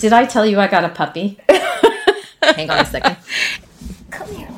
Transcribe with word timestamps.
Did 0.00 0.14
I 0.14 0.24
tell 0.24 0.46
you 0.46 0.58
I 0.58 0.66
got 0.66 0.82
a 0.82 0.88
puppy? 0.88 1.38
Hang 2.42 2.70
on 2.70 2.78
a 2.78 2.86
second. 2.86 3.18
Come 4.10 4.34
here. 4.34 4.48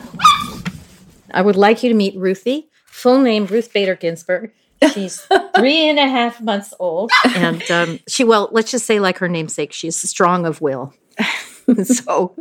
I 1.32 1.42
would 1.42 1.56
like 1.56 1.82
you 1.82 1.88
to 1.88 1.96
meet 1.96 2.16
Ruthie. 2.16 2.68
Full 2.86 3.20
name 3.20 3.46
Ruth 3.46 3.72
Bader 3.72 3.96
Ginsburg. 3.96 4.52
She's 4.92 5.20
three 5.56 5.88
and 5.88 5.98
a 5.98 6.06
half 6.06 6.40
months 6.40 6.72
old. 6.78 7.10
And 7.34 7.68
um, 7.72 7.98
she, 8.06 8.22
well, 8.22 8.50
let's 8.52 8.70
just 8.70 8.86
say, 8.86 9.00
like 9.00 9.18
her 9.18 9.28
namesake, 9.28 9.72
she's 9.72 9.96
strong 10.08 10.46
of 10.46 10.60
will. 10.60 10.94
so 11.84 12.34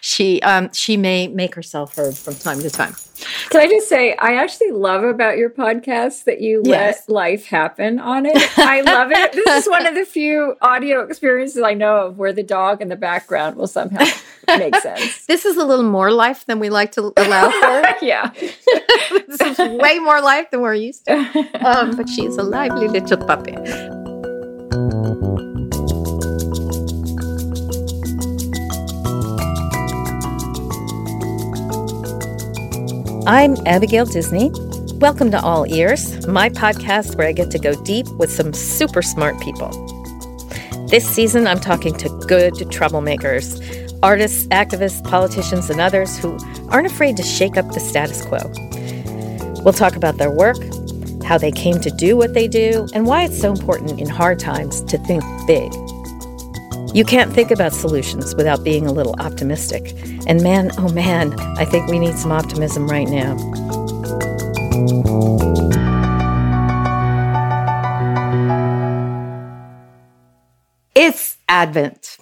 she 0.00 0.40
um, 0.42 0.72
she 0.72 0.96
may 0.96 1.28
make 1.28 1.54
herself 1.54 1.96
heard 1.96 2.16
from 2.16 2.34
time 2.34 2.60
to 2.60 2.70
time. 2.70 2.94
Can 3.50 3.60
I 3.60 3.66
just 3.68 3.88
say, 3.88 4.16
I 4.16 4.34
actually 4.34 4.72
love 4.72 5.04
about 5.04 5.38
your 5.38 5.50
podcast 5.50 6.24
that 6.24 6.40
you 6.40 6.62
yes. 6.64 7.04
let 7.08 7.14
life 7.14 7.46
happen 7.46 7.98
on 7.98 8.26
it. 8.26 8.58
I 8.58 8.80
love 8.80 9.10
it. 9.12 9.32
this 9.32 9.64
is 9.64 9.70
one 9.70 9.86
of 9.86 9.94
the 9.94 10.04
few 10.04 10.56
audio 10.60 11.02
experiences 11.02 11.62
I 11.62 11.74
know 11.74 12.06
of 12.06 12.18
where 12.18 12.32
the 12.32 12.42
dog 12.42 12.82
in 12.82 12.88
the 12.88 12.96
background 12.96 13.56
will 13.56 13.66
somehow 13.66 14.04
make 14.48 14.74
sense. 14.76 15.26
This 15.32 15.44
is 15.44 15.56
a 15.56 15.64
little 15.64 15.84
more 15.84 16.10
life 16.10 16.46
than 16.46 16.58
we 16.58 16.68
like 16.68 16.92
to 16.92 17.12
allow 17.16 17.50
for. 17.60 18.04
yeah. 18.04 18.30
this 18.34 19.40
is 19.40 19.58
way 19.58 19.98
more 19.98 20.20
life 20.20 20.50
than 20.50 20.60
we're 20.60 20.74
used 20.74 21.06
to. 21.06 21.14
Um, 21.64 21.96
but 21.96 22.08
she's 22.08 22.36
a 22.36 22.42
lively 22.42 22.88
little 22.88 23.18
puppy. 23.18 23.56
I'm 33.24 33.54
Abigail 33.66 34.04
Disney. 34.04 34.50
Welcome 34.94 35.30
to 35.30 35.40
All 35.40 35.64
Ears, 35.72 36.26
my 36.26 36.48
podcast 36.48 37.14
where 37.14 37.28
I 37.28 37.32
get 37.32 37.52
to 37.52 37.58
go 37.60 37.80
deep 37.84 38.08
with 38.18 38.32
some 38.32 38.52
super 38.52 39.00
smart 39.00 39.40
people. 39.40 39.70
This 40.88 41.08
season, 41.08 41.46
I'm 41.46 41.60
talking 41.60 41.94
to 41.98 42.08
good 42.26 42.54
troublemakers, 42.54 43.96
artists, 44.02 44.46
activists, 44.48 45.08
politicians, 45.08 45.70
and 45.70 45.80
others 45.80 46.18
who 46.18 46.36
aren't 46.68 46.88
afraid 46.88 47.16
to 47.16 47.22
shake 47.22 47.56
up 47.56 47.70
the 47.72 47.78
status 47.78 48.26
quo. 48.26 48.40
We'll 49.62 49.72
talk 49.72 49.94
about 49.94 50.16
their 50.18 50.32
work, 50.32 50.58
how 51.22 51.38
they 51.38 51.52
came 51.52 51.80
to 51.80 51.90
do 51.92 52.16
what 52.16 52.34
they 52.34 52.48
do, 52.48 52.88
and 52.92 53.06
why 53.06 53.22
it's 53.22 53.40
so 53.40 53.52
important 53.52 54.00
in 54.00 54.08
hard 54.08 54.40
times 54.40 54.82
to 54.82 54.98
think 54.98 55.22
big. 55.46 55.72
You 56.94 57.06
can't 57.06 57.32
think 57.32 57.50
about 57.50 57.72
solutions 57.72 58.34
without 58.34 58.62
being 58.64 58.86
a 58.86 58.92
little 58.92 59.14
optimistic. 59.18 59.94
And 60.26 60.42
man, 60.42 60.72
oh 60.76 60.92
man, 60.92 61.32
I 61.56 61.64
think 61.64 61.90
we 61.90 61.98
need 61.98 62.16
some 62.16 62.30
optimism 62.30 62.86
right 62.86 63.08
now. 63.08 63.34
It's 70.94 71.38
Advent. 71.48 72.18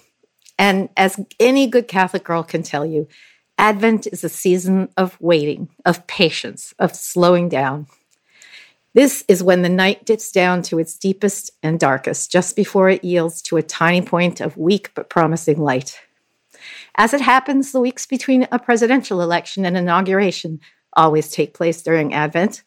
And 0.57 0.87
as 0.95 1.19
any 1.37 1.67
good 1.67 1.89
Catholic 1.89 2.23
girl 2.23 2.41
can 2.41 2.63
tell 2.63 2.85
you, 2.85 3.09
Advent 3.57 4.07
is 4.07 4.23
a 4.23 4.29
season 4.29 4.87
of 4.95 5.19
waiting, 5.19 5.67
of 5.85 6.07
patience, 6.07 6.73
of 6.79 6.95
slowing 6.95 7.49
down. 7.49 7.87
This 8.93 9.23
is 9.29 9.41
when 9.41 9.61
the 9.61 9.69
night 9.69 10.05
dips 10.05 10.31
down 10.31 10.63
to 10.63 10.77
its 10.77 10.97
deepest 10.97 11.51
and 11.63 11.79
darkest, 11.79 12.29
just 12.29 12.57
before 12.57 12.89
it 12.89 13.05
yields 13.05 13.41
to 13.43 13.55
a 13.55 13.63
tiny 13.63 14.01
point 14.01 14.41
of 14.41 14.57
weak 14.57 14.91
but 14.93 15.09
promising 15.09 15.61
light. 15.61 15.97
As 16.95 17.13
it 17.13 17.21
happens, 17.21 17.71
the 17.71 17.79
weeks 17.79 18.05
between 18.05 18.47
a 18.51 18.59
presidential 18.59 19.21
election 19.21 19.65
and 19.65 19.77
inauguration 19.77 20.59
always 20.93 21.31
take 21.31 21.53
place 21.53 21.81
during 21.81 22.13
Advent. 22.13 22.63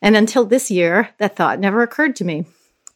And 0.00 0.16
until 0.16 0.44
this 0.44 0.70
year, 0.70 1.10
that 1.18 1.34
thought 1.34 1.58
never 1.58 1.82
occurred 1.82 2.14
to 2.16 2.24
me. 2.24 2.46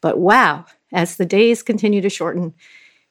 But 0.01 0.19
wow, 0.19 0.67
as 0.93 1.17
the 1.17 1.27
days 1.27 1.63
continue 1.63 2.01
to 2.03 2.09
shorten 2.09 2.55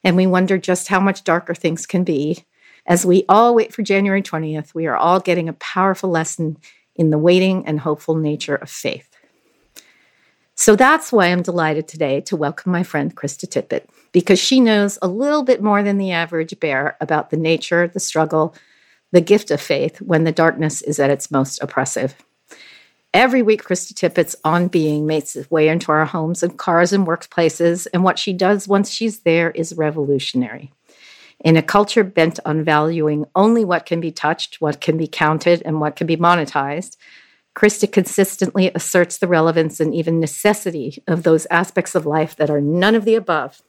and 0.02 0.16
we 0.16 0.26
wonder 0.26 0.56
just 0.56 0.88
how 0.88 1.00
much 1.00 1.22
darker 1.22 1.54
things 1.54 1.86
can 1.86 2.02
be, 2.02 2.44
as 2.86 3.04
we 3.06 3.24
all 3.28 3.54
wait 3.54 3.74
for 3.74 3.82
January 3.82 4.22
20th, 4.22 4.74
we 4.74 4.86
are 4.86 4.96
all 4.96 5.20
getting 5.20 5.48
a 5.48 5.54
powerful 5.54 6.10
lesson 6.10 6.56
in 6.96 7.10
the 7.10 7.18
waiting 7.18 7.66
and 7.66 7.80
hopeful 7.80 8.14
nature 8.14 8.56
of 8.56 8.70
faith. 8.70 9.13
So 10.56 10.76
that's 10.76 11.10
why 11.10 11.26
I'm 11.26 11.42
delighted 11.42 11.88
today 11.88 12.20
to 12.22 12.36
welcome 12.36 12.70
my 12.70 12.84
friend 12.84 13.14
Krista 13.14 13.46
Tippett, 13.46 13.86
because 14.12 14.38
she 14.38 14.60
knows 14.60 14.98
a 15.02 15.08
little 15.08 15.42
bit 15.42 15.60
more 15.60 15.82
than 15.82 15.98
the 15.98 16.12
average 16.12 16.58
bear 16.60 16.96
about 17.00 17.30
the 17.30 17.36
nature, 17.36 17.88
the 17.88 17.98
struggle, 17.98 18.54
the 19.10 19.20
gift 19.20 19.50
of 19.50 19.60
faith 19.60 20.00
when 20.00 20.22
the 20.22 20.32
darkness 20.32 20.80
is 20.82 21.00
at 21.00 21.10
its 21.10 21.30
most 21.30 21.60
oppressive. 21.60 22.14
Every 23.12 23.42
week, 23.42 23.64
Krista 23.64 23.94
Tippett's 23.94 24.36
on 24.44 24.68
being 24.68 25.06
makes 25.06 25.34
its 25.34 25.50
way 25.50 25.68
into 25.68 25.90
our 25.90 26.04
homes 26.04 26.42
and 26.42 26.56
cars 26.56 26.92
and 26.92 27.06
workplaces, 27.06 27.88
and 27.92 28.04
what 28.04 28.18
she 28.18 28.32
does 28.32 28.68
once 28.68 28.90
she's 28.90 29.20
there 29.20 29.50
is 29.50 29.76
revolutionary. 29.76 30.72
In 31.40 31.56
a 31.56 31.62
culture 31.62 32.04
bent 32.04 32.38
on 32.44 32.62
valuing 32.62 33.26
only 33.34 33.64
what 33.64 33.86
can 33.86 34.00
be 34.00 34.12
touched, 34.12 34.60
what 34.60 34.80
can 34.80 34.96
be 34.96 35.08
counted, 35.08 35.62
and 35.64 35.80
what 35.80 35.96
can 35.96 36.06
be 36.06 36.16
monetized, 36.16 36.96
Krista 37.54 37.90
consistently 37.90 38.70
asserts 38.74 39.18
the 39.18 39.28
relevance 39.28 39.78
and 39.78 39.94
even 39.94 40.18
necessity 40.18 41.02
of 41.06 41.22
those 41.22 41.46
aspects 41.50 41.94
of 41.94 42.06
life 42.06 42.36
that 42.36 42.50
are 42.50 42.60
none 42.60 42.94
of 42.94 43.04
the 43.04 43.14
above. 43.14 43.62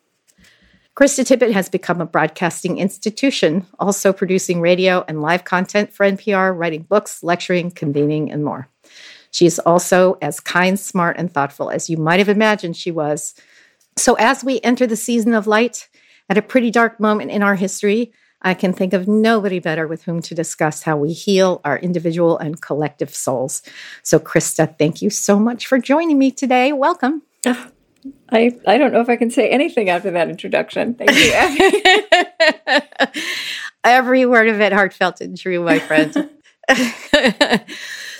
Krista 0.95 1.25
Tippett 1.25 1.51
has 1.51 1.67
become 1.67 1.99
a 1.99 2.05
broadcasting 2.05 2.77
institution, 2.77 3.67
also 3.79 4.13
producing 4.13 4.61
radio 4.61 5.03
and 5.07 5.21
live 5.21 5.43
content 5.43 5.93
for 5.93 6.05
NPR, 6.05 6.57
writing 6.57 6.83
books, 6.83 7.21
lecturing, 7.21 7.69
convening, 7.69 8.31
and 8.31 8.45
more. 8.45 8.69
She 9.31 9.45
is 9.45 9.59
also 9.59 10.17
as 10.21 10.39
kind, 10.39 10.79
smart, 10.79 11.17
and 11.17 11.31
thoughtful 11.31 11.69
as 11.69 11.89
you 11.89 11.97
might 11.97 12.19
have 12.19 12.29
imagined 12.29 12.77
she 12.77 12.91
was. 12.91 13.35
So, 13.97 14.13
as 14.15 14.41
we 14.41 14.61
enter 14.61 14.87
the 14.87 14.95
season 14.95 15.33
of 15.33 15.47
light, 15.47 15.89
at 16.29 16.37
a 16.37 16.41
pretty 16.41 16.71
dark 16.71 16.99
moment 16.99 17.31
in 17.31 17.43
our 17.43 17.55
history, 17.55 18.13
I 18.45 18.53
can 18.53 18.73
think 18.73 18.93
of 18.93 19.07
nobody 19.07 19.57
better 19.57 19.87
with 19.87 20.03
whom 20.03 20.21
to 20.21 20.35
discuss 20.35 20.83
how 20.83 20.97
we 20.97 21.13
heal 21.13 21.61
our 21.65 21.79
individual 21.79 22.37
and 22.37 22.61
collective 22.61 23.13
souls. 23.13 23.63
So, 24.03 24.19
Krista, 24.19 24.77
thank 24.77 25.01
you 25.01 25.09
so 25.09 25.39
much 25.39 25.65
for 25.65 25.79
joining 25.79 26.19
me 26.19 26.29
today. 26.29 26.71
Welcome. 26.71 27.23
I, 28.29 28.55
I 28.67 28.77
don't 28.77 28.93
know 28.93 29.01
if 29.01 29.09
I 29.09 29.15
can 29.15 29.31
say 29.31 29.49
anything 29.49 29.89
after 29.89 30.11
that 30.11 30.29
introduction. 30.29 30.93
Thank 30.93 31.11
you. 31.15 31.33
Every 33.83 34.27
word 34.27 34.47
of 34.47 34.61
it 34.61 34.71
heartfelt 34.71 35.21
and 35.21 35.35
true, 35.35 35.63
my 35.63 35.79
friend. 35.79 36.29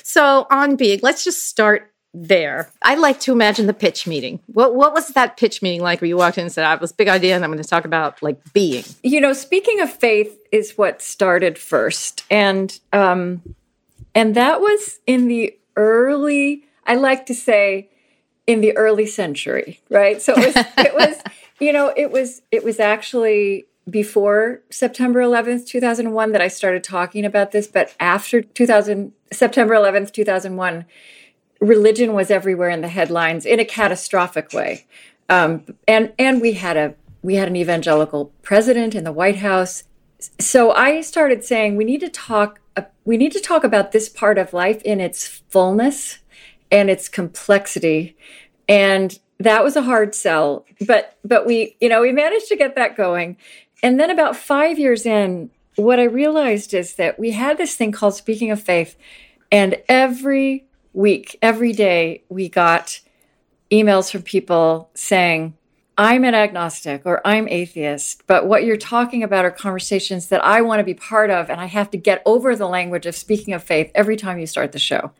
so, 0.04 0.48
on 0.50 0.76
Being, 0.76 1.02
let's 1.04 1.24
just 1.24 1.48
start 1.48 1.92
there. 2.16 2.70
I 2.82 2.96
like 2.96 3.20
to 3.22 3.34
imagine 3.34 3.68
the 3.68 3.74
pitch 3.74 4.08
meeting. 4.08 4.40
What 4.48 4.74
what 4.74 4.94
was 4.94 5.10
that 5.10 5.38
pitch 5.38 5.62
meeting 5.62 5.82
like 5.82 6.02
where 6.02 6.08
you 6.08 6.18
walked 6.18 6.38
in 6.38 6.44
and 6.44 6.52
said, 6.52 6.66
I 6.66 6.70
have 6.70 6.80
this 6.80 6.94
big 6.94 7.10
idea 7.10 7.36
and 7.36 7.44
I'm 7.44 7.52
going 7.52 7.62
to 7.62 7.70
talk 7.70 7.86
about 7.86 8.24
like 8.24 8.54
being? 8.54 8.86
You 9.04 9.20
know, 9.20 9.34
speaking 9.34 9.82
of 9.82 9.92
faith 9.92 10.40
is 10.52 10.78
what 10.78 11.02
started 11.02 11.58
first. 11.58 12.24
And 12.32 12.80
um 12.94 13.42
and 14.14 14.34
that 14.36 14.62
was 14.62 15.00
in 15.06 15.28
the 15.28 15.56
early 15.76 16.64
I 16.86 16.96
like 16.96 17.26
to 17.26 17.34
say 17.34 17.90
in 18.48 18.62
the 18.62 18.76
early 18.78 19.08
century, 19.08 19.82
right? 19.90 20.22
So 20.22 20.34
it 20.38 20.56
was 20.56 20.66
it 20.78 20.96
was 20.96 21.22
you 21.60 21.74
know, 21.74 21.94
it 21.96 22.12
was 22.12 22.42
it 22.52 22.64
was 22.64 22.80
actually 22.80 23.66
before 23.88 24.62
September 24.72 25.20
11th, 25.20 25.68
2001 25.68 26.32
that 26.32 26.42
I 26.42 26.48
started 26.48 26.84
talking 26.84 27.24
about 27.24 27.52
this, 27.52 27.68
but 27.68 27.94
after 28.00 28.42
2000 28.42 29.12
September 29.32 29.76
11th, 29.76 30.12
2001 30.12 30.86
religion 31.68 32.14
was 32.14 32.32
everywhere 32.32 32.70
in 32.70 32.82
the 32.82 32.88
headlines 32.88 33.46
in 33.46 33.60
a 33.60 33.66
catastrophic 33.66 34.54
way. 34.54 34.86
Um, 35.30 35.76
and 35.88 36.14
and 36.18 36.42
we 36.42 36.54
had 36.54 36.78
a 36.78 36.96
we 37.22 37.36
had 37.36 37.48
an 37.48 37.56
evangelical 37.56 38.32
president 38.44 38.94
in 38.94 39.04
the 39.04 39.12
White 39.12 39.38
House. 39.38 39.84
So 40.40 40.72
I 40.72 41.02
started 41.02 41.44
saying 41.44 41.76
we 41.76 41.86
need 41.86 42.02
to 42.02 42.10
talk 42.10 42.60
uh, 42.76 42.84
we 43.04 43.18
need 43.18 43.32
to 43.32 43.40
talk 43.40 43.64
about 43.64 43.92
this 43.92 44.10
part 44.10 44.38
of 44.38 44.54
life 44.54 44.82
in 44.84 45.00
its 45.00 45.28
fullness 45.50 46.20
and 46.72 46.90
its 46.90 47.10
complexity. 47.10 48.16
And 48.68 49.18
that 49.40 49.64
was 49.64 49.76
a 49.76 49.82
hard 49.82 50.16
sell, 50.16 50.66
but 50.86 51.18
but 51.24 51.46
we 51.46 51.76
you 51.82 51.90
know 51.90 52.02
we 52.02 52.12
managed 52.12 52.48
to 52.50 52.56
get 52.56 52.76
that 52.76 52.96
going. 52.96 53.38
And 53.84 54.00
then 54.00 54.10
about 54.10 54.36
5 54.36 54.80
years 54.80 55.06
in, 55.06 55.52
what 55.76 56.00
I 56.00 56.06
realized 56.06 56.74
is 56.74 56.96
that 56.96 57.20
we 57.20 57.32
had 57.32 57.58
this 57.58 57.76
thing 57.76 57.92
called 57.92 58.16
speaking 58.16 58.50
of 58.50 58.60
faith 58.60 58.96
and 59.52 59.78
every 59.88 60.65
week, 60.96 61.38
every 61.42 61.74
day, 61.74 62.24
we 62.30 62.50
got 62.50 63.00
emails 63.72 64.12
from 64.12 64.22
people 64.22 64.90
saying, 64.94 65.56
I'm 65.98 66.26
an 66.26 66.36
agnostic 66.36 67.04
or 67.06 67.26
I'm 67.26 67.48
atheist, 67.48 68.24
but 68.28 68.48
what 68.48 68.66
you're 68.66 68.76
talking 68.76 69.24
about 69.24 69.46
are 69.46 69.52
conversations 69.52 70.28
that 70.28 70.44
I 70.44 70.62
want 70.62 70.80
to 70.80 70.84
be 70.84 70.94
part 70.94 71.30
of, 71.30 71.50
and 71.50 71.62
I 71.62 71.68
have 71.68 71.90
to 71.92 71.98
get 71.98 72.22
over 72.26 72.54
the 72.54 72.68
language 72.68 73.06
of 73.06 73.16
speaking 73.16 73.54
of 73.54 73.64
faith 73.64 73.92
every 73.96 74.18
time 74.18 74.38
you 74.38 74.46
start 74.46 74.74
the 74.74 74.80
show. 74.80 75.12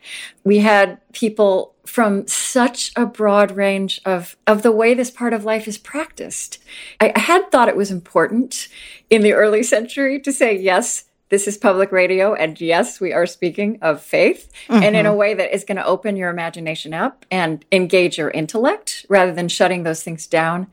We 0.44 0.60
had 0.60 1.00
people 1.14 1.76
from 1.86 2.28
such 2.28 2.92
a 2.98 3.06
broad 3.06 3.52
range 3.52 4.02
of, 4.06 4.36
of 4.48 4.64
the 4.64 4.72
way 4.72 4.94
this 4.94 5.12
part 5.12 5.32
of 5.32 5.46
life 5.46 5.66
is 5.66 5.78
practiced. 5.78 6.62
I, 7.00 7.14
I 7.16 7.20
had 7.20 7.52
thought 7.52 7.70
it 7.70 7.78
was 7.78 7.92
important 7.92 8.68
in 9.10 9.22
the 9.22 9.34
early 9.34 9.64
century 9.76 10.20
to 10.20 10.34
say, 10.34 10.58
yes, 10.58 11.06
this 11.30 11.48
is 11.48 11.58
public 11.58 11.92
radio. 11.92 12.34
And 12.34 12.60
yes, 12.62 13.00
we 13.00 13.12
are 13.12 13.26
speaking 13.26 13.80
of 13.82 14.02
faith 14.02 14.52
mm-hmm. 14.68 14.84
and 14.84 14.96
in 14.96 15.06
a 15.06 15.10
mm-hmm. 15.10 15.18
way 15.18 15.34
that 15.34 15.54
is 15.54 15.64
going 15.64 15.78
to 15.78 15.86
open 15.86 16.16
your 16.16 16.30
imagination 16.30 16.94
up 16.94 17.26
and 17.32 17.66
engage 17.72 18.18
your 18.18 18.30
intellect 18.30 19.06
rather 19.10 19.32
than 19.32 19.48
shutting 19.48 19.84
those 19.84 20.04
things 20.04 20.28
down. 20.28 20.68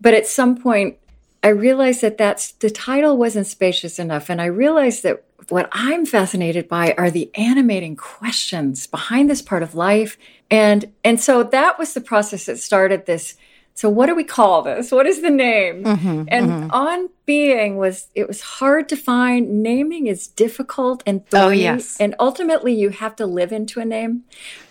But 0.00 0.14
at 0.14 0.26
some 0.26 0.56
point, 0.56 0.98
I 1.42 1.48
realized 1.48 2.00
that 2.00 2.18
that's 2.18 2.52
the 2.52 2.70
title 2.70 3.16
wasn't 3.16 3.46
spacious 3.46 3.98
enough. 3.98 4.30
And 4.30 4.40
I 4.40 4.46
realized 4.46 5.02
that 5.02 5.24
what 5.50 5.68
I'm 5.72 6.06
fascinated 6.06 6.68
by 6.68 6.94
are 6.96 7.10
the 7.10 7.30
animating 7.34 7.96
questions 7.96 8.86
behind 8.86 9.28
this 9.28 9.42
part 9.42 9.62
of 9.62 9.74
life. 9.74 10.16
And, 10.50 10.92
and 11.04 11.20
so 11.20 11.42
that 11.42 11.78
was 11.78 11.92
the 11.92 12.00
process 12.00 12.46
that 12.46 12.58
started 12.58 13.06
this. 13.06 13.36
So 13.76 13.88
what 13.88 14.06
do 14.06 14.14
we 14.14 14.22
call 14.22 14.62
this? 14.62 14.92
What 14.92 15.04
is 15.04 15.20
the 15.20 15.30
name? 15.30 15.82
Mm-hmm, 15.82 16.24
and 16.28 16.48
mm-hmm. 16.48 16.70
on 16.70 17.10
being 17.26 17.76
was, 17.76 18.06
it 18.14 18.28
was 18.28 18.40
hard 18.40 18.88
to 18.90 18.96
find. 18.96 19.62
Naming 19.64 20.06
is 20.06 20.28
difficult 20.28 21.02
and 21.04 21.26
thorny. 21.26 21.46
Oh, 21.46 21.50
yes. 21.50 21.96
And 21.98 22.14
ultimately 22.20 22.72
you 22.72 22.90
have 22.90 23.16
to 23.16 23.26
live 23.26 23.50
into 23.50 23.80
a 23.80 23.84
name. 23.84 24.22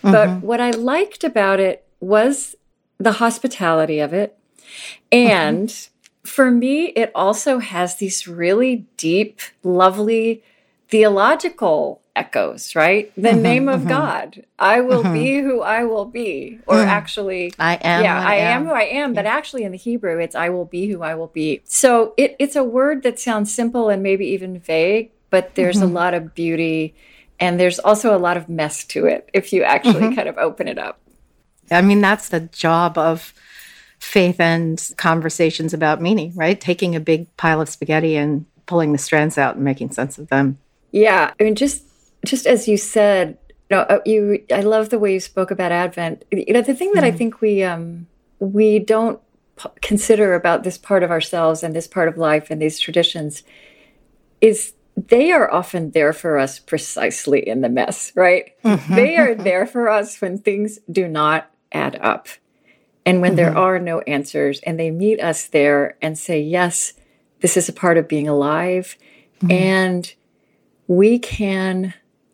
Mm-hmm. 0.04 0.12
But 0.12 0.42
what 0.42 0.62
I 0.62 0.72
liked 0.72 1.26
about 1.26 1.60
it 1.60 1.86
was 2.00 2.56
the 2.98 3.14
hospitality 3.14 4.00
of 4.00 4.14
it. 4.14 4.38
And 5.12 5.68
mm-hmm. 5.68 6.28
for 6.28 6.50
me, 6.50 6.86
it 6.88 7.12
also 7.14 7.60
has 7.60 7.98
these 7.98 8.26
really 8.26 8.86
deep, 8.96 9.42
lovely 9.64 10.44
theological 10.88 12.03
echoes, 12.16 12.76
right? 12.76 13.12
The 13.16 13.30
mm-hmm, 13.30 13.42
name 13.42 13.70
of 13.70 13.82
mm-hmm. 13.82 13.90
God. 13.90 14.46
I 14.60 14.82
will 14.82 15.04
mm-hmm. 15.04 15.14
be 15.14 15.40
who 15.40 15.62
I 15.62 15.84
will 15.86 16.06
be. 16.06 16.60
Or 16.68 16.76
mm. 16.76 16.86
actually 16.86 17.54
I 17.58 17.76
am. 17.76 18.04
Yeah, 18.04 18.20
I, 18.20 18.34
I 18.34 18.36
am. 18.36 18.62
am. 18.62 18.68
who 18.68 18.74
I 18.74 18.84
am, 18.84 19.14
but 19.14 19.26
actually 19.26 19.64
in 19.64 19.72
the 19.72 19.78
Hebrew 19.78 20.20
it's 20.20 20.36
I 20.36 20.50
will 20.50 20.66
be 20.66 20.88
who 20.88 21.02
I 21.02 21.16
will 21.16 21.28
be. 21.28 21.62
So 21.66 22.14
it, 22.18 22.36
it's 22.40 22.56
a 22.56 22.64
word 22.64 23.04
that 23.04 23.20
sounds 23.20 23.54
simple 23.54 23.90
and 23.90 24.04
maybe 24.04 24.26
even 24.28 24.60
vague, 24.60 25.12
but 25.30 25.56
there's 25.56 25.82
a 25.82 25.86
mm-hmm. 25.86 25.96
lot 25.96 26.14
of 26.14 26.36
beauty 26.36 26.96
and 27.40 27.60
there's 27.60 27.80
also 27.80 28.16
a 28.16 28.20
lot 28.20 28.38
of 28.38 28.48
mess 28.48 28.84
to 28.86 29.06
it 29.06 29.30
if 29.34 29.52
you 29.52 29.64
actually 29.64 29.96
mm-hmm. 29.96 30.16
kind 30.16 30.30
of 30.30 30.38
open 30.38 30.68
it 30.68 30.78
up. 30.78 31.00
I 31.72 31.82
mean, 31.82 32.02
that's 32.02 32.30
the 32.30 32.42
job 32.42 32.98
of 32.98 33.34
faith 34.00 34.40
and 34.40 34.90
conversations 34.98 35.74
about 35.74 36.02
meaning, 36.02 36.34
right? 36.36 36.60
Taking 36.60 36.96
a 36.96 37.00
big 37.00 37.36
pile 37.38 37.62
of 37.62 37.70
spaghetti 37.70 38.16
and 38.16 38.46
pulling 38.66 38.92
the 38.92 38.98
strands 38.98 39.38
out 39.38 39.56
and 39.56 39.64
making 39.64 39.92
sense 39.92 40.18
of 40.18 40.28
them. 40.28 40.58
Yeah, 40.92 41.34
I 41.40 41.44
mean, 41.44 41.56
just 41.56 41.84
just 42.26 42.46
as 42.46 42.68
you 42.68 42.78
said, 42.78 43.38
you 43.70 43.78
know, 43.78 43.82
uh, 43.84 44.00
you 44.06 44.44
I 44.54 44.62
love 44.62 44.90
the 44.90 45.00
way 45.00 45.14
you 45.14 45.20
spoke 45.20 45.52
about 45.52 45.72
Advent. 45.72 46.26
You 46.32 46.54
know, 46.54 46.62
the 46.62 46.74
thing 46.74 46.92
that 46.94 47.04
mm. 47.04 47.08
I 47.08 47.12
think 47.12 47.42
we 47.42 47.64
um 47.64 48.08
we 48.40 48.80
don't 48.80 49.20
p- 49.58 49.70
consider 49.82 50.34
about 50.34 50.64
this 50.64 50.78
part 50.78 51.04
of 51.04 51.12
ourselves 51.12 51.64
and 51.64 51.76
this 51.76 51.88
part 51.88 52.08
of 52.08 52.18
life 52.18 52.50
and 52.50 52.62
these 52.62 52.80
traditions 52.80 53.44
is 54.42 54.74
they 54.96 55.32
are 55.32 55.52
often 55.52 55.92
there 55.92 56.14
for 56.14 56.38
us 56.38 56.60
precisely 56.60 57.48
in 57.48 57.62
the 57.62 57.70
mess, 57.70 58.12
right? 58.16 58.52
Mm-hmm. 58.64 58.96
They 58.96 59.18
are 59.18 59.34
there 59.34 59.66
for 59.66 59.90
us 59.90 60.22
when 60.22 60.38
things 60.38 60.80
do 60.92 61.08
not 61.08 61.50
add 61.72 61.98
up 62.02 62.28
and 63.06 63.22
when 63.22 63.32
mm-hmm. 63.32 63.38
there 63.38 63.58
are 63.58 63.80
no 63.80 64.00
answers 64.02 64.60
and 64.62 64.80
they 64.80 64.92
meet 64.92 65.20
us 65.20 65.48
there 65.48 65.98
and 66.02 66.18
say 66.18 66.40
yes 66.40 66.94
this 67.42 67.58
is 67.58 67.68
a 67.68 67.74
part 67.74 67.98
of 67.98 68.08
being 68.08 68.28
alive 68.28 68.96
mm-hmm. 69.38 69.52
and 69.52 70.14
we 70.88 71.20
can 71.20 71.94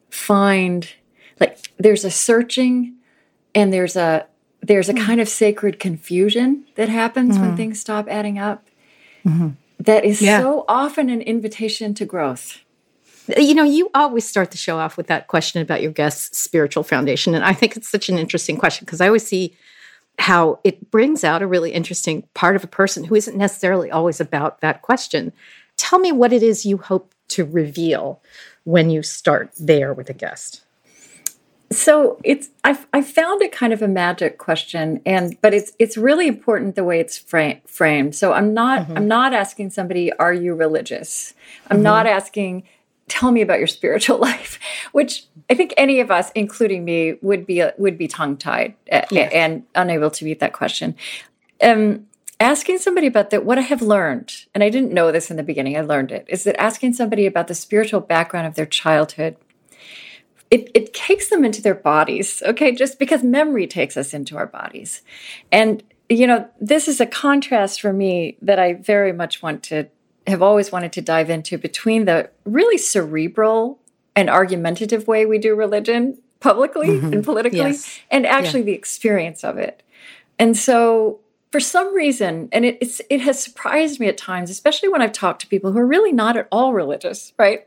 find 0.09 0.91
like 1.39 1.57
there's 1.77 2.03
a 2.03 2.11
searching 2.11 2.95
and 3.53 3.71
there's 3.71 3.95
a 3.95 4.25
there's 4.61 4.89
a 4.89 4.93
mm-hmm. 4.93 5.05
kind 5.05 5.21
of 5.21 5.29
sacred 5.29 5.79
confusion 5.79 6.65
that 6.75 6.89
happens 6.89 7.37
when 7.37 7.49
mm-hmm. 7.49 7.57
things 7.57 7.79
stop 7.79 8.07
adding 8.09 8.37
up 8.37 8.67
mm-hmm. 9.25 9.49
that 9.79 10.03
is 10.03 10.21
yeah. 10.21 10.39
so 10.39 10.65
often 10.67 11.09
an 11.09 11.21
invitation 11.21 11.93
to 11.93 12.05
growth 12.05 12.59
you 13.37 13.53
know, 13.53 13.63
you 13.63 13.91
always 13.93 14.27
start 14.27 14.51
the 14.51 14.57
show 14.57 14.79
off 14.79 14.97
with 14.97 15.07
that 15.07 15.27
question 15.27 15.61
about 15.61 15.81
your 15.81 15.91
guest's 15.91 16.37
spiritual 16.37 16.83
foundation. 16.83 17.35
And 17.35 17.43
I 17.43 17.53
think 17.53 17.77
it's 17.77 17.89
such 17.89 18.09
an 18.09 18.17
interesting 18.17 18.57
question 18.57 18.85
because 18.85 19.01
I 19.01 19.07
always 19.07 19.27
see 19.27 19.55
how 20.17 20.59
it 20.63 20.89
brings 20.91 21.23
out 21.23 21.41
a 21.41 21.47
really 21.47 21.71
interesting 21.71 22.23
part 22.33 22.55
of 22.55 22.63
a 22.63 22.67
person 22.67 23.03
who 23.03 23.15
isn't 23.15 23.37
necessarily 23.37 23.91
always 23.91 24.19
about 24.19 24.61
that 24.61 24.81
question. 24.81 25.31
Tell 25.77 25.99
me 25.99 26.11
what 26.11 26.33
it 26.33 26.43
is 26.43 26.65
you 26.65 26.77
hope 26.77 27.13
to 27.29 27.45
reveal 27.45 28.21
when 28.63 28.89
you 28.89 29.03
start 29.03 29.51
there 29.59 29.93
with 29.93 30.09
a 30.09 30.13
guest. 30.13 30.63
So 31.71 32.19
it's 32.23 32.49
I 32.63 32.77
I 32.93 33.03
found 33.03 33.41
it 33.43 33.51
kind 33.51 33.73
of 33.73 33.81
a 33.81 33.87
magic 33.87 34.39
question, 34.39 35.01
and 35.05 35.39
but 35.41 35.53
it's 35.53 35.73
it's 35.77 35.97
really 35.97 36.27
important 36.27 36.75
the 36.75 36.83
way 36.83 36.99
it's 36.99 37.17
fra- 37.17 37.61
framed. 37.67 38.15
So 38.15 38.33
I'm 38.33 38.53
not 38.53 38.81
mm-hmm. 38.81 38.97
I'm 38.97 39.07
not 39.07 39.33
asking 39.33 39.69
somebody, 39.69 40.11
"Are 40.13 40.33
you 40.33 40.55
religious?" 40.55 41.35
I'm 41.69 41.77
mm-hmm. 41.77 41.83
not 41.83 42.07
asking 42.07 42.63
tell 43.07 43.31
me 43.31 43.41
about 43.41 43.57
your 43.57 43.67
spiritual 43.67 44.17
life 44.29 44.59
which 44.91 45.25
i 45.49 45.55
think 45.55 45.73
any 45.77 45.99
of 45.99 46.11
us 46.11 46.31
including 46.35 46.85
me 46.85 47.15
would 47.23 47.43
be 47.43 47.63
would 47.79 47.97
be 47.97 48.07
tongue 48.07 48.37
tied 48.37 48.75
yes. 49.09 49.31
and 49.33 49.63
unable 49.73 50.11
to 50.11 50.23
meet 50.23 50.39
that 50.39 50.53
question 50.53 50.95
um, 51.61 52.05
asking 52.39 52.77
somebody 52.77 53.07
about 53.07 53.29
that 53.29 53.45
what 53.45 53.57
i 53.57 53.61
have 53.61 53.81
learned 53.81 54.45
and 54.53 54.63
i 54.63 54.69
didn't 54.69 54.93
know 54.93 55.11
this 55.11 55.29
in 55.29 55.37
the 55.37 55.43
beginning 55.43 55.77
i 55.77 55.81
learned 55.81 56.11
it 56.11 56.25
is 56.27 56.43
that 56.43 56.59
asking 56.59 56.93
somebody 56.93 57.25
about 57.25 57.47
the 57.47 57.55
spiritual 57.55 57.99
background 57.99 58.47
of 58.47 58.55
their 58.55 58.65
childhood 58.65 59.35
it, 60.51 60.71
it 60.73 60.95
takes 60.95 61.29
them 61.29 61.45
into 61.45 61.61
their 61.61 61.75
bodies 61.75 62.41
okay 62.45 62.71
just 62.73 62.99
because 62.99 63.23
memory 63.23 63.67
takes 63.67 63.97
us 63.97 64.13
into 64.13 64.37
our 64.37 64.47
bodies 64.47 65.01
and 65.51 65.83
you 66.09 66.25
know 66.25 66.47
this 66.59 66.87
is 66.87 66.99
a 66.99 67.05
contrast 67.05 67.81
for 67.81 67.93
me 67.93 68.37
that 68.41 68.59
i 68.59 68.73
very 68.73 69.11
much 69.11 69.41
want 69.41 69.63
to 69.63 69.87
have 70.27 70.41
always 70.41 70.71
wanted 70.71 70.93
to 70.93 71.01
dive 71.01 71.29
into 71.29 71.57
between 71.57 72.05
the 72.05 72.29
really 72.45 72.77
cerebral 72.77 73.79
and 74.15 74.29
argumentative 74.29 75.07
way 75.07 75.25
we 75.25 75.37
do 75.37 75.55
religion 75.55 76.17
publicly 76.39 76.89
mm-hmm. 76.89 77.13
and 77.13 77.23
politically 77.23 77.59
yes. 77.59 77.99
and 78.09 78.25
actually 78.25 78.59
yeah. 78.59 78.67
the 78.67 78.73
experience 78.73 79.43
of 79.43 79.57
it. 79.57 79.83
And 80.37 80.55
so 80.55 81.19
for 81.51 81.59
some 81.59 81.93
reason, 81.95 82.49
and 82.51 82.65
it, 82.65 82.77
it's 82.81 83.01
it 83.09 83.21
has 83.21 83.41
surprised 83.41 83.99
me 83.99 84.07
at 84.07 84.17
times, 84.17 84.49
especially 84.49 84.89
when 84.89 85.01
I've 85.01 85.11
talked 85.11 85.41
to 85.41 85.47
people 85.47 85.71
who 85.71 85.79
are 85.79 85.87
really 85.87 86.11
not 86.11 86.37
at 86.37 86.47
all 86.51 86.73
religious, 86.73 87.33
right? 87.37 87.65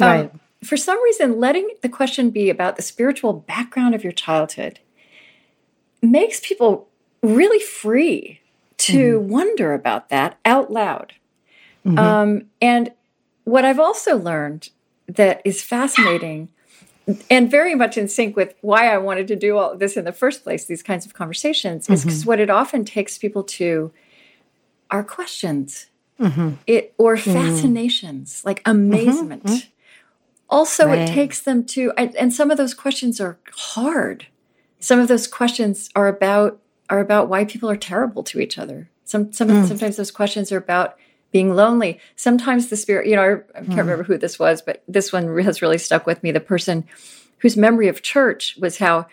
Um, 0.00 0.08
right. 0.08 0.30
Um, 0.30 0.40
for 0.64 0.76
some 0.76 1.02
reason, 1.02 1.40
letting 1.40 1.70
the 1.82 1.88
question 1.88 2.30
be 2.30 2.50
about 2.50 2.76
the 2.76 2.82
spiritual 2.82 3.32
background 3.32 3.94
of 3.94 4.04
your 4.04 4.12
childhood 4.12 4.80
makes 6.02 6.40
people 6.40 6.88
really 7.22 7.58
free 7.58 8.40
to 8.78 9.18
mm-hmm. 9.18 9.28
wonder 9.28 9.74
about 9.74 10.08
that 10.08 10.38
out 10.44 10.70
loud. 10.70 11.14
Mm-hmm. 11.86 11.98
Um, 11.98 12.42
and 12.60 12.92
what 13.44 13.64
I've 13.64 13.80
also 13.80 14.16
learned 14.16 14.70
that 15.06 15.40
is 15.44 15.62
fascinating 15.62 16.50
and 17.30 17.50
very 17.50 17.74
much 17.74 17.96
in 17.96 18.08
sync 18.08 18.36
with 18.36 18.54
why 18.60 18.92
I 18.92 18.98
wanted 18.98 19.28
to 19.28 19.36
do 19.36 19.56
all 19.56 19.76
this 19.76 19.96
in 19.96 20.04
the 20.04 20.12
first 20.12 20.42
place, 20.42 20.64
these 20.64 20.82
kinds 20.82 21.06
of 21.06 21.14
conversations, 21.14 21.84
mm-hmm. 21.84 21.94
is 21.94 22.04
because 22.04 22.26
what 22.26 22.40
it 22.40 22.50
often 22.50 22.84
takes 22.84 23.18
people 23.18 23.42
to 23.44 23.92
are 24.90 25.04
questions 25.04 25.86
mm-hmm. 26.20 26.50
it 26.66 26.94
or 26.98 27.16
mm. 27.16 27.32
fascinations, 27.32 28.44
like 28.44 28.62
amazement. 28.64 29.44
Mm-hmm. 29.44 29.68
Also, 30.48 30.86
right. 30.86 31.08
it 31.08 31.12
takes 31.12 31.40
them 31.40 31.64
to, 31.64 31.92
and 31.96 32.32
some 32.32 32.50
of 32.50 32.58
those 32.58 32.74
questions 32.74 33.20
are 33.20 33.38
hard. 33.54 34.26
Some 34.80 34.98
of 34.98 35.08
those 35.08 35.26
questions 35.26 35.90
are 35.94 36.08
about 36.08 36.58
are 36.88 36.98
about 36.98 37.28
why 37.28 37.44
people 37.44 37.70
are 37.70 37.76
terrible 37.76 38.24
to 38.24 38.40
each 38.40 38.58
other. 38.58 38.90
Some, 39.04 39.32
some 39.32 39.48
mm. 39.48 39.66
sometimes 39.66 39.96
those 39.96 40.10
questions 40.10 40.50
are 40.50 40.56
about 40.56 40.96
being 41.32 41.54
lonely. 41.54 42.00
Sometimes 42.16 42.68
the 42.68 42.76
spirit, 42.76 43.06
you 43.06 43.16
know, 43.16 43.22
I, 43.22 43.58
I 43.58 43.62
can't 43.62 43.70
mm. 43.70 43.78
remember 43.78 44.04
who 44.04 44.18
this 44.18 44.38
was, 44.38 44.62
but 44.62 44.82
this 44.88 45.12
one 45.12 45.38
has 45.40 45.62
really 45.62 45.78
stuck 45.78 46.06
with 46.06 46.22
me. 46.22 46.32
The 46.32 46.40
person 46.40 46.84
whose 47.38 47.56
memory 47.56 47.88
of 47.88 48.02
church 48.02 48.56
was 48.58 48.78
how 48.78 49.06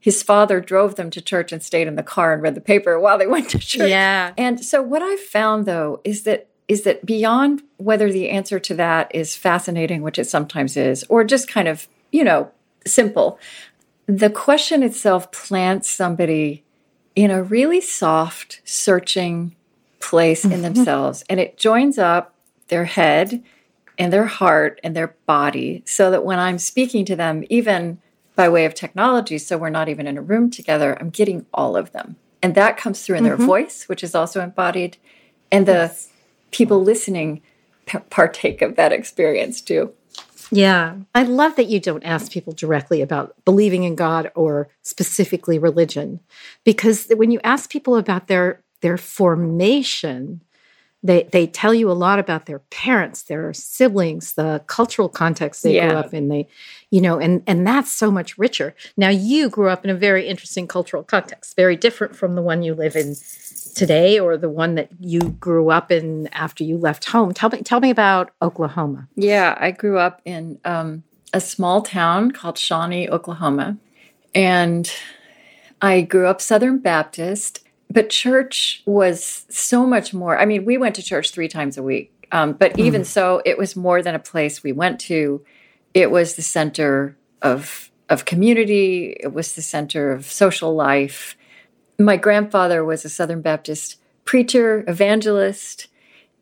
his 0.00 0.22
father 0.22 0.60
drove 0.60 0.94
them 0.94 1.10
to 1.10 1.20
church 1.20 1.52
and 1.52 1.62
stayed 1.62 1.88
in 1.88 1.96
the 1.96 2.02
car 2.02 2.32
and 2.32 2.42
read 2.42 2.54
the 2.54 2.60
paper 2.60 2.98
while 3.00 3.18
they 3.18 3.26
went 3.26 3.50
to 3.50 3.58
church. 3.58 3.88
Yeah. 3.88 4.32
And 4.36 4.64
so 4.64 4.82
what 4.82 5.02
I've 5.02 5.20
found 5.20 5.66
though 5.66 6.00
is 6.04 6.22
that 6.22 6.48
is 6.68 6.82
that 6.82 7.06
beyond 7.06 7.62
whether 7.78 8.12
the 8.12 8.28
answer 8.28 8.58
to 8.58 8.74
that 8.74 9.10
is 9.14 9.34
fascinating, 9.34 10.02
which 10.02 10.18
it 10.18 10.26
sometimes 10.26 10.76
is, 10.76 11.02
or 11.08 11.24
just 11.24 11.48
kind 11.48 11.66
of, 11.66 11.88
you 12.12 12.22
know, 12.22 12.50
simple, 12.86 13.38
the 14.06 14.28
question 14.28 14.82
itself 14.82 15.32
plants 15.32 15.88
somebody 15.88 16.62
in 17.16 17.30
a 17.30 17.42
really 17.42 17.80
soft, 17.80 18.60
searching, 18.64 19.56
place 20.00 20.44
in 20.44 20.50
mm-hmm. 20.50 20.62
themselves 20.62 21.24
and 21.28 21.40
it 21.40 21.56
joins 21.56 21.98
up 21.98 22.34
their 22.68 22.84
head 22.84 23.42
and 23.98 24.12
their 24.12 24.26
heart 24.26 24.80
and 24.84 24.94
their 24.94 25.16
body 25.26 25.82
so 25.84 26.10
that 26.10 26.24
when 26.24 26.38
I'm 26.38 26.58
speaking 26.58 27.04
to 27.06 27.16
them, 27.16 27.44
even 27.50 28.00
by 28.36 28.48
way 28.48 28.64
of 28.64 28.74
technology, 28.74 29.38
so 29.38 29.58
we're 29.58 29.70
not 29.70 29.88
even 29.88 30.06
in 30.06 30.16
a 30.16 30.22
room 30.22 30.50
together, 30.50 30.96
I'm 31.00 31.10
getting 31.10 31.44
all 31.52 31.76
of 31.76 31.92
them. 31.92 32.16
And 32.40 32.54
that 32.54 32.76
comes 32.76 33.04
through 33.04 33.16
in 33.16 33.24
mm-hmm. 33.24 33.36
their 33.36 33.46
voice, 33.46 33.88
which 33.88 34.04
is 34.04 34.14
also 34.14 34.40
embodied, 34.40 34.96
and 35.50 35.66
the 35.66 35.72
yes. 35.72 36.08
people 36.52 36.80
listening 36.80 37.42
p- 37.86 37.98
partake 38.10 38.62
of 38.62 38.76
that 38.76 38.92
experience 38.92 39.60
too. 39.60 39.92
Yeah. 40.50 40.96
I 41.14 41.24
love 41.24 41.56
that 41.56 41.66
you 41.66 41.80
don't 41.80 42.04
ask 42.04 42.30
people 42.30 42.52
directly 42.52 43.02
about 43.02 43.34
believing 43.44 43.84
in 43.84 43.96
God 43.96 44.30
or 44.34 44.68
specifically 44.82 45.58
religion 45.58 46.20
because 46.64 47.08
when 47.16 47.30
you 47.30 47.40
ask 47.44 47.70
people 47.70 47.96
about 47.96 48.28
their 48.28 48.62
their 48.80 48.96
formation, 48.96 50.42
they 51.02 51.28
they 51.32 51.46
tell 51.46 51.72
you 51.72 51.90
a 51.90 51.92
lot 51.92 52.18
about 52.18 52.46
their 52.46 52.58
parents, 52.70 53.22
their 53.22 53.52
siblings, 53.52 54.34
the 54.34 54.62
cultural 54.66 55.08
context 55.08 55.62
they 55.62 55.74
Yeah. 55.74 55.88
grew 55.88 55.98
up 55.98 56.12
in. 56.14 56.28
They, 56.28 56.48
you 56.90 57.00
know, 57.00 57.18
and 57.18 57.42
and 57.46 57.66
that's 57.66 57.92
so 57.92 58.10
much 58.10 58.36
richer. 58.38 58.74
Now 58.96 59.08
you 59.10 59.48
grew 59.48 59.68
up 59.68 59.84
in 59.84 59.90
a 59.90 59.94
very 59.94 60.26
interesting 60.26 60.66
cultural 60.66 61.02
context, 61.04 61.54
very 61.56 61.76
different 61.76 62.16
from 62.16 62.34
the 62.34 62.42
one 62.42 62.62
you 62.62 62.74
live 62.74 62.96
in 62.96 63.14
today 63.74 64.18
or 64.18 64.36
the 64.36 64.48
one 64.50 64.74
that 64.74 64.88
you 64.98 65.20
grew 65.20 65.70
up 65.70 65.92
in 65.92 66.26
after 66.32 66.64
you 66.64 66.76
left 66.76 67.04
home. 67.06 67.32
Tell 67.32 67.50
me 67.50 67.62
tell 67.62 67.80
me 67.80 67.90
about 67.90 68.32
Oklahoma. 68.42 69.06
Yeah, 69.14 69.56
I 69.60 69.70
grew 69.70 69.98
up 69.98 70.20
in 70.24 70.58
um, 70.64 71.04
a 71.32 71.40
small 71.40 71.82
town 71.82 72.32
called 72.32 72.58
Shawnee, 72.58 73.08
Oklahoma. 73.08 73.76
And 74.34 74.90
I 75.80 76.00
grew 76.00 76.26
up 76.26 76.40
Southern 76.40 76.78
Baptist, 76.78 77.60
but 77.90 78.10
church 78.10 78.82
was 78.86 79.46
so 79.48 79.86
much 79.86 80.12
more. 80.12 80.38
I 80.38 80.44
mean, 80.44 80.64
we 80.64 80.78
went 80.78 80.94
to 80.96 81.02
church 81.02 81.30
three 81.30 81.48
times 81.48 81.78
a 81.78 81.82
week. 81.82 82.12
Um, 82.30 82.52
but 82.52 82.72
mm-hmm. 82.72 82.80
even 82.80 83.04
so, 83.04 83.40
it 83.44 83.56
was 83.56 83.74
more 83.74 84.02
than 84.02 84.14
a 84.14 84.18
place 84.18 84.62
we 84.62 84.72
went 84.72 85.00
to. 85.00 85.44
It 85.94 86.10
was 86.10 86.34
the 86.34 86.42
center 86.42 87.16
of 87.40 87.90
of 88.10 88.24
community. 88.24 89.16
It 89.20 89.32
was 89.32 89.54
the 89.54 89.62
center 89.62 90.12
of 90.12 90.26
social 90.26 90.74
life. 90.74 91.36
My 91.98 92.16
grandfather 92.16 92.84
was 92.84 93.04
a 93.04 93.08
Southern 93.08 93.42
Baptist 93.42 93.96
preacher, 94.24 94.84
evangelist, 94.86 95.88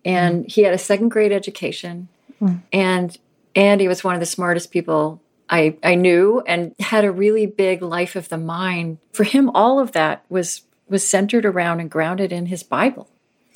and 0.04 0.40
mm-hmm. 0.40 0.48
he 0.48 0.62
had 0.62 0.74
a 0.74 0.78
second 0.78 1.10
grade 1.10 1.32
education. 1.32 2.08
Mm. 2.40 2.62
And 2.72 3.18
and 3.54 3.80
he 3.80 3.88
was 3.88 4.04
one 4.04 4.14
of 4.14 4.20
the 4.20 4.26
smartest 4.26 4.70
people 4.70 5.22
I, 5.48 5.76
I 5.82 5.94
knew 5.94 6.42
and 6.46 6.74
had 6.80 7.04
a 7.04 7.12
really 7.12 7.46
big 7.46 7.82
life 7.82 8.16
of 8.16 8.28
the 8.28 8.38
mind. 8.38 8.98
For 9.12 9.24
him, 9.24 9.50
all 9.50 9.78
of 9.78 9.92
that 9.92 10.24
was 10.28 10.62
was 10.88 11.06
centered 11.06 11.44
around 11.44 11.80
and 11.80 11.90
grounded 11.90 12.32
in 12.32 12.46
his 12.46 12.62
Bible. 12.62 13.08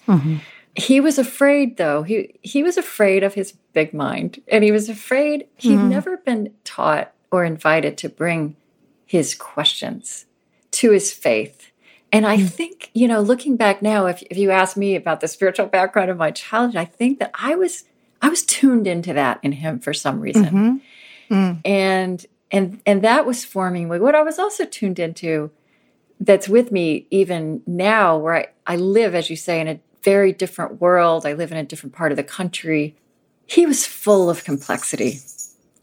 Mm-hmm. 0.07 0.37
He 0.75 1.01
was 1.01 1.19
afraid 1.19 1.77
though. 1.77 2.03
He 2.03 2.35
he 2.43 2.63
was 2.63 2.77
afraid 2.77 3.23
of 3.23 3.35
his 3.35 3.53
big 3.73 3.95
mind. 3.95 4.41
And 4.49 4.65
he 4.65 4.73
was 4.73 4.89
afraid 4.89 5.47
he'd 5.57 5.77
mm-hmm. 5.77 5.89
never 5.89 6.17
been 6.17 6.53
taught 6.65 7.13
or 7.31 7.45
invited 7.45 7.97
to 7.99 8.09
bring 8.09 8.57
his 9.07 9.35
questions 9.35 10.27
to 10.73 10.91
his 10.91 11.13
faith. 11.13 11.71
And 12.13 12.27
I 12.27 12.39
hmm. 12.39 12.47
think, 12.47 12.91
you 12.93 13.07
know, 13.07 13.21
looking 13.21 13.57
back 13.57 13.83
now, 13.83 14.07
if, 14.07 14.23
if 14.31 14.37
you 14.37 14.51
ask 14.51 14.77
me 14.77 14.97
about 14.97 15.21
the 15.21 15.29
spiritual 15.29 15.67
background 15.67 16.11
of 16.11 16.17
my 16.17 16.33
childhood, 16.33 16.81
I 16.81 16.85
think 16.85 17.21
that 17.21 17.31
I 17.35 17.55
was 17.55 17.85
I 18.23 18.29
was 18.29 18.45
tuned 18.45 18.87
into 18.87 19.13
that 19.15 19.41
in 19.43 19.53
him 19.53 19.79
for 19.79 19.95
some 19.95 20.21
reason. 20.21 20.45
Mm-hmm. 20.45 21.35
Mm. 21.35 21.61
And 21.65 22.27
and 22.51 22.81
and 22.85 23.03
that 23.03 23.27
was 23.27 23.45
forming 23.45 23.89
me. 23.89 23.99
What 23.99 24.15
I 24.15 24.23
was 24.23 24.39
also 24.39 24.65
tuned 24.65 24.99
into 24.99 25.51
that's 26.21 26.49
with 26.49 26.71
me 26.71 27.07
even 27.11 27.63
now, 27.67 28.19
where 28.19 28.35
I, 28.35 28.47
I 28.67 28.77
live, 28.77 29.15
as 29.15 29.31
you 29.31 29.37
say, 29.37 29.61
in 29.61 29.69
a 29.69 29.81
very 30.03 30.33
different 30.33 30.81
world. 30.81 31.25
I 31.25 31.33
live 31.33 31.51
in 31.51 31.59
a 31.59 31.65
different 31.65 31.95
part 31.95 32.13
of 32.13 32.17
the 32.17 32.23
country. 32.23 32.95
He 33.47 33.67
was 33.67 33.87
full 33.87 34.29
of 34.31 34.45
complexity. 34.45 35.19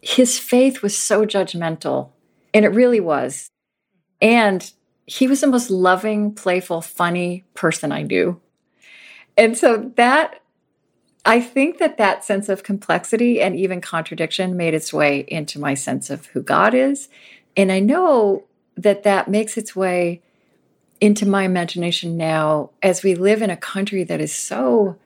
His 0.02 0.40
faith 0.40 0.82
was 0.82 0.98
so 0.98 1.26
judgmental, 1.26 2.12
and 2.54 2.64
it 2.64 2.70
really 2.70 3.00
was. 3.00 3.50
And 4.22 4.72
he 5.06 5.28
was 5.28 5.42
the 5.42 5.48
most 5.48 5.70
loving, 5.70 6.34
playful, 6.34 6.82
funny 6.82 7.46
person 7.54 7.92
I 7.92 8.04
knew. 8.04 8.40
And 9.38 9.58
so 9.58 9.92
that, 9.96 10.42
I 11.26 11.42
think 11.42 11.78
that 11.80 11.98
that 11.98 12.24
sense 12.24 12.48
of 12.48 12.64
complexity 12.64 13.42
and 13.42 13.56
even 13.56 13.82
contradiction 13.82 14.58
made 14.58 14.74
its 14.74 14.94
way 14.94 15.26
into 15.28 15.60
my 15.60 15.74
sense 15.74 16.10
of 16.10 16.28
who 16.28 16.42
God 16.42 16.74
is. 16.74 17.10
And 17.56 17.72
I 17.72 17.80
know 17.80 18.46
that 18.76 19.04
that 19.04 19.28
makes 19.28 19.58
its 19.58 19.76
way 19.76 20.22
into 21.00 21.28
my 21.28 21.44
imagination 21.44 22.18
now 22.18 22.72
as 22.82 23.04
we 23.04 23.16
live 23.16 23.42
in 23.42 23.50
a 23.50 23.58
country 23.58 24.04
that 24.04 24.22
is 24.22 24.34
so 24.34 24.98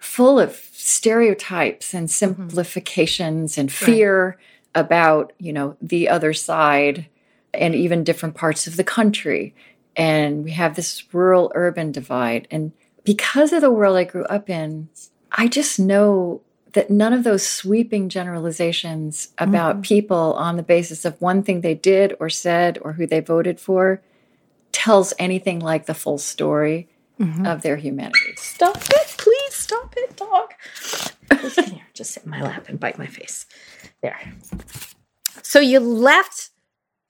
full 0.00 0.38
of 0.38 0.54
stereotypes 0.72 1.92
and 1.92 2.08
mm-hmm. 2.08 2.48
simplifications 2.48 3.58
and 3.58 3.72
fear 3.72 4.38
about, 4.74 5.32
you 5.38 5.52
know, 5.52 5.76
the 5.82 6.08
other 6.08 6.32
side 6.32 7.06
and 7.52 7.74
even 7.74 8.04
different 8.04 8.34
parts 8.34 8.66
of 8.66 8.76
the 8.76 8.84
country. 8.84 9.54
And 9.96 10.44
we 10.44 10.52
have 10.52 10.76
this 10.76 11.02
rural 11.12 11.50
urban 11.54 11.90
divide. 11.90 12.46
And 12.50 12.72
because 13.04 13.52
of 13.52 13.60
the 13.60 13.70
world 13.70 13.96
I 13.96 14.04
grew 14.04 14.24
up 14.24 14.48
in, 14.48 14.88
I 15.32 15.48
just 15.48 15.80
know 15.80 16.42
that 16.72 16.90
none 16.90 17.12
of 17.12 17.24
those 17.24 17.46
sweeping 17.46 18.08
generalizations 18.08 19.28
about 19.38 19.76
mm-hmm. 19.76 19.82
people 19.82 20.34
on 20.34 20.56
the 20.56 20.62
basis 20.62 21.04
of 21.04 21.20
one 21.20 21.42
thing 21.42 21.60
they 21.60 21.74
did 21.74 22.14
or 22.20 22.30
said 22.30 22.78
or 22.82 22.92
who 22.92 23.06
they 23.06 23.20
voted 23.20 23.58
for 23.58 24.00
tells 24.78 25.12
anything 25.18 25.58
like 25.58 25.86
the 25.86 25.94
full 25.94 26.18
story 26.18 26.88
mm-hmm. 27.18 27.44
of 27.44 27.62
their 27.62 27.76
humanity. 27.76 28.34
Stop 28.36 28.76
it, 28.76 29.14
please 29.18 29.54
stop 29.54 29.92
it, 29.96 30.16
dog. 30.16 30.52
Here, 31.66 31.82
just 31.94 32.12
sit 32.12 32.22
in 32.22 32.30
my 32.30 32.42
lap 32.42 32.68
and 32.68 32.78
bite 32.78 32.96
my 32.96 33.06
face. 33.06 33.46
There. 34.02 34.18
So 35.42 35.58
you 35.58 35.80
left 35.80 36.50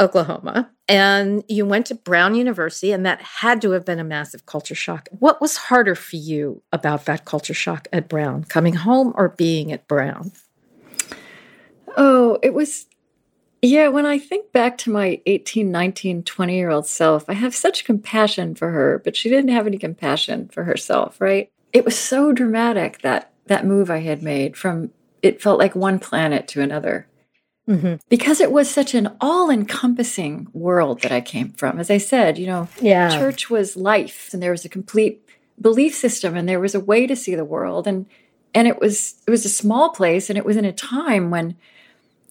Oklahoma 0.01 0.71
and 0.89 1.45
you 1.47 1.67
went 1.67 1.85
to 1.87 1.95
Brown 1.95 2.35
University, 2.35 2.91
and 2.91 3.05
that 3.05 3.21
had 3.21 3.61
to 3.61 3.73
have 3.73 3.85
been 3.85 3.99
a 3.99 4.05
massive 4.05 4.47
culture 4.47 4.75
shock. 4.75 5.11
What 5.19 5.39
was 5.39 5.59
harder 5.59 5.95
for 5.95 6.17
you 6.17 6.63
about 6.73 7.05
that 7.05 7.27
culture 7.27 7.53
shock 7.53 7.87
at 7.93 8.09
Brown, 8.09 8.45
coming 8.45 8.75
home 8.75 9.13
or 9.15 9.29
being 9.29 9.71
at 9.73 9.87
Brown? 9.87 10.33
Oh, 11.99 12.39
it 12.43 12.55
was, 12.55 12.87
yeah, 13.63 13.89
when 13.89 14.07
I 14.07 14.19
think 14.19 14.53
back 14.53 14.79
to 14.79 14.91
my 14.91 15.21
18, 15.27 15.71
19, 15.71 16.23
20 16.23 16.57
year 16.57 16.71
old 16.71 16.87
self, 16.87 17.29
I 17.29 17.35
have 17.35 17.55
such 17.55 17.85
compassion 17.85 18.55
for 18.55 18.71
her, 18.71 19.01
but 19.05 19.17
she 19.17 19.29
didn't 19.29 19.51
have 19.51 19.67
any 19.67 19.79
compassion 19.79 20.49
for 20.49 20.65
herself, 20.65 21.21
right? 21.21 21.51
It 21.73 21.85
was 21.85 21.99
so 21.99 22.33
dramatic 22.33 23.03
that 23.03 23.33
that 23.47 23.67
move 23.67 23.91
I 23.91 23.99
had 24.01 24.23
made 24.23 24.57
from 24.57 24.91
it 25.23 25.43
felt 25.43 25.59
like 25.59 25.75
one 25.75 25.99
planet 25.99 26.47
to 26.49 26.61
another 26.61 27.09
mm-hmm. 27.69 27.95
because 28.09 28.41
it 28.41 28.53
was 28.53 28.71
such 28.71 28.95
an 28.95 29.17
all 29.21 29.51
encompassing 29.51 30.49
world 30.53 31.03
that 31.03 31.13
I 31.13 31.21
came 31.21 31.53
from. 31.53 31.81
As 31.81 31.91
I 31.91 31.99
said, 31.99 32.39
you 32.39 32.47
know, 32.47 32.69
Yeah. 32.81 33.09
church 33.19 33.51
was 33.51 33.77
life 33.77 34.31
and 34.33 34.43
there 34.43 34.53
was 34.53 34.65
a 34.65 34.69
complete 34.69 35.23
belief 35.61 35.95
system 35.95 36.37
and 36.37 36.49
there 36.49 36.61
was 36.61 36.75
a 36.75 36.81
way 36.81 37.07
to 37.07 37.17
see 37.17 37.35
the 37.35 37.45
world 37.45 37.87
and 37.87 38.07
and 38.55 38.69
it 38.69 38.81
was 38.81 39.17
it 39.27 39.31
was 39.31 39.45
a 39.45 39.51
small 39.51 39.91
place 39.91 40.31
and 40.31 40.39
it 40.39 40.45
was 40.45 40.57
in 40.57 40.65
a 40.65 40.73
time 40.73 41.31
when 41.31 41.57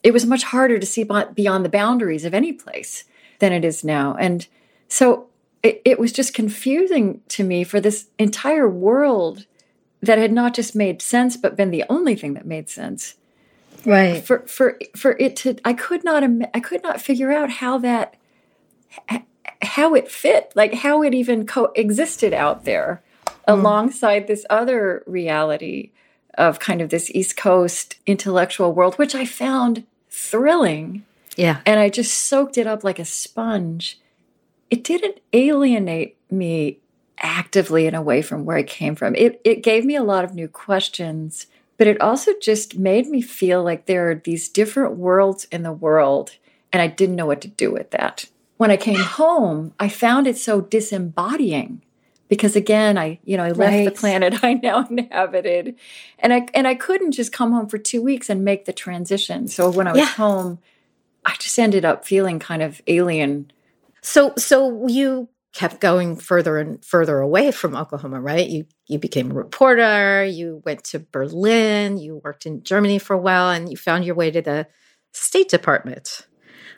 it 0.03 0.11
was 0.11 0.25
much 0.25 0.43
harder 0.43 0.79
to 0.79 0.85
see 0.85 1.03
beyond 1.03 1.65
the 1.65 1.69
boundaries 1.69 2.25
of 2.25 2.33
any 2.33 2.53
place 2.53 3.03
than 3.39 3.53
it 3.53 3.65
is 3.65 3.83
now. 3.83 4.15
And 4.15 4.47
so 4.87 5.27
it, 5.63 5.81
it 5.85 5.99
was 5.99 6.11
just 6.11 6.33
confusing 6.33 7.21
to 7.29 7.43
me 7.43 7.63
for 7.63 7.79
this 7.79 8.07
entire 8.17 8.69
world 8.69 9.45
that 10.01 10.17
had 10.17 10.31
not 10.31 10.53
just 10.53 10.75
made 10.75 11.01
sense 11.01 11.35
but 11.37 11.55
been 11.55 11.71
the 11.71 11.83
only 11.89 12.15
thing 12.15 12.33
that 12.35 12.45
made 12.45 12.69
sense. 12.69 13.15
Right. 13.85 14.25
for 14.25 14.39
for 14.47 14.77
for 14.95 15.15
it 15.17 15.35
to 15.37 15.55
i 15.63 15.71
could 15.71 16.03
not 16.03 16.23
i 16.53 16.59
could 16.59 16.83
not 16.83 16.99
figure 16.99 17.31
out 17.31 17.49
how 17.49 17.77
that 17.77 18.15
how 19.61 19.93
it 19.93 20.11
fit 20.11 20.51
like 20.55 20.73
how 20.73 21.03
it 21.03 21.13
even 21.13 21.45
coexisted 21.45 22.33
out 22.33 22.65
there 22.65 23.01
hmm. 23.25 23.53
alongside 23.53 24.27
this 24.27 24.45
other 24.49 25.03
reality 25.05 25.91
of 26.37 26.59
kind 26.59 26.81
of 26.81 26.89
this 26.89 27.09
east 27.11 27.35
coast 27.37 27.95
intellectual 28.05 28.73
world 28.73 28.95
which 28.95 29.15
i 29.15 29.25
found 29.25 29.83
thrilling 30.09 31.03
Yeah. 31.35 31.61
and 31.65 31.79
i 31.79 31.89
just 31.89 32.13
soaked 32.13 32.57
it 32.57 32.67
up 32.67 32.83
like 32.83 32.99
a 32.99 33.05
sponge 33.05 33.99
it 34.69 34.83
didn't 34.83 35.19
alienate 35.33 36.17
me 36.29 36.79
actively 37.19 37.87
and 37.87 37.95
away 37.95 38.21
from 38.21 38.45
where 38.45 38.57
I 38.57 38.63
came 38.63 38.95
from. 38.95 39.15
It 39.15 39.41
it 39.43 39.63
gave 39.63 39.85
me 39.85 39.95
a 39.95 40.03
lot 40.03 40.23
of 40.23 40.35
new 40.35 40.47
questions, 40.47 41.47
but 41.77 41.87
it 41.87 41.99
also 42.01 42.31
just 42.41 42.77
made 42.77 43.07
me 43.07 43.21
feel 43.21 43.63
like 43.63 43.85
there 43.85 44.09
are 44.09 44.15
these 44.15 44.49
different 44.49 44.97
worlds 44.97 45.45
in 45.45 45.63
the 45.63 45.71
world 45.71 46.31
and 46.71 46.81
I 46.81 46.87
didn't 46.87 47.15
know 47.15 47.25
what 47.25 47.41
to 47.41 47.47
do 47.47 47.71
with 47.71 47.91
that. 47.91 48.25
When 48.57 48.71
I 48.71 48.77
came 48.77 48.99
home, 48.99 49.73
I 49.79 49.87
found 49.87 50.27
it 50.27 50.37
so 50.37 50.61
disembodying 50.61 51.81
because 52.29 52.55
again, 52.55 52.97
I 52.97 53.19
you 53.23 53.37
know, 53.37 53.43
I 53.43 53.51
left 53.51 53.83
the 53.83 53.91
planet 53.91 54.35
I 54.43 54.55
now 54.55 54.85
inhabited 54.87 55.75
and 56.19 56.33
I 56.33 56.47
and 56.53 56.67
I 56.67 56.75
couldn't 56.75 57.11
just 57.13 57.31
come 57.31 57.51
home 57.51 57.67
for 57.69 57.77
2 57.77 58.01
weeks 58.01 58.29
and 58.29 58.43
make 58.45 58.65
the 58.65 58.73
transition. 58.73 59.47
So 59.47 59.69
when 59.69 59.87
I 59.87 59.93
was 59.93 59.99
Yeah. 59.99 60.13
home, 60.15 60.59
I 61.25 61.35
just 61.39 61.57
ended 61.59 61.85
up 61.85 62.05
feeling 62.05 62.39
kind 62.39 62.61
of 62.63 62.81
alien 62.87 63.51
So 64.01 64.33
so 64.37 64.87
you 64.87 65.29
kept 65.53 65.81
going 65.81 66.15
further 66.17 66.57
and 66.59 66.83
further 66.85 67.19
away 67.19 67.51
from 67.51 67.75
Oklahoma, 67.75 68.21
right? 68.21 68.47
You 68.47 68.65
you 68.87 68.99
became 68.99 69.31
a 69.31 69.35
reporter, 69.35 70.23
you 70.25 70.61
went 70.65 70.83
to 70.85 70.99
Berlin, 70.99 71.97
you 71.97 72.21
worked 72.23 72.45
in 72.45 72.63
Germany 72.63 72.99
for 72.99 73.13
a 73.15 73.19
while 73.19 73.49
and 73.51 73.69
you 73.69 73.77
found 73.77 74.05
your 74.05 74.15
way 74.15 74.31
to 74.31 74.41
the 74.41 74.67
State 75.13 75.49
Department. 75.49 76.27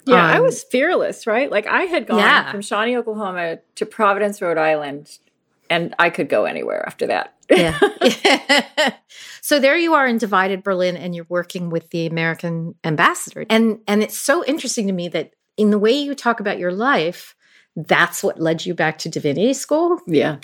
Yeah, 0.05 0.25
I 0.25 0.37
Um, 0.37 0.41
was 0.41 0.63
fearless, 0.63 1.27
right? 1.27 1.51
Like 1.51 1.67
I 1.67 1.83
had 1.83 2.07
gone 2.07 2.19
Yeah. 2.19 2.51
from 2.51 2.61
Shawnee, 2.61 2.97
Oklahoma 2.97 3.59
to 3.75 3.85
Providence, 3.85 4.41
Rhode 4.41 4.57
Island, 4.57 5.19
and 5.69 5.95
I 5.99 6.09
could 6.09 6.29
go 6.29 6.45
anywhere 6.45 6.83
after 6.85 7.07
that. 7.07 7.35
Yeah. 7.49 7.77
so 9.41 9.59
there 9.59 9.77
you 9.77 9.93
are 9.93 10.07
in 10.07 10.17
divided 10.17 10.63
Berlin 10.63 10.97
and 10.97 11.15
you're 11.15 11.27
working 11.29 11.69
with 11.69 11.89
the 11.89 12.05
American 12.05 12.75
ambassador. 12.83 13.45
And 13.49 13.79
and 13.87 14.03
it's 14.03 14.17
so 14.17 14.43
interesting 14.45 14.87
to 14.87 14.93
me 14.93 15.07
that 15.09 15.33
in 15.57 15.71
the 15.71 15.79
way 15.79 15.91
you 15.91 16.15
talk 16.15 16.39
about 16.39 16.59
your 16.59 16.71
life, 16.71 17.35
that's 17.75 18.23
what 18.23 18.39
led 18.39 18.65
you 18.65 18.73
back 18.73 18.97
to 18.99 19.09
divinity 19.09 19.53
school. 19.53 19.99
yeah. 20.07 20.37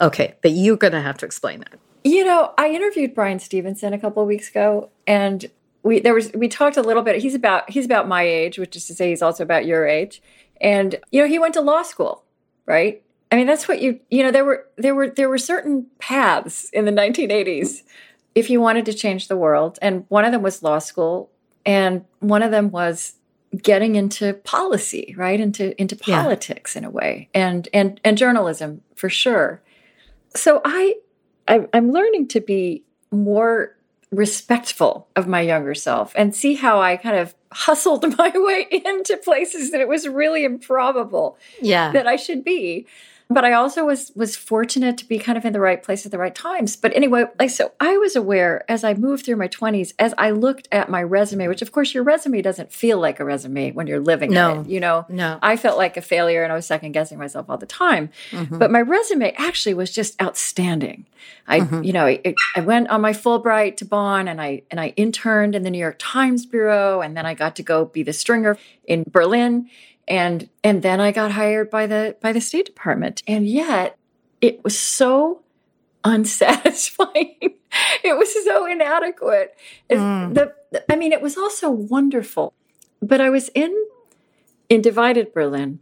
Okay, 0.00 0.34
but 0.42 0.52
you're 0.52 0.76
going 0.76 0.94
to 0.94 1.00
have 1.00 1.18
to 1.18 1.26
explain 1.26 1.60
that. 1.60 1.78
You 2.02 2.24
know, 2.24 2.52
I 2.58 2.70
interviewed 2.70 3.14
Bryan 3.14 3.38
Stevenson 3.38 3.92
a 3.92 3.98
couple 3.98 4.20
of 4.20 4.26
weeks 4.26 4.48
ago, 4.48 4.90
and 5.06 5.48
we 5.84 6.00
there 6.00 6.14
was 6.14 6.32
we 6.32 6.48
talked 6.48 6.76
a 6.76 6.82
little 6.82 7.02
bit. 7.02 7.22
He's 7.22 7.34
about 7.34 7.70
he's 7.70 7.84
about 7.84 8.08
my 8.08 8.22
age, 8.22 8.58
which 8.58 8.74
is 8.74 8.86
to 8.86 8.94
say, 8.94 9.10
he's 9.10 9.22
also 9.22 9.44
about 9.44 9.66
your 9.66 9.86
age. 9.86 10.22
And 10.60 10.96
you 11.10 11.22
know, 11.22 11.28
he 11.28 11.38
went 11.38 11.54
to 11.54 11.60
law 11.60 11.82
school, 11.82 12.24
right? 12.66 13.02
I 13.32 13.36
mean, 13.36 13.46
that's 13.46 13.66
what 13.66 13.80
you 13.80 13.98
you 14.10 14.22
know. 14.22 14.30
There 14.30 14.44
were 14.44 14.66
there 14.76 14.94
were 14.94 15.08
there 15.08 15.30
were 15.30 15.38
certain 15.38 15.86
paths 15.98 16.68
in 16.70 16.84
the 16.84 16.92
1980s 16.92 17.82
if 18.34 18.50
you 18.50 18.60
wanted 18.60 18.84
to 18.86 18.92
change 18.92 19.28
the 19.28 19.36
world, 19.36 19.78
and 19.80 20.04
one 20.08 20.26
of 20.26 20.32
them 20.32 20.42
was 20.42 20.62
law 20.62 20.78
school, 20.78 21.30
and 21.64 22.04
one 22.20 22.42
of 22.42 22.50
them 22.50 22.70
was 22.70 23.14
getting 23.56 23.96
into 23.96 24.34
policy, 24.34 25.14
right? 25.16 25.40
Into 25.40 25.78
into 25.80 25.96
politics 25.96 26.74
yeah. 26.74 26.80
in 26.80 26.84
a 26.84 26.90
way, 26.90 27.30
and 27.32 27.68
and 27.72 27.98
and 28.04 28.18
journalism 28.18 28.82
for 28.96 29.08
sure. 29.08 29.62
So 30.36 30.60
I, 30.64 30.96
I 31.48 31.66
I'm 31.72 31.90
learning 31.90 32.28
to 32.28 32.40
be 32.40 32.84
more 33.10 33.76
respectful 34.10 35.08
of 35.16 35.26
my 35.26 35.40
younger 35.40 35.74
self 35.74 36.12
and 36.16 36.36
see 36.36 36.54
how 36.54 36.82
I 36.82 36.98
kind 36.98 37.16
of 37.16 37.34
hustled 37.50 38.14
my 38.18 38.30
way 38.34 38.66
into 38.70 39.16
places 39.16 39.70
that 39.70 39.80
it 39.80 39.88
was 39.88 40.06
really 40.06 40.44
improbable 40.44 41.38
yeah. 41.62 41.92
that 41.92 42.06
I 42.06 42.16
should 42.16 42.44
be 42.44 42.86
but 43.32 43.44
I 43.44 43.52
also 43.52 43.84
was 43.84 44.12
was 44.14 44.36
fortunate 44.36 44.98
to 44.98 45.04
be 45.06 45.18
kind 45.18 45.38
of 45.38 45.44
in 45.44 45.52
the 45.52 45.60
right 45.60 45.82
place 45.82 46.04
at 46.04 46.12
the 46.12 46.18
right 46.18 46.34
times. 46.34 46.76
But 46.76 46.94
anyway, 46.94 47.24
like 47.38 47.50
so 47.50 47.72
I 47.80 47.96
was 47.96 48.16
aware 48.16 48.64
as 48.70 48.84
I 48.84 48.94
moved 48.94 49.26
through 49.26 49.36
my 49.36 49.48
20s 49.48 49.92
as 49.98 50.14
I 50.18 50.30
looked 50.30 50.68
at 50.72 50.88
my 50.88 51.02
resume, 51.02 51.48
which 51.48 51.62
of 51.62 51.72
course 51.72 51.94
your 51.94 52.02
resume 52.02 52.42
doesn't 52.42 52.72
feel 52.72 52.98
like 52.98 53.20
a 53.20 53.24
resume 53.24 53.72
when 53.72 53.86
you're 53.86 54.00
living 54.00 54.30
no, 54.30 54.60
it, 54.60 54.68
you 54.68 54.80
know. 54.80 55.06
No. 55.08 55.38
I 55.42 55.56
felt 55.56 55.78
like 55.78 55.96
a 55.96 56.02
failure 56.02 56.42
and 56.42 56.52
I 56.52 56.56
was 56.56 56.66
second 56.66 56.92
guessing 56.92 57.18
myself 57.18 57.48
all 57.48 57.58
the 57.58 57.66
time. 57.66 58.10
Mm-hmm. 58.30 58.58
But 58.58 58.70
my 58.70 58.80
resume 58.80 59.32
actually 59.36 59.74
was 59.74 59.90
just 59.90 60.20
outstanding. 60.20 61.06
I 61.46 61.60
mm-hmm. 61.60 61.82
you 61.82 61.92
know, 61.92 62.06
I, 62.06 62.34
I 62.56 62.60
went 62.60 62.88
on 62.88 63.00
my 63.00 63.12
Fulbright 63.12 63.76
to 63.78 63.84
Bonn 63.84 64.28
and 64.28 64.40
I 64.40 64.62
and 64.70 64.80
I 64.80 64.88
interned 64.96 65.54
in 65.54 65.62
the 65.62 65.70
New 65.70 65.78
York 65.78 65.96
Times 65.98 66.46
bureau 66.46 67.00
and 67.00 67.16
then 67.16 67.26
I 67.26 67.34
got 67.34 67.56
to 67.56 67.62
go 67.62 67.84
be 67.84 68.02
the 68.02 68.12
stringer 68.12 68.58
in 68.84 69.04
Berlin 69.10 69.68
and 70.08 70.48
and 70.64 70.82
then 70.82 71.00
I 71.00 71.12
got 71.12 71.32
hired 71.32 71.70
by 71.70 71.86
the 71.86 72.16
by 72.20 72.32
the 72.32 72.40
State 72.40 72.66
Department. 72.66 73.22
And 73.26 73.46
yet 73.46 73.96
it 74.40 74.62
was 74.64 74.78
so 74.78 75.42
unsatisfying. 76.04 77.36
it 78.02 78.16
was 78.16 78.44
so 78.44 78.66
inadequate. 78.66 79.56
Mm. 79.90 80.34
The, 80.34 80.84
I 80.90 80.96
mean, 80.96 81.12
it 81.12 81.22
was 81.22 81.36
also 81.36 81.70
wonderful. 81.70 82.52
But 83.00 83.20
I 83.20 83.30
was 83.30 83.48
in 83.50 83.74
in 84.68 84.80
divided 84.80 85.32
Berlin, 85.32 85.80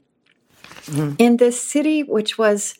mm. 0.86 1.16
in 1.18 1.36
this 1.36 1.60
city 1.60 2.02
which 2.02 2.36
was 2.36 2.78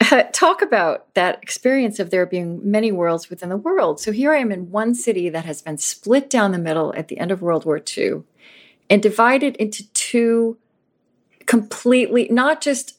talk 0.32 0.62
about 0.62 1.12
that 1.14 1.42
experience 1.42 1.98
of 1.98 2.10
there 2.10 2.26
being 2.26 2.60
many 2.68 2.92
worlds 2.92 3.30
within 3.30 3.48
the 3.48 3.56
world. 3.56 4.00
So 4.00 4.12
here 4.12 4.32
I 4.32 4.38
am 4.38 4.52
in 4.52 4.70
one 4.70 4.94
city 4.94 5.28
that 5.28 5.44
has 5.44 5.62
been 5.62 5.78
split 5.78 6.30
down 6.30 6.52
the 6.52 6.58
middle 6.58 6.94
at 6.96 7.08
the 7.08 7.18
end 7.18 7.30
of 7.30 7.42
World 7.42 7.64
War 7.64 7.80
II 7.96 8.22
and 8.90 9.02
divided 9.02 9.56
into 9.56 9.90
two 9.92 10.56
completely, 11.46 12.28
not 12.30 12.60
just 12.60 12.98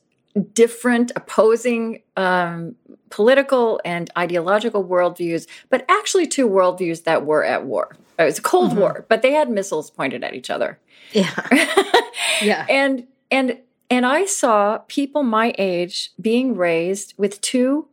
different 0.53 1.11
opposing 1.15 2.01
um, 2.17 2.75
political 3.09 3.79
and 3.83 4.09
ideological 4.17 4.83
worldviews, 4.83 5.47
but 5.69 5.85
actually 5.89 6.27
two 6.27 6.47
worldviews 6.47 7.03
that 7.03 7.25
were 7.25 7.43
at 7.43 7.65
war. 7.65 7.95
It 8.17 8.23
was 8.23 8.39
a 8.39 8.41
Cold 8.41 8.71
mm-hmm. 8.71 8.79
War, 8.79 9.05
but 9.07 9.21
they 9.21 9.31
had 9.31 9.49
missiles 9.49 9.89
pointed 9.89 10.23
at 10.23 10.33
each 10.33 10.49
other. 10.49 10.79
Yeah. 11.13 11.31
yeah. 12.41 12.65
And 12.69 13.07
and 13.31 13.59
and 13.89 14.05
I 14.05 14.25
saw 14.25 14.79
people 14.87 15.23
my 15.23 15.53
age 15.57 16.11
being 16.19 16.55
raised 16.55 17.13
with 17.17 17.41
two 17.41 17.87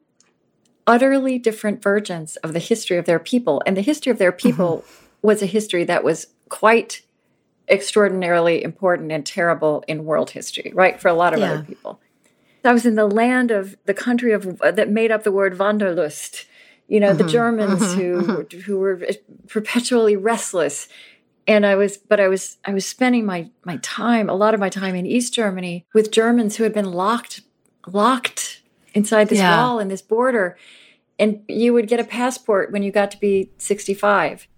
utterly 0.86 1.38
different 1.38 1.82
versions 1.82 2.36
of 2.36 2.52
the 2.52 2.58
history 2.58 2.96
of 2.96 3.06
their 3.06 3.18
people. 3.18 3.62
And 3.66 3.76
the 3.76 3.82
history 3.82 4.10
of 4.10 4.18
their 4.18 4.32
people 4.32 4.78
mm-hmm. 4.78 5.26
was 5.26 5.42
a 5.42 5.46
history 5.46 5.84
that 5.84 6.04
was 6.04 6.28
quite 6.48 7.02
extraordinarily 7.68 8.62
important 8.62 9.12
and 9.12 9.24
terrible 9.24 9.84
in 9.88 10.04
world 10.04 10.30
history, 10.30 10.72
right? 10.74 11.00
For 11.00 11.08
a 11.08 11.14
lot 11.14 11.34
of 11.34 11.40
yeah. 11.40 11.52
other 11.52 11.64
people. 11.64 12.00
I 12.64 12.72
was 12.72 12.84
in 12.84 12.96
the 12.96 13.06
land 13.06 13.50
of 13.50 13.76
the 13.84 13.94
country 13.94 14.32
of 14.32 14.58
that 14.58 14.90
made 14.90 15.12
up 15.12 15.22
the 15.22 15.32
word 15.32 15.58
Wanderlust. 15.58 16.46
You 16.88 17.00
know, 17.00 17.08
mm-hmm. 17.08 17.18
the 17.18 17.28
Germans 17.28 17.80
mm-hmm. 17.80 18.00
who 18.00 18.44
mm-hmm. 18.44 18.60
who 18.60 18.78
were 18.78 19.06
perpetually 19.48 20.16
restless. 20.16 20.88
And 21.48 21.64
I 21.64 21.76
was, 21.76 21.96
but 21.96 22.18
I 22.18 22.26
was, 22.26 22.58
I 22.64 22.72
was 22.72 22.84
spending 22.84 23.24
my 23.24 23.50
my 23.64 23.78
time, 23.82 24.28
a 24.28 24.34
lot 24.34 24.54
of 24.54 24.60
my 24.60 24.68
time 24.68 24.94
in 24.94 25.06
East 25.06 25.32
Germany 25.32 25.86
with 25.94 26.10
Germans 26.10 26.56
who 26.56 26.64
had 26.64 26.72
been 26.72 26.92
locked, 26.92 27.42
locked 27.86 28.62
inside 28.94 29.28
this 29.28 29.38
yeah. 29.38 29.56
wall 29.56 29.78
and 29.78 29.90
this 29.90 30.02
border. 30.02 30.56
And 31.18 31.42
you 31.48 31.72
would 31.72 31.88
get 31.88 32.00
a 32.00 32.04
passport 32.04 32.72
when 32.72 32.82
you 32.82 32.90
got 32.90 33.10
to 33.12 33.18
be 33.18 33.50
65 33.58 34.48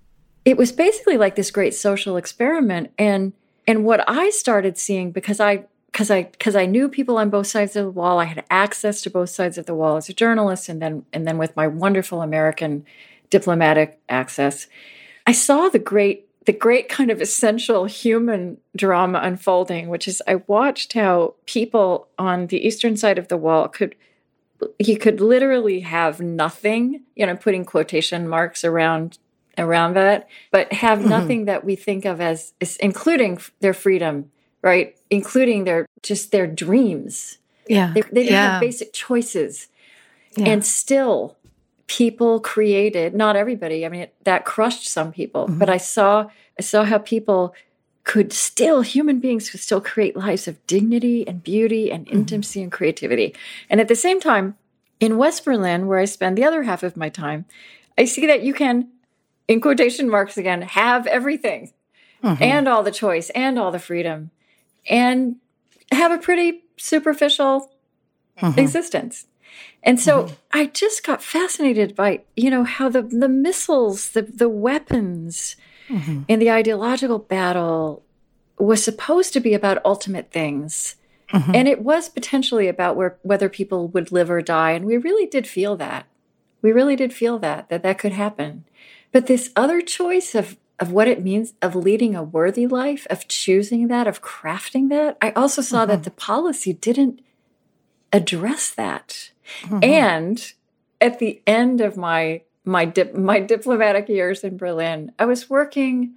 it 0.49 0.57
was 0.57 0.73
basically 0.73 1.19
like 1.19 1.37
this 1.37 1.51
great 1.51 1.75
social 1.75 2.17
experiment. 2.17 2.91
And 2.99 3.33
and 3.69 3.85
what 3.85 4.03
i 4.09 4.31
started 4.31 4.77
seeing 4.77 5.13
because 5.13 5.39
i 5.39 5.65
because 5.93 6.11
i 6.11 6.25
because 6.25 6.57
i 6.57 6.67
knew 6.67 6.89
people 6.89 7.19
on 7.19 7.31
both 7.31 7.47
sides 7.47 7.77
of 7.77 7.85
the 7.85 7.91
wall 7.91 8.19
i 8.19 8.25
had 8.25 8.45
access 8.51 9.01
to 9.03 9.11
both 9.11 9.31
sides 9.31 9.59
of 9.59 9.67
the 9.67 9.75
wall 9.75 9.97
as 9.97 10.09
a 10.09 10.15
journalist 10.15 10.69
and 10.69 10.83
then 10.83 11.05
and 11.13 11.29
then 11.29 11.39
with 11.39 11.55
my 11.55 11.69
wonderful 11.69 12.23
american 12.23 12.85
diplomatic 13.31 14.01
access 14.09 14.67
i 15.27 15.33
saw 15.33 15.69
the 15.69 15.79
great 15.79 16.25
the 16.47 16.53
great 16.53 16.89
kind 16.89 17.11
of 17.11 17.21
essential 17.21 17.85
human 17.85 18.57
drama 18.75 19.21
unfolding 19.23 19.89
which 19.89 20.09
is 20.09 20.23
i 20.27 20.37
watched 20.47 20.95
how 20.95 21.35
people 21.45 22.09
on 22.19 22.47
the 22.47 22.67
eastern 22.67 22.97
side 22.97 23.19
of 23.19 23.29
the 23.29 23.37
wall 23.37 23.69
could 23.69 23.95
he 24.79 24.97
could 24.97 25.21
literally 25.21 25.81
have 25.81 26.21
nothing 26.21 27.03
you 27.15 27.27
know 27.27 27.37
putting 27.37 27.65
quotation 27.65 28.27
marks 28.27 28.65
around 28.65 29.19
around 29.59 29.94
that, 29.94 30.29
but 30.51 30.73
have 30.73 31.01
mm-hmm. 31.01 31.09
nothing 31.09 31.44
that 31.47 31.64
we 31.64 31.77
think 31.77 32.05
of 32.05 32.21
as, 32.21 32.53
including 32.81 33.38
their 33.61 33.75
freedom, 33.75 34.31
right? 34.62 34.97
Including 35.11 35.64
their 35.64 35.87
just 36.03 36.31
their 36.31 36.47
dreams. 36.47 37.38
Yeah. 37.68 37.92
They, 37.94 38.03
they 38.03 38.23
didn't 38.23 38.33
yeah. 38.33 38.53
have 38.53 38.61
basic 38.61 38.92
choices. 38.92 39.68
Yeah. 40.37 40.49
And 40.49 40.64
still, 40.64 41.37
people 41.87 42.38
created, 42.38 43.14
not 43.14 43.35
everybody, 43.35 43.85
I 43.85 43.88
mean, 43.88 44.03
it, 44.03 44.14
that 44.25 44.44
crushed 44.44 44.87
some 44.88 45.11
people, 45.12 45.47
mm-hmm. 45.47 45.59
but 45.59 45.68
I 45.68 45.79
saw, 45.79 46.31
I 46.59 46.62
saw 46.62 46.85
how 46.85 46.99
people 46.99 47.55
could 48.05 48.33
still, 48.33 48.83
human 48.83 49.21
beings 49.21 49.51
could 49.51 49.61
still 49.61 49.81
create 49.81 50.16
lives 50.16 50.49
of 50.49 50.64
dignity 50.66 51.27
and 51.27 51.42
beauty 51.42 51.90
and 51.90 52.07
mm-hmm. 52.07 52.16
intimacy 52.16 52.62
and 52.62 52.73
creativity. 52.73 53.35
And 53.68 53.81
at 53.81 53.88
the 53.88 53.97
same 53.97 54.21
time, 54.21 54.57
in 55.01 55.18
West 55.18 55.44
Berlin, 55.44 55.87
where 55.87 55.99
I 55.99 56.07
spend 56.07 56.37
the 56.37 56.44
other 56.44 56.64
half 56.64 56.83
of 56.83 56.97
my 56.97 57.09
time, 57.09 57.44
I 57.97 58.05
see 58.05 58.27
that 58.27 58.42
you 58.42 58.55
can 58.55 58.88
in 59.49 59.61
quotation 59.61 60.09
marks 60.09 60.37
again, 60.37 60.63
have 60.63 61.07
everything 61.07 61.73
mm-hmm. 62.23 62.43
and 62.43 62.69
all 62.69 62.83
the 62.83 62.93
choice 62.93 63.31
and 63.31 63.59
all 63.59 63.73
the 63.73 63.79
freedom 63.79 64.31
and 64.89 65.37
have 65.91 66.13
a 66.13 66.19
pretty 66.19 66.65
superficial 66.77 67.73
mm-hmm. 68.39 68.59
existence. 68.61 69.27
And 69.83 69.99
so 69.99 70.25
mm-hmm. 70.25 70.35
I 70.53 70.67
just 70.67 71.05
got 71.05 71.23
fascinated 71.23 71.97
by, 71.97 72.23
you 72.37 72.51
know, 72.51 72.65
how 72.65 72.89
the, 72.89 73.03
the 73.03 73.29
missiles, 73.29 74.11
the, 74.11 74.23
the 74.23 74.49
weapons 74.49 75.57
mm-hmm. 75.89 76.23
in 76.29 76.39
the 76.39 76.51
ideological 76.51 77.19
battle 77.19 78.03
was 78.59 78.83
supposed 78.83 79.33
to 79.33 79.41
be 79.41 79.55
about 79.55 79.85
ultimate 79.85 80.31
things. 80.31 80.97
Mm-hmm. 81.33 81.55
And 81.55 81.69
it 81.69 81.83
was 81.83 82.09
potentially 82.09 82.69
about 82.69 82.97
where, 82.97 83.19
whether 83.23 83.49
people 83.49 83.89
would 83.89 84.11
live 84.11 84.31
or 84.31 84.43
die. 84.43 84.73
And 84.73 84.85
we 84.85 84.97
really 84.97 85.27
did 85.27 85.47
feel 85.47 85.77
that. 85.77 86.07
We 86.61 86.73
really 86.73 86.97
did 86.97 87.13
feel 87.13 87.39
that, 87.39 87.69
that 87.69 87.83
that 87.85 87.99
could 87.99 88.13
happen. 88.13 88.65
But 89.12 89.27
this 89.27 89.51
other 89.57 89.81
choice 89.81 90.35
of 90.35 90.57
of 90.81 90.92
what 90.92 91.09
it 91.09 91.23
means 91.23 91.55
of 91.61 91.75
leading 91.75 92.14
a 92.14 92.23
worthy 92.23 92.66
life, 92.66 93.05
of 93.11 93.27
choosing 93.27 93.88
that, 93.88 94.07
of 94.07 94.23
crafting 94.23 94.88
that, 94.90 95.16
I 95.21 95.31
also 95.33 95.61
saw 95.61 95.81
mm-hmm. 95.81 95.90
that 95.90 96.05
the 96.05 96.12
policy 96.12 96.73
didn't 96.73 97.21
address 98.12 98.71
that. 98.71 99.33
Mm-hmm. 99.62 99.83
And 99.83 100.53
at 101.01 101.18
the 101.18 101.42
end 101.47 101.81
of 101.81 101.97
my 101.97 102.42
my 102.64 102.85
dip, 102.85 103.14
my 103.14 103.40
diplomatic 103.40 104.09
years 104.09 104.44
in 104.44 104.57
Berlin, 104.57 105.12
I 105.18 105.25
was 105.25 105.49
working 105.49 106.14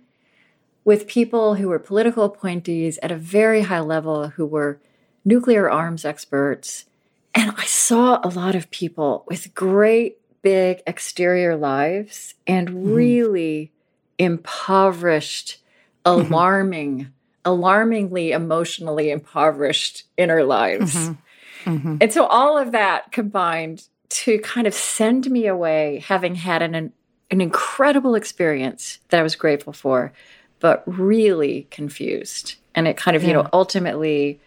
with 0.84 1.08
people 1.08 1.56
who 1.56 1.70
were 1.70 1.80
political 1.80 2.26
appointees 2.26 3.00
at 3.02 3.12
a 3.12 3.16
very 3.16 3.62
high 3.62 3.80
level 3.80 4.30
who 4.30 4.46
were 4.46 4.80
nuclear 5.24 5.70
arms 5.70 6.04
experts. 6.04 6.86
And 7.34 7.54
I 7.58 7.66
saw 7.66 8.20
a 8.24 8.28
lot 8.28 8.56
of 8.56 8.70
people 8.72 9.24
with 9.28 9.56
great 9.56 10.18
big 10.42 10.82
exterior 10.88 11.56
lives 11.56 12.34
and 12.48 12.70
mm-hmm. 12.70 12.94
really 12.94 13.72
impoverished, 14.18 15.58
mm-hmm. 16.06 16.34
alarming, 16.34 17.14
alarmingly 17.46 18.32
emotionally 18.32 19.12
impoverished 19.12 20.04
inner 20.18 20.44
lives. 20.44 20.96
Mm-hmm. 20.96 21.76
mm-hmm. 21.76 21.98
And 22.02 22.14
so 22.14 22.26
all 22.26 22.58
of 22.58 22.72
that 22.72 23.12
combined 23.12 23.88
to 24.10 24.40
kind 24.40 24.68
of 24.68 24.74
send 24.74 25.30
me 25.32 25.48
away 25.48 26.04
having 26.06 26.36
had 26.36 26.62
an, 26.62 26.76
an 26.76 27.42
incredible 27.42 28.16
experience 28.16 29.00
that 29.10 29.20
I 29.20 29.24
was 29.24 29.36
grateful 29.36 29.74
for, 29.74 30.12
but 30.60 30.84
really 30.86 31.68
confused. 31.72 32.56
And 32.76 32.88
it 32.88 32.98
kind 32.98 33.16
of, 33.16 33.24
yeah. 33.24 33.30
you 33.30 33.34
know, 33.36 33.50
ultimately, 33.54 34.40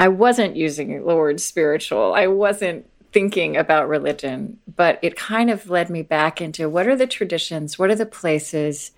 I 0.00 0.08
wasn't 0.08 0.56
using 0.56 1.04
the 1.04 1.14
word 1.14 1.40
spiritual. 1.40 2.14
I 2.14 2.26
wasn't 2.26 2.86
thinking 3.14 3.56
about 3.56 3.88
religion, 3.88 4.58
but 4.76 4.98
it 5.00 5.16
kind 5.16 5.48
of 5.48 5.70
led 5.70 5.88
me 5.88 6.02
back 6.02 6.42
into 6.42 6.68
what 6.68 6.88
are 6.88 6.96
the 6.96 7.06
traditions, 7.06 7.78
what 7.78 7.88
are 7.88 7.94
the 7.94 8.04
places 8.04 8.90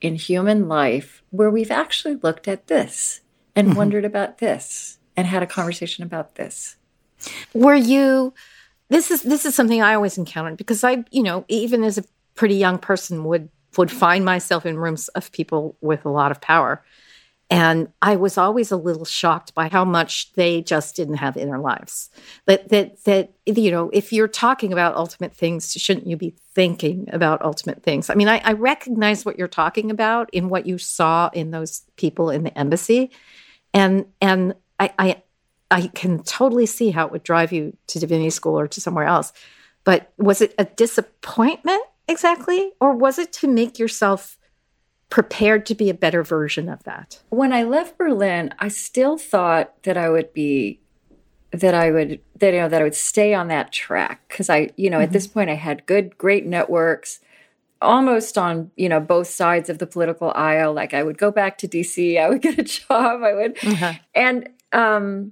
in 0.00 0.16
human 0.16 0.66
life 0.66 1.22
where 1.30 1.50
we've 1.50 1.70
actually 1.70 2.16
looked 2.16 2.48
at 2.48 2.66
this 2.66 3.20
and 3.54 3.68
mm-hmm. 3.68 3.76
wondered 3.76 4.04
about 4.04 4.38
this 4.38 4.98
and 5.14 5.26
had 5.26 5.42
a 5.42 5.46
conversation 5.46 6.02
about 6.02 6.34
this. 6.36 6.76
Were 7.52 7.74
you 7.74 8.32
this 8.88 9.10
is 9.10 9.22
this 9.22 9.44
is 9.44 9.54
something 9.54 9.82
I 9.82 9.94
always 9.94 10.18
encountered 10.18 10.56
because 10.56 10.82
I, 10.82 11.04
you 11.10 11.22
know, 11.22 11.44
even 11.48 11.84
as 11.84 11.98
a 11.98 12.04
pretty 12.34 12.56
young 12.56 12.78
person 12.78 13.24
would 13.24 13.48
would 13.76 13.90
find 13.90 14.24
myself 14.24 14.64
in 14.64 14.78
rooms 14.78 15.08
of 15.08 15.32
people 15.32 15.76
with 15.80 16.04
a 16.04 16.10
lot 16.10 16.30
of 16.30 16.40
power. 16.40 16.84
And 17.50 17.88
I 18.00 18.16
was 18.16 18.38
always 18.38 18.72
a 18.72 18.76
little 18.76 19.04
shocked 19.04 19.54
by 19.54 19.68
how 19.68 19.84
much 19.84 20.32
they 20.32 20.62
just 20.62 20.96
didn't 20.96 21.16
have 21.16 21.36
inner 21.36 21.58
lives. 21.58 22.08
That 22.46 22.70
that 22.70 23.04
that 23.04 23.32
you 23.44 23.70
know, 23.70 23.90
if 23.92 24.12
you're 24.12 24.28
talking 24.28 24.72
about 24.72 24.96
ultimate 24.96 25.34
things, 25.34 25.72
shouldn't 25.72 26.06
you 26.06 26.16
be 26.16 26.34
thinking 26.54 27.08
about 27.12 27.42
ultimate 27.42 27.82
things? 27.82 28.08
I 28.08 28.14
mean, 28.14 28.28
I, 28.28 28.40
I 28.44 28.52
recognize 28.52 29.24
what 29.24 29.38
you're 29.38 29.46
talking 29.46 29.90
about 29.90 30.30
in 30.32 30.48
what 30.48 30.66
you 30.66 30.78
saw 30.78 31.28
in 31.34 31.50
those 31.50 31.82
people 31.96 32.30
in 32.30 32.44
the 32.44 32.58
embassy, 32.58 33.10
and 33.74 34.06
and 34.22 34.54
I, 34.80 34.92
I 34.98 35.22
I 35.70 35.88
can 35.88 36.22
totally 36.22 36.66
see 36.66 36.90
how 36.90 37.06
it 37.06 37.12
would 37.12 37.24
drive 37.24 37.52
you 37.52 37.76
to 37.88 37.98
divinity 37.98 38.30
school 38.30 38.58
or 38.58 38.68
to 38.68 38.80
somewhere 38.80 39.06
else. 39.06 39.32
But 39.84 40.12
was 40.16 40.40
it 40.40 40.54
a 40.58 40.64
disappointment 40.64 41.82
exactly? 42.08 42.72
Or 42.80 42.94
was 42.94 43.18
it 43.18 43.32
to 43.34 43.48
make 43.48 43.78
yourself 43.78 44.38
prepared 45.14 45.64
to 45.66 45.76
be 45.76 45.88
a 45.88 45.94
better 45.94 46.24
version 46.24 46.68
of 46.68 46.82
that? 46.82 47.20
When 47.28 47.52
I 47.52 47.62
left 47.62 47.96
Berlin, 47.96 48.52
I 48.58 48.66
still 48.66 49.16
thought 49.16 49.80
that 49.84 49.96
I 49.96 50.08
would 50.08 50.32
be 50.32 50.80
that 51.52 51.72
I 51.72 51.92
would 51.92 52.18
that 52.40 52.52
you 52.52 52.60
know 52.60 52.68
that 52.68 52.80
I 52.80 52.84
would 52.84 52.96
stay 52.96 53.32
on 53.32 53.46
that 53.46 53.70
track 53.70 54.22
because 54.26 54.50
I 54.50 54.70
you 54.76 54.90
know 54.90 54.96
mm-hmm. 54.96 55.04
at 55.04 55.12
this 55.12 55.28
point 55.28 55.50
I 55.50 55.54
had 55.54 55.86
good 55.86 56.18
great 56.18 56.46
networks 56.46 57.20
almost 57.80 58.36
on 58.36 58.72
you 58.76 58.88
know 58.88 58.98
both 58.98 59.28
sides 59.28 59.70
of 59.70 59.78
the 59.78 59.86
political 59.86 60.32
aisle 60.34 60.72
like 60.72 60.92
I 60.92 61.04
would 61.04 61.16
go 61.16 61.30
back 61.30 61.58
to 61.58 61.68
DC 61.68 62.20
I 62.20 62.28
would 62.28 62.42
get 62.48 62.58
a 62.58 62.64
job 62.64 63.22
I 63.22 63.34
would 63.34 63.64
uh-huh. 63.64 63.92
and 64.16 64.48
um 64.72 65.30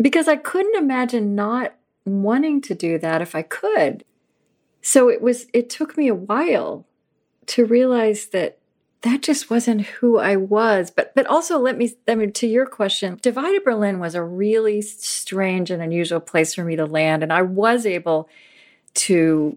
because 0.00 0.28
I 0.28 0.36
couldn't 0.36 0.76
imagine 0.76 1.34
not 1.34 1.74
wanting 2.04 2.60
to 2.62 2.74
do 2.74 2.96
that 2.98 3.20
if 3.20 3.34
I 3.34 3.42
could. 3.42 4.04
So 4.82 5.08
it 5.08 5.20
was, 5.20 5.46
it 5.52 5.68
took 5.68 5.98
me 5.98 6.08
a 6.08 6.14
while 6.14 6.86
to 7.46 7.66
realize 7.66 8.26
that 8.26 8.59
that 9.02 9.22
just 9.22 9.48
wasn't 9.48 9.82
who 9.82 10.18
I 10.18 10.36
was. 10.36 10.90
But, 10.90 11.14
but 11.14 11.26
also 11.26 11.58
let 11.58 11.78
me, 11.78 11.94
I 12.06 12.14
mean, 12.14 12.32
to 12.32 12.46
your 12.46 12.66
question, 12.66 13.18
Divided 13.22 13.64
Berlin 13.64 13.98
was 13.98 14.14
a 14.14 14.22
really 14.22 14.82
strange 14.82 15.70
and 15.70 15.82
unusual 15.82 16.20
place 16.20 16.54
for 16.54 16.64
me 16.64 16.76
to 16.76 16.84
land. 16.84 17.22
And 17.22 17.32
I 17.32 17.42
was 17.42 17.86
able 17.86 18.28
to, 18.94 19.56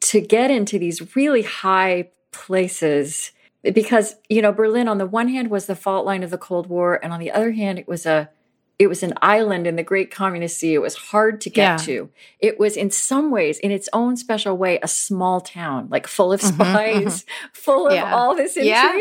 to 0.00 0.20
get 0.20 0.50
into 0.50 0.78
these 0.78 1.16
really 1.16 1.42
high 1.42 2.10
places 2.30 3.32
because, 3.62 4.14
you 4.28 4.40
know, 4.40 4.52
Berlin 4.52 4.86
on 4.86 4.98
the 4.98 5.06
one 5.06 5.28
hand 5.28 5.50
was 5.50 5.66
the 5.66 5.74
fault 5.74 6.06
line 6.06 6.22
of 6.22 6.30
the 6.30 6.38
Cold 6.38 6.68
War. 6.68 7.02
And 7.02 7.12
on 7.12 7.18
the 7.18 7.32
other 7.32 7.52
hand, 7.52 7.78
it 7.80 7.88
was 7.88 8.06
a, 8.06 8.30
it 8.78 8.86
was 8.86 9.02
an 9.02 9.14
island 9.20 9.66
in 9.66 9.76
the 9.76 9.82
great 9.82 10.10
communist 10.10 10.58
sea. 10.58 10.74
It 10.74 10.80
was 10.80 10.94
hard 10.94 11.40
to 11.42 11.50
get 11.50 11.62
yeah. 11.62 11.76
to. 11.86 12.10
It 12.38 12.60
was 12.60 12.76
in 12.76 12.90
some 12.90 13.30
ways, 13.30 13.58
in 13.58 13.72
its 13.72 13.88
own 13.92 14.16
special 14.16 14.56
way, 14.56 14.78
a 14.82 14.88
small 14.88 15.40
town, 15.40 15.88
like 15.90 16.06
full 16.06 16.32
of 16.32 16.40
mm-hmm, 16.40 16.62
spies, 16.62 17.24
mm-hmm. 17.24 17.48
full 17.52 17.88
of 17.88 17.94
yeah. 17.94 18.14
all 18.14 18.36
this 18.36 18.56
intrigue. 18.56 18.70
Yeah. 18.70 19.00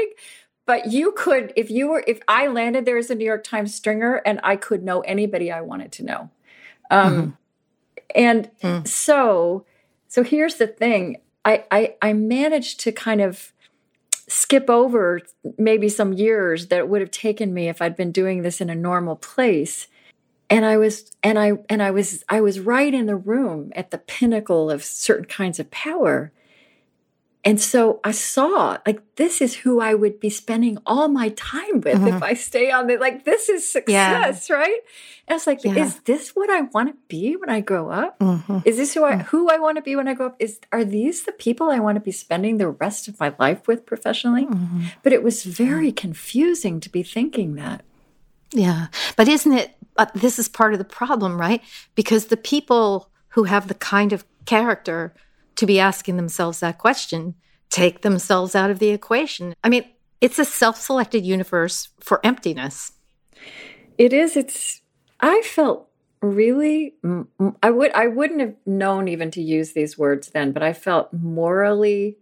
But 0.65 0.91
you 0.91 1.13
could, 1.15 1.53
if 1.55 1.69
you 1.69 1.89
were, 1.89 2.03
if 2.07 2.19
I 2.27 2.47
landed 2.47 2.85
there 2.85 2.97
as 2.97 3.09
a 3.09 3.15
New 3.15 3.23
York 3.23 3.43
Times 3.43 3.73
stringer 3.73 4.15
and 4.25 4.39
I 4.43 4.55
could 4.55 4.83
know 4.83 5.01
anybody 5.01 5.51
I 5.51 5.61
wanted 5.61 5.91
to 5.93 6.03
know. 6.03 6.29
Um, 6.89 7.13
mm-hmm. 7.13 7.29
And 8.15 8.51
mm. 8.61 8.87
so, 8.87 9.65
so 10.07 10.23
here's 10.23 10.55
the 10.55 10.67
thing. 10.67 11.21
I, 11.45 11.63
I, 11.71 11.95
I 12.01 12.13
managed 12.13 12.79
to 12.81 12.91
kind 12.91 13.21
of 13.21 13.53
skip 14.27 14.69
over 14.69 15.21
maybe 15.57 15.89
some 15.89 16.13
years 16.13 16.67
that 16.67 16.89
would 16.89 17.01
have 17.01 17.11
taken 17.11 17.53
me 17.53 17.69
if 17.69 17.81
I'd 17.81 17.95
been 17.95 18.11
doing 18.11 18.41
this 18.41 18.59
in 18.61 18.69
a 18.69 18.75
normal 18.75 19.15
place. 19.15 19.87
And 20.49 20.65
I 20.65 20.77
was 20.77 21.11
and 21.23 21.37
I 21.37 21.53
and 21.69 21.81
I 21.81 21.91
was 21.91 22.23
I 22.29 22.41
was 22.41 22.59
right 22.59 22.93
in 22.93 23.05
the 23.05 23.15
room 23.15 23.71
at 23.75 23.91
the 23.91 23.97
pinnacle 23.97 24.69
of 24.69 24.83
certain 24.83 25.25
kinds 25.25 25.59
of 25.59 25.71
power. 25.71 26.31
And 27.47 27.62
so 27.62 28.01
I 28.03 28.12
saw 28.12 28.77
like 28.86 29.01
this 29.15 29.39
is 29.39 29.55
who 29.55 29.79
I 29.79 29.93
would 29.93 30.19
be 30.19 30.29
spending 30.29 30.77
all 30.86 31.07
my 31.07 31.29
time 31.29 31.79
with 31.79 31.95
mm-hmm. 31.95 32.17
if 32.17 32.21
I 32.21 32.33
stay 32.33 32.71
on 32.71 32.88
the 32.88 32.97
like 32.97 33.23
this 33.23 33.47
is 33.47 33.71
success, 33.71 34.49
yeah. 34.49 34.55
right? 34.55 34.79
And 35.27 35.33
I 35.33 35.33
was 35.36 35.47
like, 35.47 35.63
yeah. 35.63 35.77
is 35.77 36.01
this 36.01 36.36
what 36.36 36.49
I 36.49 36.62
want 36.62 36.89
to 36.89 36.95
be 37.07 37.38
when 37.38 37.49
I 37.49 37.62
grow 37.62 37.89
up? 37.89 38.19
Mm-hmm. 38.19 38.60
Is 38.65 38.75
this 38.75 38.93
who 38.93 39.05
I 39.05 39.13
mm. 39.13 39.21
who 39.21 39.49
I 39.49 39.60
want 39.60 39.77
to 39.77 39.81
be 39.81 39.95
when 39.95 40.10
I 40.10 40.13
grow 40.13 40.25
up? 40.25 40.36
Is 40.39 40.60
are 40.73 40.83
these 40.83 41.23
the 41.23 41.31
people 41.31 41.69
I 41.69 41.79
want 41.79 41.95
to 41.95 42.01
be 42.01 42.12
spending 42.12 42.57
the 42.57 42.67
rest 42.67 43.07
of 43.07 43.17
my 43.17 43.33
life 43.39 43.65
with 43.65 43.86
professionally? 43.86 44.45
Mm-hmm. 44.45 44.88
But 45.01 45.13
it 45.13 45.23
was 45.23 45.45
very 45.45 45.93
confusing 45.93 46.81
to 46.81 46.89
be 46.89 47.01
thinking 47.01 47.55
that. 47.55 47.86
Yeah. 48.51 48.88
But 49.15 49.29
isn't 49.29 49.53
it 49.53 49.77
uh, 49.95 50.07
this 50.13 50.38
is 50.38 50.49
part 50.49 50.73
of 50.73 50.79
the 50.79 50.86
problem, 50.86 51.39
right? 51.39 51.62
Because 51.95 52.25
the 52.25 52.36
people 52.36 53.10
who 53.29 53.45
have 53.45 53.69
the 53.69 53.73
kind 53.73 54.12
of 54.12 54.25
character 54.45 55.13
to 55.58 55.65
be 55.65 55.80
asking 55.80 56.17
themselves 56.17 56.60
that 56.62 56.78
question 56.78 57.36
take 57.70 58.02
themselves 58.02 58.56
out 58.56 58.70
of 58.70 58.80
the 58.80 58.89
equation. 58.89 59.54
I 59.63 59.70
mean, 59.70 59.84
it's 60.22 60.39
a 60.39 60.46
self 60.46 60.78
selected 60.78 61.26
universe 61.26 61.89
for 62.00 62.26
emptiness. 62.26 62.93
It 63.98 64.13
is. 64.13 64.38
It's, 64.38 64.82
I 65.20 65.41
felt 65.41 65.88
really 66.22 66.96
i 67.62 67.70
would 67.70 67.91
i 67.93 68.08
wouldn't 68.08 68.39
have 68.39 68.56
known 68.65 69.08
even 69.08 69.30
to 69.30 69.39
use 69.39 69.74
these 69.74 70.00
words 70.00 70.30
then 70.30 70.52
but 70.52 70.63
i 70.63 70.74
felt 70.74 71.13
morally 71.13 72.17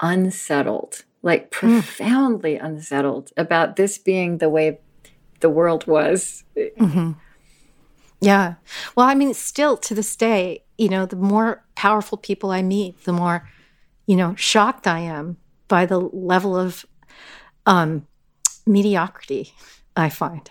unsettled 0.00 1.04
like 1.22 1.54
hmm. 1.54 1.78
profoundly 1.78 2.54
mm. 2.56 2.64
unsettled 2.64 3.30
about 3.36 3.76
this 3.76 3.98
being 3.98 4.38
the 4.38 4.48
way 4.48 4.80
the 5.38 5.48
world 5.48 5.86
was 5.86 6.42
mm-hmm. 6.56 7.12
Yeah 8.20 8.54
well 8.96 9.06
i 9.06 9.14
mean 9.14 9.32
still 9.34 9.76
to 9.76 9.94
this 9.94 10.16
day 10.16 10.62
you 10.80 10.88
know, 10.88 11.04
the 11.04 11.14
more 11.14 11.62
powerful 11.74 12.16
people 12.16 12.50
I 12.50 12.62
meet, 12.62 13.04
the 13.04 13.12
more, 13.12 13.46
you 14.06 14.16
know, 14.16 14.34
shocked 14.34 14.86
I 14.86 15.00
am 15.00 15.36
by 15.68 15.84
the 15.84 16.00
level 16.00 16.56
of 16.56 16.86
um, 17.66 18.06
mediocrity 18.66 19.52
I 19.94 20.08
find. 20.08 20.50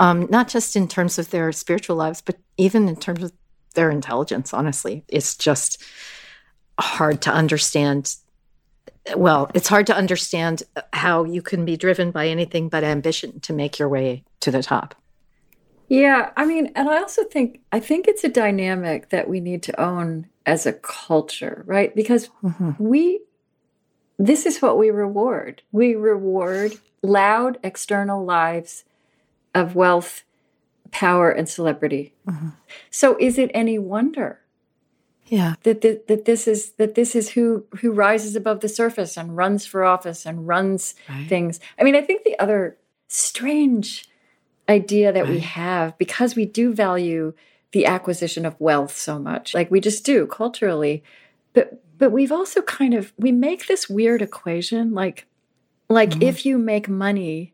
Um, 0.00 0.26
not 0.28 0.48
just 0.48 0.74
in 0.74 0.88
terms 0.88 1.20
of 1.20 1.30
their 1.30 1.52
spiritual 1.52 1.94
lives, 1.94 2.20
but 2.20 2.36
even 2.56 2.88
in 2.88 2.96
terms 2.96 3.22
of 3.22 3.32
their 3.74 3.92
intelligence, 3.92 4.52
honestly. 4.52 5.04
It's 5.06 5.36
just 5.36 5.80
hard 6.80 7.22
to 7.22 7.30
understand. 7.30 8.16
Well, 9.14 9.52
it's 9.54 9.68
hard 9.68 9.86
to 9.86 9.94
understand 9.94 10.64
how 10.92 11.22
you 11.22 11.42
can 11.42 11.64
be 11.64 11.76
driven 11.76 12.10
by 12.10 12.26
anything 12.26 12.68
but 12.68 12.82
ambition 12.82 13.38
to 13.40 13.52
make 13.52 13.78
your 13.78 13.88
way 13.88 14.24
to 14.40 14.50
the 14.50 14.64
top. 14.64 14.99
Yeah, 15.90 16.30
I 16.36 16.46
mean, 16.46 16.70
and 16.76 16.88
I 16.88 16.98
also 16.98 17.24
think 17.24 17.62
I 17.72 17.80
think 17.80 18.06
it's 18.06 18.22
a 18.22 18.28
dynamic 18.28 19.08
that 19.08 19.28
we 19.28 19.40
need 19.40 19.60
to 19.64 19.80
own 19.80 20.28
as 20.46 20.64
a 20.64 20.72
culture, 20.72 21.64
right? 21.66 21.94
Because 21.96 22.30
mm-hmm. 22.44 22.72
we 22.78 23.20
this 24.16 24.46
is 24.46 24.62
what 24.62 24.78
we 24.78 24.90
reward. 24.90 25.62
We 25.72 25.96
reward 25.96 26.74
loud 27.02 27.58
external 27.64 28.24
lives 28.24 28.84
of 29.52 29.74
wealth, 29.74 30.22
power 30.92 31.28
and 31.28 31.48
celebrity. 31.48 32.14
Mm-hmm. 32.24 32.50
So 32.90 33.16
is 33.18 33.36
it 33.36 33.50
any 33.52 33.76
wonder 33.76 34.40
yeah 35.26 35.54
that, 35.62 35.80
that 35.80 36.08
that 36.08 36.24
this 36.24 36.46
is 36.46 36.72
that 36.72 36.94
this 36.94 37.14
is 37.14 37.30
who 37.30 37.64
who 37.80 37.92
rises 37.92 38.36
above 38.36 38.60
the 38.60 38.68
surface 38.68 39.16
and 39.16 39.36
runs 39.36 39.64
for 39.64 39.84
office 39.84 40.26
and 40.26 40.48
runs 40.48 40.94
right. 41.08 41.28
things 41.28 41.60
i 41.78 41.84
mean 41.84 41.94
i 41.94 42.00
think 42.00 42.24
the 42.24 42.36
other 42.40 42.76
strange 43.06 44.09
idea 44.70 45.12
that 45.12 45.24
right. 45.24 45.30
we 45.30 45.40
have 45.40 45.98
because 45.98 46.36
we 46.36 46.46
do 46.46 46.72
value 46.72 47.34
the 47.72 47.86
acquisition 47.86 48.46
of 48.46 48.58
wealth 48.60 48.96
so 48.96 49.18
much 49.18 49.52
like 49.52 49.70
we 49.70 49.80
just 49.80 50.04
do 50.04 50.26
culturally 50.26 51.02
but 51.52 51.82
but 51.98 52.12
we've 52.12 52.32
also 52.32 52.62
kind 52.62 52.94
of 52.94 53.12
we 53.18 53.32
make 53.32 53.66
this 53.66 53.88
weird 53.88 54.22
equation 54.22 54.94
like 54.94 55.26
like 55.88 56.10
mm-hmm. 56.10 56.22
if 56.22 56.46
you 56.46 56.56
make 56.56 56.88
money 56.88 57.52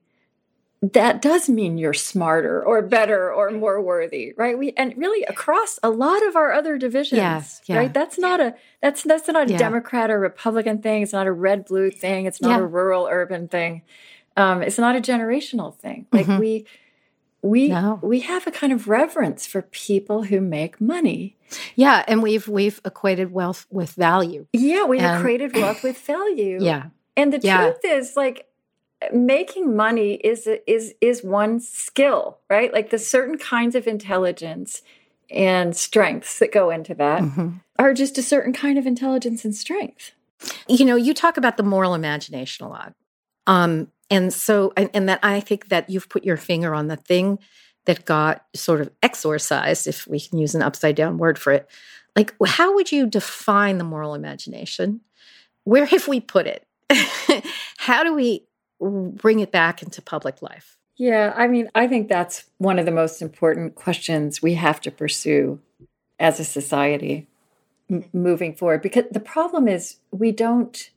that 0.83 1.22
does 1.22 1.48
mean 1.48 1.79
you're 1.79 1.94
smarter 1.94 2.62
or 2.62 2.83
better 2.83 3.33
or 3.33 3.50
more 3.50 3.81
worthy 3.81 4.35
right 4.37 4.59
we 4.59 4.72
and 4.76 4.94
really 4.96 5.24
across 5.24 5.79
a 5.83 5.90
lot 5.90 6.24
of 6.26 6.37
our 6.37 6.52
other 6.52 6.76
divisions 6.76 7.16
yes, 7.16 7.62
yeah. 7.66 7.79
right 7.79 7.94
that's 7.94 8.18
not 8.18 8.40
a 8.40 8.55
that's 8.83 9.02
that's 9.02 9.26
not 9.26 9.48
a 9.48 9.52
yeah. 9.52 9.59
democrat 9.59 10.11
or 10.11 10.20
republican 10.20 10.81
thing 10.83 11.02
it's 11.02 11.14
not 11.14 11.26
a 11.26 11.33
red 11.33 11.64
blue 11.64 11.90
thing 11.90 12.26
it's 12.26 12.42
not 12.42 12.59
yeah. 12.59 12.64
a 12.64 12.66
rural 12.66 13.09
urban 13.11 13.48
thing 13.48 13.83
um, 14.37 14.61
it's 14.62 14.79
not 14.79 14.94
a 14.94 15.00
generational 15.00 15.74
thing 15.74 16.07
like 16.12 16.26
mm-hmm. 16.26 16.40
we 16.40 16.66
we 17.42 17.68
no. 17.68 17.99
we 18.03 18.20
have 18.20 18.46
a 18.46 18.51
kind 18.51 18.72
of 18.72 18.88
reverence 18.88 19.46
for 19.46 19.62
people 19.62 20.25
who 20.25 20.40
make 20.40 20.81
money. 20.81 21.37
Yeah, 21.75 22.05
and 22.09 22.22
we've 22.22 22.49
we've 22.49 22.81
equated 22.85 23.33
wealth 23.33 23.66
with 23.70 23.92
value. 23.92 24.46
Yeah, 24.53 24.85
we've 24.85 25.03
and, 25.03 25.20
equated 25.20 25.55
wealth 25.55 25.83
with 25.83 25.99
value. 26.07 26.59
Yeah. 26.61 26.87
And 27.16 27.33
the 27.33 27.40
yeah. 27.42 27.62
truth 27.62 27.85
is 27.85 28.16
like 28.16 28.46
making 29.12 29.77
money 29.77 30.14
is 30.14 30.49
is 30.66 30.94
is 31.01 31.22
one 31.22 31.61
skill, 31.61 32.38
right? 32.51 32.72
Like 32.72 32.90
the 32.90 32.99
certain 32.99 33.38
kinds 33.38 33.75
of 33.75 33.87
intelligence 33.87 34.83
and 35.31 35.77
strengths 35.77 36.38
that 36.38 36.53
go 36.53 36.70
into 36.70 36.94
that 36.94 37.20
Mhm. 37.22 37.61
are 37.79 37.92
just 37.94 38.16
a 38.16 38.22
certain 38.22 38.53
kind 38.53 38.79
of 38.79 38.87
intelligence 38.87 39.44
and 39.44 39.55
strength. 39.55 40.12
You 40.68 40.85
know, 40.85 40.96
you 40.96 41.14
talk 41.14 41.37
about 41.37 41.57
the 41.57 41.62
moral 41.62 41.94
imagination 41.94 42.66
a 42.66 42.68
lot. 42.68 42.94
Um, 43.46 43.90
and 44.11 44.33
so, 44.33 44.73
and, 44.77 44.90
and 44.95 45.09
that 45.09 45.21
I 45.23 45.40
think 45.40 45.69
that 45.69 45.90
you've 45.90 46.09
put 46.09 46.25
your 46.25 46.37
finger 46.37 46.75
on 46.75 46.88
the 46.88 46.97
thing 46.97 47.38
that 47.87 48.05
got 48.05 48.45
sort 48.55 48.81
of 48.81 48.90
exorcised, 49.03 49.87
if 49.87 50.07
we 50.07 50.21
can 50.21 50.38
use 50.38 50.55
an 50.55 50.62
upside 50.62 50.97
down 50.97 51.19
word 51.19 51.38
for 51.38 51.53
it. 51.53 51.69
Like, 52.16 52.35
how 52.47 52.75
would 52.75 52.90
you 52.90 53.07
define 53.07 53.79
the 53.79 53.85
moral 53.85 54.14
imagination? 54.14 55.01
Where 55.64 55.85
have 55.85 56.09
we 56.09 56.21
put 56.21 56.47
it? 56.47 56.66
how 57.79 58.03
do 58.05 58.14
we 58.14 58.45
bring 58.81 59.40
it 59.40 59.53
back 59.53 59.83
into 59.83 60.03
public 60.03 60.42
life? 60.42 60.79
Yeah, 60.97 61.33
I 61.37 61.47
mean, 61.47 61.69
I 61.75 61.87
think 61.88 62.09
that's 62.09 62.45
one 62.59 62.79
of 62.79 62.87
the 62.87 62.90
most 62.92 63.21
important 63.21 63.75
questions 63.75 64.40
we 64.40 64.55
have 64.55 64.81
to 64.83 64.90
pursue 64.90 65.61
as 66.19 66.40
a 66.40 66.45
society 66.45 67.27
m- 67.90 68.05
moving 68.12 68.55
forward 68.55 68.81
because 68.83 69.05
the 69.11 69.21
problem 69.21 69.69
is 69.69 69.97
we 70.11 70.33
don't 70.33 70.90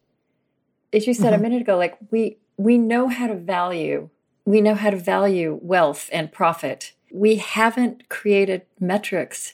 as 0.93 1.05
you 1.05 1.13
said 1.13 1.33
a 1.33 1.37
Mhm. 1.37 1.41
minute 1.41 1.61
ago 1.61 1.77
like 1.77 1.97
we 2.09 2.37
we 2.59 2.77
know 2.77 3.07
how 3.07 3.27
to 3.27 3.35
value 3.35 4.09
we 4.49 4.61
know 4.61 4.73
how 4.73 4.89
to 4.89 4.97
value 4.97 5.59
wealth 5.61 6.09
and 6.11 6.31
profit. 6.31 6.93
We 7.11 7.35
haven't 7.35 8.09
created 8.09 8.63
metrics 8.79 9.53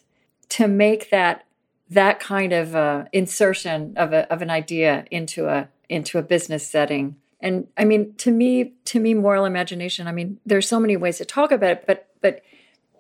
to 0.50 0.70
make 0.70 1.10
that 1.10 1.46
that 1.90 2.22
kind 2.22 2.54
of 2.54 2.78
uh, 2.78 3.04
insertion 3.12 3.94
of 3.98 4.14
a 4.14 4.32
of 4.32 4.42
an 4.42 4.50
idea 4.50 5.04
into 5.12 5.50
a 5.50 5.68
into 5.90 6.18
a 6.18 6.24
business 6.24 6.66
setting. 6.66 7.18
And 7.42 7.68
I 7.78 7.84
mean, 7.84 8.14
to 8.20 8.32
me, 8.32 8.74
to 8.86 9.02
me, 9.02 9.14
moral 9.14 9.44
imagination. 9.44 10.08
I 10.08 10.14
mean, 10.14 10.40
there's 10.46 10.68
so 10.68 10.80
many 10.80 10.96
ways 10.96 11.18
to 11.18 11.26
talk 11.26 11.52
about 11.52 11.72
it, 11.72 11.84
but 11.86 12.08
but 12.22 12.42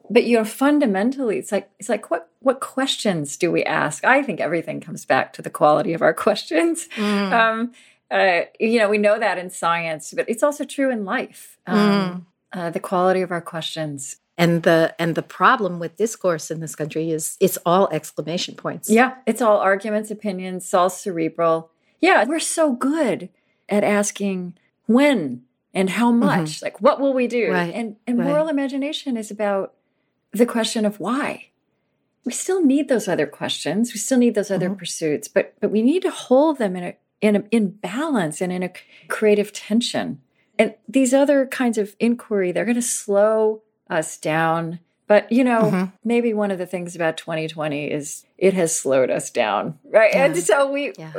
but 0.09 0.25
you 0.25 0.37
know, 0.37 0.43
fundamentally, 0.43 1.37
it's 1.37 1.53
like 1.53 1.69
it's 1.79 1.87
like 1.87 2.11
what 2.11 2.29
what 2.41 2.59
questions 2.59 3.37
do 3.37 3.53
we 3.53 3.63
ask? 3.63 4.03
I 4.03 4.21
think 4.21 4.41
everything 4.41 4.81
comes 4.81 5.05
back 5.05 5.31
to 5.33 5.41
the 5.41 5.49
quality 5.49 5.93
of 5.93 6.01
our 6.01 6.13
questions. 6.25 6.89
Um, 6.97 7.71
uh, 8.11 8.41
you 8.59 8.79
know, 8.79 8.89
we 8.89 8.97
know 8.97 9.19
that 9.19 9.37
in 9.37 9.49
science, 9.49 10.13
but 10.15 10.27
it's 10.29 10.43
also 10.43 10.63
true 10.63 10.91
in 10.91 11.05
life. 11.05 11.57
Um, 11.67 12.27
uh, 12.53 12.69
the 12.69 12.79
quality 12.79 13.21
of 13.21 13.31
our 13.31 13.41
questions. 13.41 14.17
and 14.37 14.63
the 14.63 14.93
and 14.99 15.15
the 15.15 15.23
problem 15.23 15.79
with 15.79 15.95
discourse 15.97 16.51
in 16.51 16.59
this 16.59 16.75
country 16.75 17.09
is 17.09 17.37
it's 17.39 17.57
all 17.65 17.87
exclamation 17.91 18.55
points. 18.55 18.89
Yeah, 18.89 19.15
it's 19.25 19.41
all 19.41 19.57
arguments, 19.59 20.11
opinions, 20.11 20.63
it's 20.65 20.73
all 20.73 20.89
cerebral. 20.89 21.69
Yeah, 22.01 22.25
we're 22.27 22.39
so 22.41 22.73
good 22.73 23.29
at 23.69 23.83
asking 23.83 24.53
when 24.87 25.43
and 25.73 25.89
how 25.89 26.11
much. 26.11 26.61
Like, 26.61 26.81
what 26.81 26.99
will 26.99 27.13
we 27.13 27.27
do? 27.27 27.51
Right, 27.51 27.73
And 27.73 27.95
and 28.05 28.19
right. 28.19 28.27
moral 28.27 28.47
imagination 28.49 29.15
is 29.17 29.31
about 29.31 29.73
the 30.31 30.45
question 30.45 30.85
of 30.85 30.99
why. 30.99 31.47
We 32.25 32.31
still 32.33 32.61
need 32.63 32.87
those 32.89 33.07
other 33.07 33.27
questions. 33.27 33.93
We 33.93 33.99
still 33.99 34.17
need 34.17 34.35
those 34.35 34.51
other 34.51 34.69
Mhm. 34.69 34.77
pursuits, 34.77 35.27
but 35.29 35.53
but 35.61 35.71
we 35.71 35.81
need 35.81 36.01
to 36.03 36.11
hold 36.11 36.57
them 36.57 36.75
in 36.75 36.83
a 36.83 36.93
in 37.25 37.35
a, 37.35 37.43
in 37.51 37.69
balance 37.71 38.41
and 38.41 38.51
in 38.51 38.63
a 38.63 38.71
creative 39.07 39.51
tension. 39.51 40.21
And 40.57 40.75
these 40.87 41.13
other 41.13 41.45
kinds 41.47 41.77
of 41.77 41.95
inquiry, 41.99 42.51
they're 42.51 42.65
going 42.65 42.75
to 42.75 42.81
slow 42.81 43.61
us 43.89 44.17
down. 44.17 44.79
But 45.07 45.31
you 45.31 45.43
know, 45.43 45.71
Mhm. 45.71 45.91
maybe 46.03 46.33
one 46.33 46.49
of 46.51 46.57
the 46.57 46.65
things 46.65 46.95
about 46.95 47.17
2020 47.17 47.91
is 47.91 48.25
it 48.37 48.53
has 48.53 48.75
slowed 48.75 49.09
us 49.11 49.29
down, 49.29 49.77
right? 49.91 50.13
And 50.13 50.35
so 50.37 50.71
we 50.71 50.93
Yeah. 50.97 51.11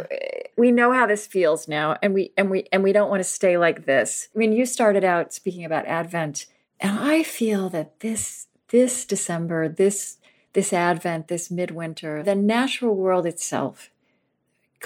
we 0.56 0.72
know 0.72 0.90
how 0.92 1.06
this 1.06 1.26
feels 1.26 1.68
now, 1.68 1.96
and 2.02 2.12
we 2.14 2.32
and 2.36 2.50
we 2.50 2.64
and 2.72 2.82
we 2.82 2.92
don't 2.92 3.10
want 3.10 3.20
to 3.20 3.28
stay 3.28 3.56
like 3.58 3.84
this. 3.86 4.28
I 4.34 4.38
mean, 4.38 4.52
you 4.52 4.66
started 4.66 5.04
out 5.04 5.32
speaking 5.32 5.64
about 5.64 5.86
Advent, 5.86 6.46
and 6.80 6.98
I 6.98 7.22
feel 7.22 7.68
that 7.70 8.00
this 8.00 8.48
this 8.70 9.04
December, 9.04 9.68
this 9.68 10.18
this 10.54 10.72
Advent, 10.72 11.28
this 11.28 11.50
midwinter, 11.50 12.22
the 12.24 12.34
natural 12.34 12.96
world 12.96 13.26
itself 13.26 13.90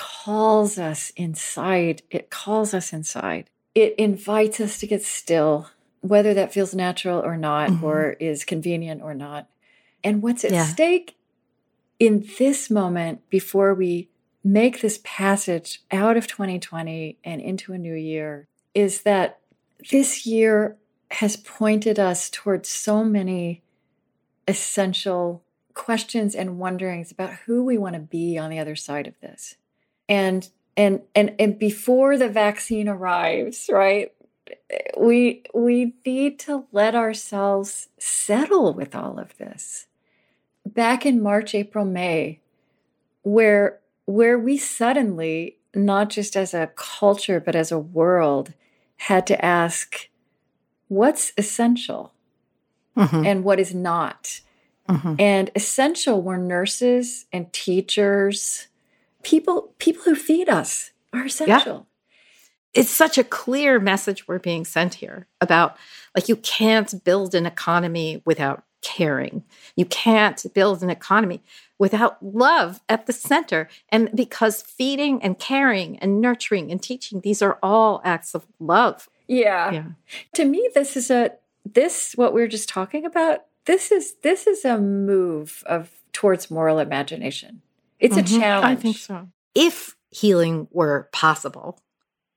calls 0.01 0.79
us 0.79 1.13
inside. 1.15 2.01
It 2.11 2.31
calls 2.31 2.73
us 2.73 2.91
inside. 2.91 3.51
It 3.75 3.95
invites 3.99 4.59
us 4.59 4.79
to 4.79 4.87
get 4.87 5.03
still, 5.03 5.69
whether 6.01 6.33
that 6.33 6.55
feels 6.55 6.75
natural 6.75 7.21
or 7.21 7.37
not, 7.37 7.69
Mhm. 7.69 7.83
or 7.83 8.13
is 8.13 8.47
convenient 8.47 9.03
or 9.03 9.13
not. 9.13 9.51
And 10.03 10.23
what's 10.23 10.43
at 10.43 10.53
Yeah. 10.53 10.65
stake 10.65 11.17
in 11.99 12.27
this 12.39 12.71
moment 12.71 13.29
before 13.29 13.75
we 13.75 14.09
make 14.43 14.81
this 14.81 14.99
passage 15.05 15.83
out 15.91 16.17
of 16.17 16.27
2020 16.27 17.19
and 17.23 17.43
into 17.43 17.75
a 17.75 17.79
new 17.79 17.95
year 17.95 18.49
is 18.75 19.03
that 19.03 19.39
this 19.91 20.25
year 20.25 20.79
has 21.11 21.37
pointed 21.37 21.99
us 21.99 22.31
towards 22.31 22.71
so 22.71 23.05
many 23.05 23.63
essential 24.49 25.43
questions 25.75 26.35
and 26.35 26.59
wonderings 26.59 27.13
about 27.13 27.35
who 27.45 27.63
we 27.63 27.77
want 27.77 27.95
to 27.95 28.01
be 28.01 28.39
on 28.39 28.49
the 28.49 28.59
other 28.59 28.75
side 28.77 29.07
of 29.07 29.21
this 29.21 29.57
and 30.11 30.51
and 30.77 31.01
and 31.14 31.35
and 31.38 31.59
before 31.59 32.18
the 32.18 32.29
vaccine 32.29 32.88
arrives 32.88 33.70
right 33.73 34.12
we 34.99 35.42
we 35.55 35.94
need 36.05 36.38
to 36.40 36.64
let 36.73 36.94
ourselves 36.94 37.88
settle 37.99 38.75
with 38.75 38.94
all 38.94 39.18
of 39.18 39.37
this 39.38 39.87
back 40.66 41.07
in 41.07 41.23
march 41.23 41.55
april 41.55 41.85
may 41.85 42.40
where 43.23 43.79
where 44.07 44.38
we 44.38 44.59
suddenly 44.59 45.57
not 45.75 46.11
just 46.11 46.37
as 46.37 46.53
a 46.53 46.70
culture 46.75 47.40
but 47.40 47.55
as 47.55 47.70
a 47.73 47.79
world 47.79 48.53
had 48.96 49.27
to 49.27 49.44
ask 49.44 50.09
what's 50.88 51.33
essential 51.38 52.12
Mhm. 52.96 53.25
and 53.25 53.44
what 53.44 53.61
is 53.61 53.73
not 53.73 54.40
Mhm. 54.88 55.14
and 55.20 55.51
essential 55.55 56.20
were 56.20 56.37
nurses 56.37 57.27
and 57.33 57.53
teachers 57.53 58.66
people 59.22 59.74
people 59.78 60.02
who 60.04 60.14
feed 60.14 60.48
us 60.48 60.92
are 61.12 61.24
essential 61.24 61.87
It's 62.72 62.90
such 62.90 63.18
a 63.18 63.24
clear 63.24 63.80
message 63.80 64.28
we're 64.28 64.38
being 64.38 64.64
sent 64.64 64.94
here 64.94 65.26
about 65.40 65.76
like 66.14 66.28
you 66.28 66.37
can't 66.37 67.02
build 67.04 67.35
an 67.35 67.46
economy 67.46 68.22
without 68.24 68.64
caring. 68.83 69.44
You 69.76 69.85
can't 69.85 70.44
build 70.54 70.83
an 70.83 70.90
economy 70.90 71.42
without 71.78 72.22
love 72.22 72.80
at 72.88 73.06
the 73.06 73.12
center. 73.12 73.68
And 73.90 74.11
because 74.14 74.62
feeding 74.62 75.22
and 75.22 75.38
caring 75.38 75.98
and 75.98 76.20
nurturing 76.20 76.70
and 76.70 76.83
teaching, 76.83 77.20
these 77.20 77.42
are 77.42 77.59
all 77.62 78.00
acts 78.04 78.35
of 78.35 78.46
love. 78.59 79.09
yeah. 79.26 79.70
Yeah. 79.70 79.85
to 80.35 80.44
me 80.44 80.68
this 80.74 80.96
is 80.96 81.11
a 81.11 81.33
this 81.64 82.14
what 82.14 82.33
we 82.35 82.42
are 82.42 82.48
just 82.48 82.68
talking 82.68 83.04
about 83.04 83.44
this 83.66 83.92
is 83.92 84.14
this 84.22 84.46
is 84.46 84.64
a 84.64 84.78
move 84.78 85.62
of 85.66 85.90
towards 86.12 86.50
moral 86.50 86.78
imagination 86.78 87.62
it's 88.01 88.17
Mhm. 88.17 88.37
a 88.37 88.41
challenge 88.41 88.79
I 88.79 88.81
think 88.81 88.97
so. 88.97 89.29
If 89.55 89.97
healing 90.11 90.69
were 90.71 91.09
possible, 91.13 91.81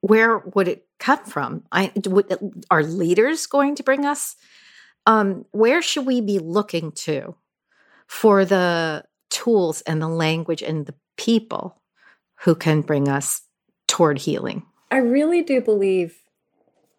where 0.02 0.38
would 0.40 0.68
it 0.68 0.88
come 1.00 1.24
from? 1.26 1.64
I 1.72 1.92
would, 2.06 2.56
are 2.70 2.84
leaders 2.84 3.46
going 3.48 3.76
to 3.76 3.84
bring 3.84 4.06
us? 4.06 4.36
Um, 5.06 5.46
where 5.52 5.82
should 5.82 6.06
we 6.06 6.22
be 6.22 6.40
looking 6.40 6.92
to 6.92 7.36
for 8.08 8.46
the 8.46 9.06
tools 9.30 9.82
and 9.82 10.02
the 10.02 10.08
language 10.08 10.62
and 10.62 10.86
the 10.86 10.96
people 11.18 11.82
who 12.44 12.56
can 12.56 12.82
bring 12.82 13.08
us 13.10 13.42
toward 13.88 14.20
healing? 14.20 14.66
I 14.92 14.98
really 14.98 15.42
do 15.42 15.62
believe 15.62 16.18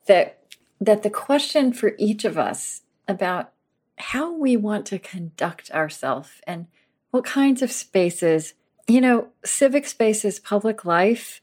that 0.07 0.41
that 0.81 1.03
the 1.03 1.11
question 1.11 1.73
for 1.73 1.95
each 1.99 2.25
of 2.25 2.37
us 2.37 2.83
about 3.09 3.53
how 3.97 4.33
we 4.37 4.57
want 4.57 4.85
to 4.87 4.99
conduct 4.99 5.71
ourselves 5.71 6.31
and 6.47 6.67
what 7.15 7.25
kinds 7.25 7.63
of 7.63 7.71
spaces, 7.71 8.55
you 8.89 9.01
know, 9.01 9.29
civic 9.45 9.87
spaces, 9.87 10.41
public 10.41 10.85
life, 10.85 11.41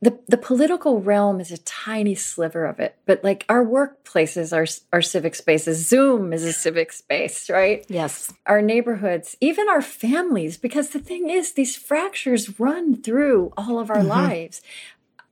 the 0.00 0.18
the 0.26 0.38
political 0.38 1.02
realm 1.02 1.38
is 1.38 1.52
a 1.52 1.58
tiny 1.58 2.14
sliver 2.14 2.64
of 2.64 2.80
it, 2.80 2.96
but 3.04 3.22
like 3.22 3.44
our 3.50 3.62
workplaces 3.62 4.56
are 4.56 4.66
are 4.90 5.02
civic 5.02 5.34
spaces. 5.34 5.86
Zoom 5.86 6.32
is 6.32 6.44
a 6.44 6.52
civic 6.54 6.92
space, 6.94 7.50
right? 7.50 7.84
Yes. 7.90 8.32
our 8.46 8.62
neighborhoods, 8.62 9.36
even 9.42 9.68
our 9.68 9.82
families, 9.82 10.56
because 10.56 10.90
the 10.90 10.98
thing 10.98 11.28
is, 11.28 11.52
these 11.52 11.76
fractures 11.76 12.58
run 12.58 13.02
through 13.02 13.52
all 13.58 13.78
of 13.78 13.90
our 13.90 13.98
Mhm. 14.02 14.08
lives. 14.08 14.62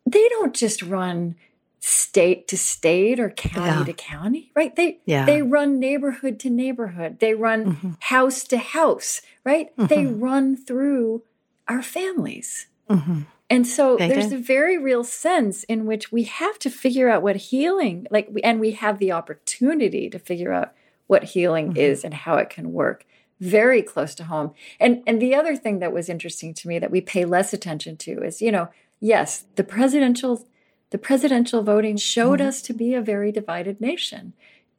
They 0.05 0.29
don't 0.29 0.55
just 0.55 0.83
run 0.83 1.37
state 1.81 2.49
to 2.49 2.57
state 2.57 3.21
or 3.21 3.31
county 3.31 3.79
Yeah. 3.79 3.85
to 3.85 3.93
county, 3.93 4.51
right? 4.55 4.75
They 4.75 4.99
Yeah. 5.05 5.25
they 5.27 5.43
run 5.43 5.79
neighborhood 5.79 6.38
to 6.41 6.51
neighborhood. 6.51 7.21
They 7.21 7.35
run 7.35 7.77
Mhm. 7.77 7.97
house 8.01 8.45
to 8.49 8.59
house, 8.59 9.23
right? 9.45 9.71
They 9.77 10.05
Mhm. 10.05 10.21
run 10.23 10.57
through 10.57 11.23
our 11.69 11.83
families. 11.83 12.67
Mhm. 12.91 13.27
And 13.51 13.67
so 13.67 13.97
They 13.97 14.09
there's 14.09 14.29
do. 14.29 14.37
a 14.37 14.38
very 14.38 14.77
real 14.77 15.05
sense 15.05 15.64
in 15.64 15.87
which 15.87 16.11
we 16.12 16.25
have 16.25 16.59
to 16.61 16.71
figure 16.71 17.09
out 17.09 17.23
what 17.23 17.37
healing 17.37 18.07
like 18.11 18.29
we- 18.31 18.43
and 18.43 18.61
we 18.61 18.73
have 18.73 18.99
the 18.99 19.12
opportunity 19.12 20.11
to 20.11 20.19
figure 20.19 20.53
out 20.53 20.73
what 21.07 21.25
healing 21.25 21.73
Mhm. 21.75 21.79
is 21.79 22.05
and 22.05 22.12
how 22.12 22.37
it 22.37 22.51
can 22.51 22.73
work 22.73 23.07
very 23.41 23.83
close 23.83 24.14
to 24.17 24.25
home. 24.25 24.53
And 24.81 25.03
and 25.07 25.23
the 25.23 25.35
other 25.35 25.55
thing 25.55 25.79
that 25.79 25.93
was 25.93 26.09
interesting 26.09 26.53
to 26.55 26.69
me 26.69 26.79
that 26.81 26.91
we 26.91 27.01
pay 27.01 27.25
less 27.25 27.53
attention 27.53 27.97
to 27.99 28.23
is, 28.25 28.43
you 28.43 28.51
know, 28.51 28.69
yes, 29.01 29.45
the 29.55 29.64
presidential 29.64 30.45
the 30.90 30.98
presidential 30.98 31.62
voting 31.62 31.96
showed 31.96 32.40
Mhm. 32.40 32.46
us 32.46 32.62
to 32.62 32.72
be 32.72 32.94
a 32.94 33.01
very 33.03 33.31
divided 33.33 33.81
nation. 33.81 34.33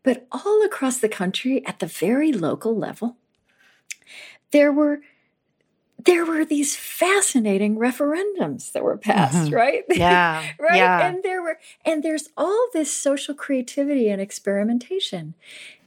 But 0.03 0.25
all 0.31 0.63
across 0.63 0.97
the 0.97 1.09
country 1.09 1.63
at 1.65 1.79
the 1.79 1.85
very 1.85 2.31
local 2.31 2.75
level, 2.75 3.17
there 4.51 4.71
were 4.71 5.01
there 6.05 6.25
were 6.25 6.45
these 6.45 6.77
fascinating 6.77 7.75
referendums 7.75 8.71
that 8.71 8.81
were 8.83 8.95
passed, 8.97 9.51
Mhm. 9.51 9.53
right? 9.53 9.83
Yeah. 9.93 10.41
right? 10.57 10.77
Yeah. 10.77 11.05
And 11.05 11.21
there 11.23 11.41
were 11.41 11.59
and 11.83 12.01
there's 12.03 12.29
all 12.37 12.67
this 12.71 12.91
social 12.91 13.35
creativity 13.35 14.09
and 14.09 14.21
experimentation. 14.21 15.33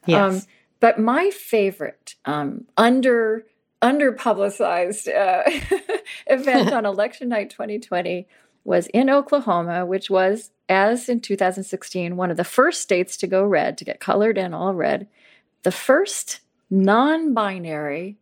yes. 0.06 0.20
Um, 0.44 0.48
but 0.80 0.98
my 1.00 1.30
favorite 1.30 2.16
um, 2.26 2.66
under 2.76 3.46
under 3.80 4.12
publicized 4.12 5.08
uh, 5.08 5.42
event 6.26 6.72
on 6.74 6.85
election 6.85 7.30
night 7.30 7.48
2020 7.50 8.28
was 8.64 8.87
in 8.88 9.11
Oklahoma, 9.11 9.85
which 9.87 10.09
was 10.11 10.51
as 10.68 11.09
in 11.09 11.20
2016 11.20 12.16
one 12.16 12.31
of 12.31 12.37
the 12.37 12.44
first 12.44 12.81
states 12.81 13.16
to 13.18 13.27
go 13.27 13.44
red 13.44 13.77
to 13.79 13.85
get 13.85 14.01
colored 14.01 14.38
in 14.38 14.55
all 14.55 14.72
red, 14.75 15.07
the 15.62 15.72
first 15.72 16.40
non-binary 16.70 18.16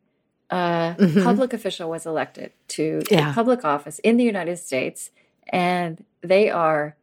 uh, 0.50 0.94
Mhm. 0.94 1.22
public 1.22 1.52
official 1.52 1.88
was 1.88 2.06
elected 2.06 2.50
to 2.66 3.02
Yeah. 3.08 3.32
public 3.32 3.64
office 3.64 4.00
in 4.00 4.16
the 4.16 4.24
United 4.24 4.56
States, 4.58 5.10
and 5.46 6.04
they 6.22 6.50
are 6.50 6.96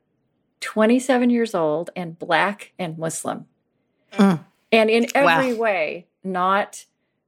27 0.60 1.30
years 1.30 1.56
old 1.56 1.90
and 1.96 2.20
black 2.20 2.74
and 2.78 2.98
Muslim 2.98 3.46
Mm. 4.12 4.40
and 4.74 4.90
in 4.90 5.08
every 5.16 5.54
Wow. 5.54 5.60
way 5.62 6.08
not 6.26 6.86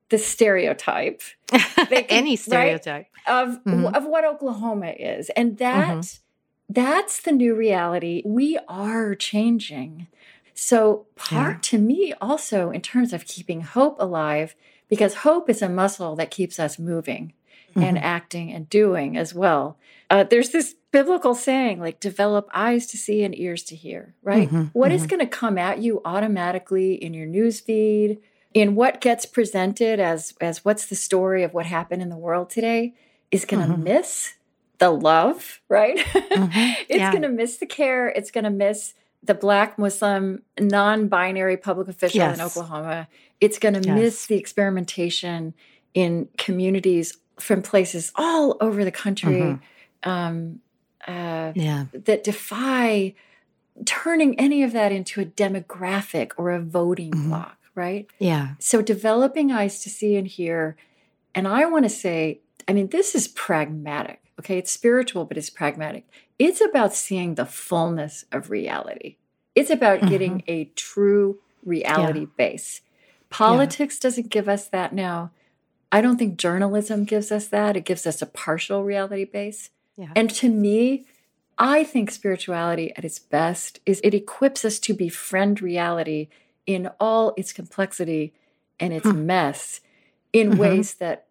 the 0.10 0.18
stereotype 0.18 1.22
can- 1.50 2.06
Any 2.10 2.32
right? 2.32 2.40
stereotype. 2.40 3.08
of 3.28 3.64
Mhm. 3.66 3.96
of 3.96 4.06
what 4.06 4.24
Oklahoma 4.26 4.92
is 4.98 5.30
and 5.32 5.58
that 5.58 5.98
Mhm. 5.98 6.20
that's 6.70 7.22
the 7.22 7.32
new 7.32 7.54
reality 7.56 8.22
we 8.26 8.58
are 8.68 9.16
changing 9.16 10.08
so 10.54 11.06
part 11.16 11.56
Yeah. 11.56 11.60
to 11.62 11.78
me 11.78 12.14
also 12.22 12.70
in 12.72 12.82
terms 12.82 13.14
of 13.14 13.26
keeping 13.26 13.62
hope 13.62 13.98
alive 14.00 14.56
because 14.90 15.16
hope 15.28 15.50
is 15.50 15.62
a 15.62 15.70
muscle 15.70 16.16
that 16.16 16.32
keeps 16.32 16.60
us 16.60 16.78
moving 16.80 17.34
and 17.76 17.98
Mhm. 17.98 18.02
acting 18.02 18.52
and 18.52 18.68
doing 18.70 19.16
as 19.18 19.34
well 19.34 19.78
uh, 20.10 20.24
there's 20.24 20.50
this 20.50 20.76
biblical 20.92 21.36
saying 21.36 21.80
like 21.80 22.00
develop 22.00 22.50
eyes 22.52 22.88
to 22.88 22.98
see 22.98 23.24
and 23.24 23.38
ears 23.38 23.62
to 23.64 23.76
hear 23.76 24.16
right 24.24 24.50
Mhm, 24.50 24.72
What 24.74 24.92
is 24.92 25.04
mhm. 25.04 25.10
going 25.10 25.20
to 25.20 25.28
come 25.28 25.58
at 25.60 25.78
you 25.80 26.02
automatically 26.04 26.94
in 26.96 27.14
your 27.14 27.28
news 27.28 27.60
feed 27.60 28.18
in 28.54 28.76
what 28.76 29.02
gets 29.02 29.26
presented 29.26 30.00
as 30.00 30.34
as 30.42 30.66
what's 30.66 30.86
the 30.88 30.96
story 30.96 31.44
of 31.44 31.54
what 31.54 31.66
happened 31.66 32.02
in 32.02 32.10
the 32.10 32.18
world 32.18 32.50
today 32.50 32.94
is 33.32 33.46
going 33.46 33.66
to 33.68 33.74
Mhm. 33.76 33.84
miss 33.84 34.34
the 34.80 34.90
love 34.90 35.60
right 35.70 35.98
Mhm, 35.98 36.50
it's 36.90 36.98
yeah. 36.98 37.12
going 37.12 37.22
to 37.22 37.30
miss 37.30 37.58
the 37.58 37.66
care 37.66 38.08
it's 38.10 38.32
going 38.32 38.44
to 38.46 38.50
miss 38.50 38.94
the 39.22 39.34
black 39.34 39.78
muslim 39.78 40.42
non-binary 40.60 41.58
public 41.58 41.88
official 41.88 42.22
in 42.22 42.42
oklahoma 42.42 43.08
it's 43.42 43.60
going 43.60 43.74
to 43.76 43.82
Yes. 43.88 43.96
miss 43.96 44.26
the 44.28 44.36
experimentation 44.38 45.54
in 45.94 46.30
communities 46.38 47.18
from 47.40 47.62
places 47.62 48.12
all 48.16 48.58
over 48.62 48.84
the 48.84 48.92
country 48.92 49.32
Mhm. 49.42 49.60
um, 50.04 50.60
uh, 51.08 51.52
Yeah. 51.56 51.86
that 51.94 52.24
defy 52.24 53.14
turning 53.86 54.38
any 54.40 54.64
of 54.64 54.72
that 54.74 54.92
into 54.92 55.22
a 55.22 55.26
demographic 55.26 56.32
or 56.38 56.52
a 56.52 56.60
voting 56.60 57.12
Mhm. 57.12 57.28
bloc, 57.30 57.58
right? 57.80 58.08
Yeah. 58.20 58.56
So 58.60 58.82
developing 58.82 59.52
eyes 59.52 59.82
to 59.84 59.90
see 59.90 60.18
and 60.18 60.28
hear. 60.28 60.76
And 61.34 61.48
I 61.48 61.66
want 61.66 61.86
to 61.86 61.90
say, 61.90 62.42
I 62.68 62.74
mean, 62.74 62.90
this 62.90 63.16
is 63.16 63.30
pragmatic. 63.30 64.22
Okay. 64.40 64.58
It's 64.58 64.72
spiritual, 64.72 65.24
but 65.26 65.38
it's 65.38 65.50
pragmatic. 65.50 66.06
It's 66.38 66.62
about 66.62 66.94
seeing 66.94 67.36
the 67.36 67.46
fullness 67.46 68.26
of 68.32 68.50
reality. 68.50 69.16
It's 69.56 69.70
about 69.70 70.00
mm-hmm. 70.00 70.10
getting 70.10 70.44
a 70.48 70.66
true 70.76 71.40
reality 71.64 72.28
base. 72.38 72.82
Politics 73.30 74.00
doesn't 74.00 74.30
give 74.30 74.50
us 74.50 74.68
that 74.68 74.94
now. 74.94 75.32
I 75.92 76.02
don't 76.02 76.18
think 76.18 76.38
journalism 76.38 77.04
gives 77.04 77.32
us 77.32 77.48
that. 77.48 77.76
It 77.76 77.86
gives 77.86 78.06
us 78.06 78.22
a 78.22 78.26
partial 78.28 78.84
reality 78.84 79.26
base. 79.26 79.70
Yeah. 79.98 80.12
And 80.16 80.30
to 80.36 80.50
me, 80.50 81.06
I 81.58 81.84
think 81.84 82.10
spirituality 82.10 82.94
at 82.96 83.04
its 83.04 83.20
best 83.20 83.80
is 83.86 84.00
it 84.04 84.14
equips 84.14 84.64
us 84.64 84.80
to 84.80 84.94
befriend 84.94 85.62
reality 85.62 86.30
in 86.70 86.88
all 87.00 87.34
its 87.36 87.52
complexity 87.52 88.32
and 88.80 88.94
its 88.94 89.08
Hmm. 89.10 89.26
mess 89.26 89.82
in 90.32 90.52
Mhm. 90.52 90.58
ways 90.58 90.94
that 90.96 91.26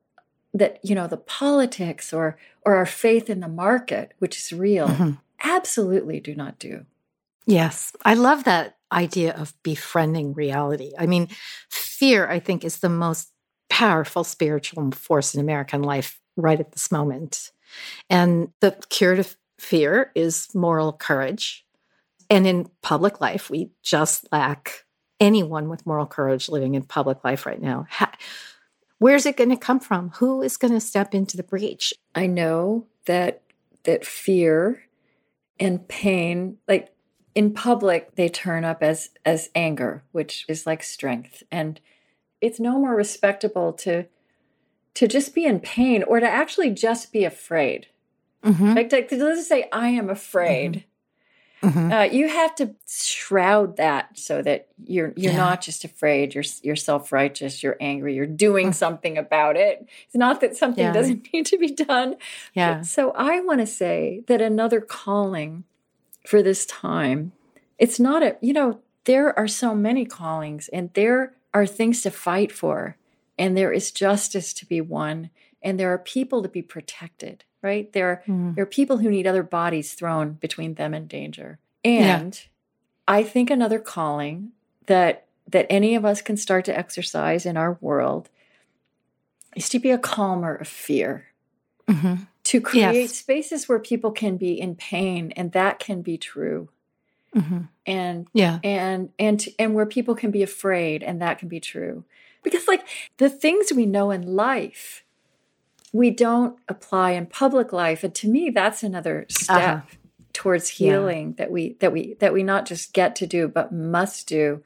that 0.52 0.80
you 0.82 0.94
know 0.96 1.06
the 1.06 1.16
politics 1.40 2.12
or 2.12 2.36
or 2.66 2.74
our 2.74 2.86
faith 2.86 3.30
in 3.30 3.38
the 3.40 3.48
market 3.48 4.14
which 4.18 4.36
is 4.36 4.52
real 4.52 4.88
Mhm. 4.88 5.18
absolutely 5.40 6.18
do 6.20 6.34
not 6.34 6.58
do 6.58 6.84
Yes. 7.46 7.92
I 8.04 8.12
love 8.12 8.44
that 8.44 8.76
idea 8.92 9.32
of 9.34 9.54
befriending 9.62 10.34
reality. 10.34 10.92
I 10.98 11.06
mean, 11.06 11.28
fear, 11.70 12.28
I 12.28 12.40
think, 12.40 12.62
is 12.62 12.80
the 12.80 12.90
most 12.90 13.32
powerful 13.70 14.22
spiritual 14.22 14.90
force 14.92 15.34
in 15.34 15.40
American 15.40 15.82
life 15.82 16.20
right 16.36 16.60
at 16.60 16.72
this 16.72 16.92
moment. 16.92 17.52
And 18.10 18.52
the 18.60 18.72
cure 18.90 19.16
to 19.16 19.24
fear 19.58 20.12
is 20.14 20.54
moral 20.54 20.92
courage. 20.92 21.64
And 22.28 22.46
in 22.46 22.68
public 22.82 23.18
life, 23.22 23.48
we 23.48 23.70
just 23.82 24.28
lack 24.30 24.84
anyone 25.20 25.68
with 25.68 25.86
moral 25.86 26.06
courage 26.06 26.48
living 26.48 26.74
in 26.74 26.82
public 26.84 27.24
life 27.24 27.46
right 27.46 27.60
now. 27.60 27.86
Ha- 27.90 28.12
Where's 28.98 29.26
it 29.26 29.36
going 29.36 29.50
to 29.50 29.56
come 29.56 29.78
from? 29.78 30.10
Who 30.16 30.42
is 30.42 30.56
going 30.56 30.72
to 30.74 30.80
step 30.80 31.14
into 31.14 31.36
the 31.36 31.42
breach? 31.44 31.94
I 32.16 32.26
know 32.26 32.86
that 33.06 33.42
that 33.84 34.04
fear 34.04 34.82
and 35.60 35.86
pain, 35.88 36.58
like 36.66 36.92
in 37.34 37.54
public, 37.54 38.16
they 38.16 38.28
turn 38.28 38.64
up 38.64 38.82
as 38.82 39.10
as 39.24 39.50
anger, 39.54 40.02
which 40.12 40.44
is 40.48 40.66
like 40.66 40.82
strength, 40.82 41.42
and 41.52 41.80
it's 42.40 42.58
no 42.58 42.78
more 42.78 42.94
respectable 42.94 43.72
to 43.74 44.06
to 44.94 45.06
just 45.06 45.32
be 45.32 45.44
in 45.44 45.60
pain 45.60 46.02
or 46.02 46.18
to 46.18 46.28
actually 46.28 46.70
just 46.70 47.12
be 47.12 47.24
afraid. 47.24 47.86
Mhm. 48.42 48.74
Like 48.74 48.88
to, 48.90 49.06
to 49.06 49.16
just 49.16 49.48
say, 49.48 49.68
"I 49.72 49.88
am 49.90 50.10
afraid." 50.10 50.84
Mhm. 51.62 51.92
Uh, 51.92 52.10
you 52.12 52.28
have 52.28 52.54
to 52.56 52.74
shroud 52.88 53.76
that 53.78 54.16
so 54.16 54.42
that 54.42 54.68
you're 54.84 55.12
you're 55.16 55.32
Yeah. 55.32 55.38
not 55.38 55.60
just 55.60 55.84
afraid. 55.84 56.34
You're 56.34 56.44
you're 56.62 56.76
self 56.76 57.10
righteous. 57.12 57.62
You're 57.62 57.76
angry. 57.80 58.14
You're 58.14 58.26
doing 58.26 58.68
Mm. 58.70 58.74
something 58.74 59.18
about 59.18 59.56
it. 59.56 59.86
It's 60.06 60.14
not 60.16 60.40
that 60.40 60.56
something 60.56 60.84
Yeah. 60.84 60.92
doesn't 60.92 61.28
need 61.32 61.46
to 61.46 61.58
be 61.58 61.72
done. 61.72 62.16
Yeah. 62.54 62.82
So 62.82 63.10
I 63.12 63.40
want 63.40 63.60
to 63.60 63.66
say 63.66 64.22
that 64.28 64.40
another 64.40 64.80
calling 64.80 65.64
for 66.26 66.42
this 66.42 66.64
time, 66.66 67.32
it's 67.78 67.98
not 67.98 68.22
a, 68.22 68.36
you 68.40 68.52
know, 68.52 68.80
there 69.04 69.36
are 69.38 69.48
so 69.48 69.74
many 69.74 70.04
callings 70.04 70.68
and 70.68 70.90
there 70.94 71.34
are 71.54 71.66
things 71.66 72.02
to 72.02 72.10
fight 72.10 72.52
for 72.52 72.96
and 73.38 73.56
there 73.56 73.72
is 73.72 73.90
justice 73.90 74.52
to 74.52 74.66
be 74.66 74.80
won 74.80 75.30
and 75.62 75.80
there 75.80 75.92
are 75.92 75.98
people 75.98 76.42
to 76.42 76.48
be 76.48 76.62
protected, 76.62 77.42
right? 77.62 77.92
There 77.92 78.08
are, 78.08 78.22
Mm. 78.26 78.54
there 78.54 78.62
are 78.62 78.66
people 78.66 78.98
who 78.98 79.10
need 79.10 79.26
other 79.26 79.42
bodies 79.42 79.94
thrown 79.94 80.32
between 80.34 80.74
them 80.74 80.94
and 80.94 81.08
danger. 81.08 81.58
Yeah. 81.84 82.18
And 82.20 82.40
I 83.06 83.22
think 83.22 83.50
another 83.50 83.78
calling 83.78 84.52
that 84.86 85.24
that 85.50 85.66
any 85.70 85.94
of 85.94 86.04
us 86.04 86.20
can 86.20 86.36
start 86.36 86.66
to 86.66 86.76
exercise 86.78 87.46
in 87.46 87.56
our 87.56 87.78
world 87.80 88.28
is 89.56 89.68
to 89.70 89.78
be 89.78 89.90
a 89.90 89.96
calmer 89.98 90.54
of 90.54 90.68
fear 90.68 91.26
Mhm. 91.88 92.26
to 92.44 92.60
create 92.60 92.94
Yes. 93.08 93.14
spaces 93.14 93.66
where 93.68 93.78
people 93.78 94.10
can 94.12 94.36
be 94.36 94.60
in 94.60 94.74
pain 94.74 95.32
and 95.36 95.52
that 95.52 95.78
can 95.78 96.02
be 96.02 96.18
true 96.18 96.68
Mhm. 97.34 97.68
and 97.86 98.26
Yeah. 98.34 98.58
and 98.62 99.10
and 99.18 99.46
and 99.58 99.74
where 99.74 99.86
people 99.86 100.14
can 100.14 100.30
be 100.30 100.42
afraid 100.42 101.02
and 101.02 101.20
that 101.22 101.38
can 101.38 101.48
be 101.48 101.60
true 101.60 102.04
because 102.42 102.68
like 102.68 102.86
the 103.16 103.30
things 103.30 103.72
we 103.72 103.86
know 103.86 104.10
in 104.10 104.36
life 104.36 105.02
we 105.92 106.10
don't 106.10 106.58
apply 106.68 107.12
in 107.12 107.26
public 107.26 107.72
life 107.72 108.04
and 108.04 108.14
to 108.14 108.28
me 108.28 108.50
that's 108.50 108.82
another 108.82 109.26
step 109.30 109.56
Uh-huh. 109.56 109.80
towards 110.32 110.80
Yeah. 110.80 110.92
healing 110.92 111.34
that 111.38 111.50
we 111.50 111.74
that 111.80 111.92
we 111.92 112.14
that 112.20 112.32
we 112.32 112.42
not 112.42 112.66
just 112.66 112.92
get 112.92 113.16
to 113.16 113.26
do 113.26 113.48
but 113.48 113.72
must 113.72 114.28
do 114.28 114.62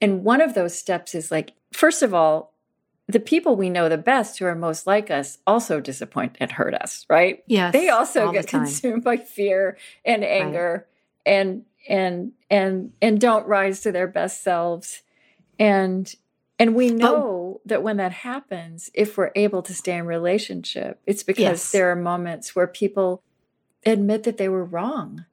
and 0.00 0.24
one 0.24 0.40
of 0.40 0.54
those 0.54 0.76
steps 0.78 1.14
is 1.14 1.30
like 1.30 1.52
first 1.72 2.02
of 2.02 2.12
all 2.14 2.52
the 3.06 3.20
people 3.20 3.54
we 3.54 3.68
know 3.68 3.88
the 3.90 3.98
best 3.98 4.38
who 4.38 4.46
are 4.46 4.54
most 4.54 4.86
like 4.86 5.10
us 5.10 5.38
also 5.46 5.78
disappoint 5.80 6.36
and 6.40 6.52
hurt 6.52 6.74
us 6.74 7.04
right 7.10 7.44
Yes. 7.46 7.72
they 7.72 7.88
also 7.90 8.26
all 8.26 8.32
the 8.32 8.38
get 8.38 8.46
consumed 8.58 9.04
by 9.04 9.18
fear 9.18 9.76
and 10.04 10.24
anger 10.24 10.86
and 11.26 11.64
and 11.88 12.32
and 12.50 12.92
and 13.02 13.20
don't 13.20 13.46
rise 13.46 13.80
to 13.82 13.92
their 13.92 14.06
best 14.08 14.42
selves 14.42 15.02
and 15.58 16.14
and 16.58 16.74
we 16.74 16.88
know 16.90 17.60
that 17.66 17.82
when 17.82 17.96
that 17.96 18.12
happens 18.12 18.90
if 18.94 19.16
we're 19.16 19.32
able 19.34 19.62
to 19.62 19.74
stay 19.74 19.96
in 19.96 20.06
relationship 20.06 21.00
it's 21.06 21.22
because 21.22 21.42
Yes. 21.42 21.72
there 21.72 21.90
are 21.90 21.96
moments 21.96 22.54
where 22.54 22.66
people 22.66 23.22
admit 23.86 24.22
that 24.24 24.36
they 24.38 24.48
were 24.48 24.64
wrong 24.64 25.24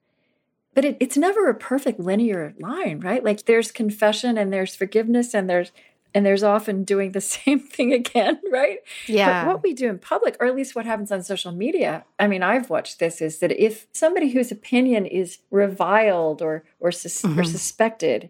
but 0.74 0.84
it, 0.84 0.96
it's 1.00 1.16
never 1.16 1.48
a 1.48 1.54
perfect 1.54 2.00
linear 2.00 2.54
line 2.60 3.00
right 3.00 3.22
like 3.24 3.44
there's 3.44 3.70
confession 3.70 4.36
and 4.38 4.52
there's 4.52 4.74
forgiveness 4.74 5.34
and 5.34 5.48
there's 5.48 5.70
and 6.14 6.26
there's 6.26 6.42
often 6.42 6.84
doing 6.84 7.12
the 7.12 7.20
same 7.36 7.58
thing 7.58 7.92
again 7.92 8.38
right 8.50 8.78
Yeah. 9.06 9.44
but 9.44 9.48
what 9.54 9.62
we 9.62 9.72
do 9.72 9.88
in 9.88 9.98
public, 9.98 10.36
or 10.40 10.46
at 10.46 10.54
least 10.56 10.74
what 10.74 10.84
happens 10.84 11.10
on 11.10 11.22
social 11.22 11.52
media, 11.52 12.04
I 12.18 12.26
mean, 12.26 12.42
I've 12.42 12.68
watched 12.68 12.98
this 12.98 13.22
is 13.22 13.38
that 13.38 13.50
if 13.52 13.86
somebody 13.92 14.28
whose 14.32 14.52
opinion 14.52 15.06
is 15.06 15.38
reviled 15.50 16.42
or 16.42 16.64
or, 16.80 16.92
sus- 16.92 17.24
or 17.24 17.28
Mhm. 17.28 17.46
suspected, 17.46 18.28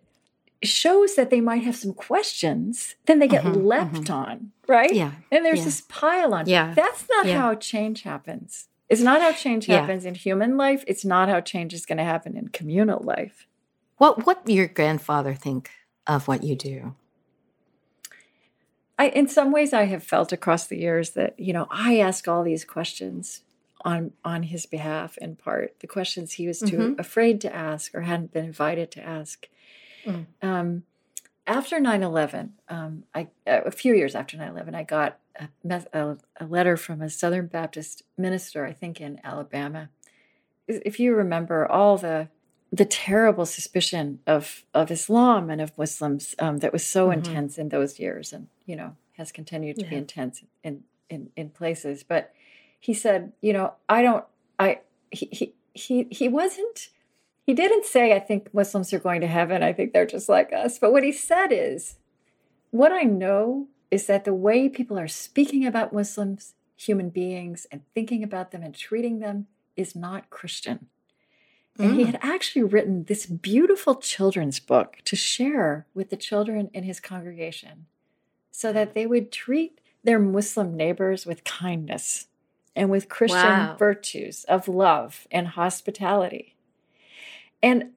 shows 0.62 1.14
that 1.16 1.30
they 1.30 1.40
might 1.40 1.62
have 1.64 1.76
some 1.76 1.92
questions, 1.92 2.94
then 3.06 3.18
they 3.18 3.28
get 3.28 3.44
Mhm, 3.44 3.64
leapt 3.64 3.94
mhm. 3.94 4.10
on, 4.14 4.52
right? 4.68 4.92
Yeah. 4.94 5.12
And 5.30 5.44
there's 5.44 5.58
yeah. 5.60 5.64
this 5.64 5.80
pile 5.88 6.34
on. 6.34 6.46
Yeah. 6.46 6.72
That's 6.74 7.06
not 7.10 7.26
Yeah. 7.26 7.40
how 7.40 7.54
change 7.56 8.02
happens. 8.02 8.68
It's 8.88 9.00
not 9.02 9.20
how 9.22 9.32
change 9.32 9.68
Yeah. 9.68 9.80
happens 9.80 10.04
in 10.04 10.14
human 10.14 10.56
life. 10.56 10.84
It's 10.86 11.04
not 11.04 11.28
how 11.28 11.40
change 11.40 11.72
is 11.74 11.86
going 11.86 11.98
to 11.98 12.04
happen 12.04 12.36
in 12.36 12.48
communal 12.48 13.00
life. 13.02 13.46
What 13.98 14.26
what 14.26 14.48
your 14.48 14.66
grandfather 14.68 15.34
think 15.34 15.70
of 16.06 16.28
what 16.28 16.42
you 16.44 16.54
do? 16.56 16.94
I, 18.98 19.08
in 19.08 19.26
some 19.26 19.52
ways, 19.52 19.72
I 19.72 19.84
have 19.84 20.04
felt 20.04 20.32
across 20.32 20.66
the 20.66 20.78
years 20.78 21.10
that 21.10 21.38
you 21.38 21.52
know 21.52 21.66
I 21.70 21.98
ask 21.98 22.28
all 22.28 22.42
these 22.44 22.64
questions 22.64 23.42
on 23.84 24.12
on 24.24 24.44
his 24.44 24.66
behalf. 24.66 25.16
In 25.18 25.36
part, 25.36 25.74
the 25.80 25.86
questions 25.86 26.32
he 26.34 26.46
was 26.46 26.60
too 26.60 26.76
Mhm. 26.78 26.98
afraid 26.98 27.40
to 27.40 27.54
ask 27.54 27.94
or 27.94 28.02
hadn't 28.02 28.32
been 28.32 28.44
invited 28.44 28.90
to 28.92 29.02
ask. 29.02 29.48
Mm. 30.06 30.26
Um, 30.42 30.82
after 31.46 31.78
9-11, 31.78 32.50
um, 32.68 33.04
I, 33.14 33.28
uh, 33.46 33.62
a 33.66 33.70
few 33.70 33.94
years 33.94 34.14
after 34.14 34.36
9-11, 34.36 34.74
I 34.74 34.82
got 34.84 35.18
a, 35.38 35.48
a, 35.92 36.16
a 36.38 36.46
letter 36.46 36.76
from 36.76 37.02
a 37.02 37.10
Southern 37.10 37.46
Baptist 37.46 38.02
minister, 38.16 38.64
I 38.64 38.72
think 38.72 39.00
in 39.00 39.20
Alabama. 39.24 39.88
If 40.68 41.00
you 41.00 41.14
remember 41.14 41.66
all 41.66 41.98
the 41.98 42.28
the 42.74 42.84
terrible 42.86 43.44
suspicion 43.44 44.20
of 44.26 44.64
of 44.72 44.90
Islam 44.90 45.50
and 45.50 45.60
of 45.60 45.76
Muslims 45.76 46.34
um, 46.38 46.58
that 46.58 46.72
was 46.72 46.86
so 46.86 47.08
Mhm. 47.08 47.14
intense 47.14 47.58
in 47.58 47.68
those 47.68 47.98
years, 48.00 48.32
and 48.32 48.46
you 48.64 48.76
know 48.76 48.96
has 49.18 49.30
continued 49.30 49.78
to 49.78 49.84
be 49.90 49.96
intense 49.96 50.42
in, 50.64 50.84
in 51.10 51.30
in 51.36 51.50
places. 51.50 52.02
But 52.02 52.32
he 52.80 52.94
said, 52.94 53.32
you 53.42 53.52
know, 53.52 53.74
I 53.90 54.00
don't, 54.02 54.24
I 54.58 54.80
he 55.10 55.28
he 55.30 55.54
he, 55.74 56.06
he 56.10 56.28
wasn't. 56.28 56.88
He 57.46 57.54
didn't 57.54 57.84
say, 57.84 58.14
I 58.14 58.20
think 58.20 58.54
Muslims 58.54 58.92
are 58.92 58.98
going 58.98 59.20
to 59.20 59.26
heaven. 59.26 59.62
I 59.62 59.72
think 59.72 59.92
they're 59.92 60.06
just 60.06 60.28
like 60.28 60.52
us. 60.52 60.78
But 60.78 60.92
what 60.92 61.02
he 61.02 61.12
said 61.12 61.48
is, 61.50 61.96
what 62.70 62.92
I 62.92 63.02
know 63.02 63.68
is 63.90 64.06
that 64.06 64.24
the 64.24 64.34
way 64.34 64.68
people 64.68 64.98
are 64.98 65.08
speaking 65.08 65.66
about 65.66 65.92
Muslims, 65.92 66.54
human 66.76 67.10
beings, 67.10 67.66
and 67.70 67.82
thinking 67.94 68.22
about 68.22 68.50
them 68.52 68.62
and 68.62 68.74
treating 68.74 69.18
them 69.18 69.48
is 69.76 69.94
not 69.96 70.30
Christian. 70.30 70.86
And 71.78 71.94
he 71.94 72.02
Mm. 72.02 72.06
had 72.06 72.18
actually 72.22 72.62
written 72.62 73.04
this 73.04 73.26
beautiful 73.26 73.94
children's 73.96 74.60
book 74.60 74.98
to 75.04 75.16
share 75.16 75.86
with 75.94 76.10
the 76.10 76.16
children 76.16 76.70
in 76.72 76.84
his 76.84 77.00
congregation 77.00 77.86
so 78.50 78.72
that 78.72 78.94
they 78.94 79.06
would 79.06 79.32
treat 79.32 79.80
their 80.04 80.18
Muslim 80.18 80.76
neighbors 80.76 81.24
with 81.26 81.44
kindness 81.44 82.28
and 82.76 82.90
with 82.90 83.08
Christian 83.08 83.58
Wow. 83.58 83.76
virtues 83.78 84.44
of 84.44 84.68
love 84.68 85.26
and 85.30 85.48
hospitality. 85.48 86.51
And 87.62 87.90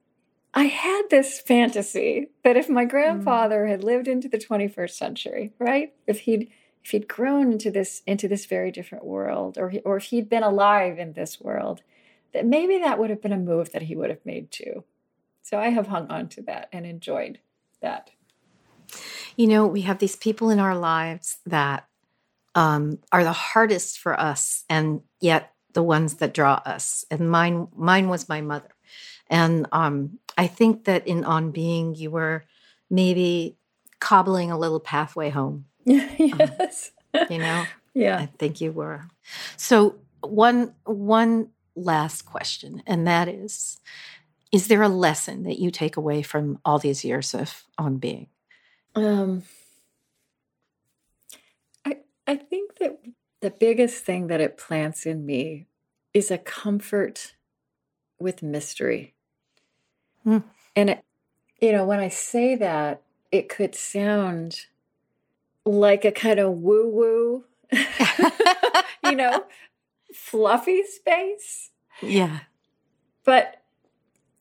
I 0.54 0.64
had 0.64 1.02
this 1.10 1.40
fantasy 1.40 2.30
that 2.44 2.56
if 2.56 2.68
my 2.68 2.84
grandfather 2.84 3.66
had 3.66 3.84
lived 3.84 4.08
into 4.08 4.28
the 4.28 4.38
21st 4.38 4.90
century, 4.90 5.52
right? 5.58 5.92
If 6.06 6.20
he'd 6.20 6.50
if 6.84 6.92
he'd 6.92 7.08
grown 7.08 7.50
into 7.50 7.70
this 7.70 8.02
into 8.06 8.28
this 8.28 8.46
very 8.46 8.70
different 8.70 9.04
world 9.04 9.58
or 9.58 9.70
he, 9.70 9.80
or 9.80 9.96
if 9.96 10.04
he'd 10.04 10.28
been 10.28 10.44
alive 10.44 10.98
in 10.98 11.14
this 11.14 11.40
world, 11.40 11.82
that 12.32 12.46
maybe 12.46 12.78
that 12.78 12.98
would 12.98 13.10
have 13.10 13.20
been 13.20 13.32
a 13.32 13.38
move 13.38 13.72
that 13.72 13.82
he 13.82 13.96
would 13.96 14.08
have 14.08 14.24
made 14.24 14.50
too. 14.50 14.84
So 15.42 15.58
I 15.58 15.68
have 15.68 15.88
hung 15.88 16.08
on 16.08 16.28
to 16.30 16.42
that 16.42 16.68
and 16.72 16.86
enjoyed 16.86 17.40
that. 17.80 18.10
You 19.36 19.46
know, 19.48 19.66
we 19.66 19.82
have 19.82 19.98
these 19.98 20.16
people 20.16 20.48
in 20.48 20.58
our 20.58 20.76
lives 20.76 21.38
that 21.44 21.86
um, 22.54 22.98
are 23.12 23.24
the 23.24 23.32
hardest 23.32 23.98
for 23.98 24.18
us, 24.18 24.64
and 24.70 25.02
yet 25.20 25.52
the 25.74 25.82
ones 25.82 26.14
that 26.14 26.32
draw 26.32 26.62
us. 26.64 27.04
And 27.10 27.30
mine, 27.30 27.68
mine 27.76 28.08
was 28.08 28.28
my 28.28 28.40
mother. 28.40 28.70
And 29.28 29.66
um, 29.72 30.18
I 30.36 30.46
think 30.46 30.84
that 30.84 31.06
in 31.06 31.24
on 31.24 31.50
being, 31.50 31.94
you 31.94 32.10
were 32.10 32.44
maybe 32.90 33.56
cobbling 34.00 34.50
a 34.50 34.58
little 34.58 34.80
pathway 34.80 35.30
home. 35.30 35.66
yes. 35.84 36.92
You 37.30 37.38
know, 37.38 37.64
yeah. 37.94 38.18
I 38.18 38.26
think 38.26 38.60
you 38.60 38.72
were. 38.72 39.08
So 39.56 39.96
one 40.20 40.74
one 40.84 41.48
last 41.74 42.22
question, 42.22 42.82
and 42.86 43.06
that 43.06 43.28
is: 43.28 43.80
Is 44.52 44.68
there 44.68 44.82
a 44.82 44.88
lesson 44.88 45.44
that 45.44 45.58
you 45.58 45.70
take 45.70 45.96
away 45.96 46.22
from 46.22 46.58
all 46.64 46.78
these 46.78 47.04
years 47.04 47.34
of 47.34 47.64
on 47.78 47.96
being? 47.96 48.28
Um, 48.94 49.44
I 51.84 51.98
I 52.26 52.36
think 52.36 52.76
that 52.78 52.98
the 53.40 53.50
biggest 53.50 54.04
thing 54.04 54.26
that 54.26 54.40
it 54.40 54.58
plants 54.58 55.06
in 55.06 55.24
me 55.24 55.66
is 56.12 56.30
a 56.30 56.38
comfort 56.38 57.34
with 58.18 58.42
mystery. 58.42 59.15
Hmm. 60.26 60.38
And 60.74 60.90
it, 60.90 61.04
you 61.60 61.70
know, 61.70 61.86
when 61.86 62.00
I 62.00 62.08
say 62.08 62.56
that, 62.56 63.02
it 63.30 63.48
could 63.48 63.74
sound 63.74 64.66
like 65.64 66.04
a 66.04 66.10
kind 66.10 66.40
of 66.40 66.52
woo 66.58 66.88
woo, 66.88 67.44
you 69.04 69.14
know, 69.14 69.44
fluffy 70.12 70.82
space. 70.82 71.70
Yeah. 72.02 72.40
But 73.24 73.62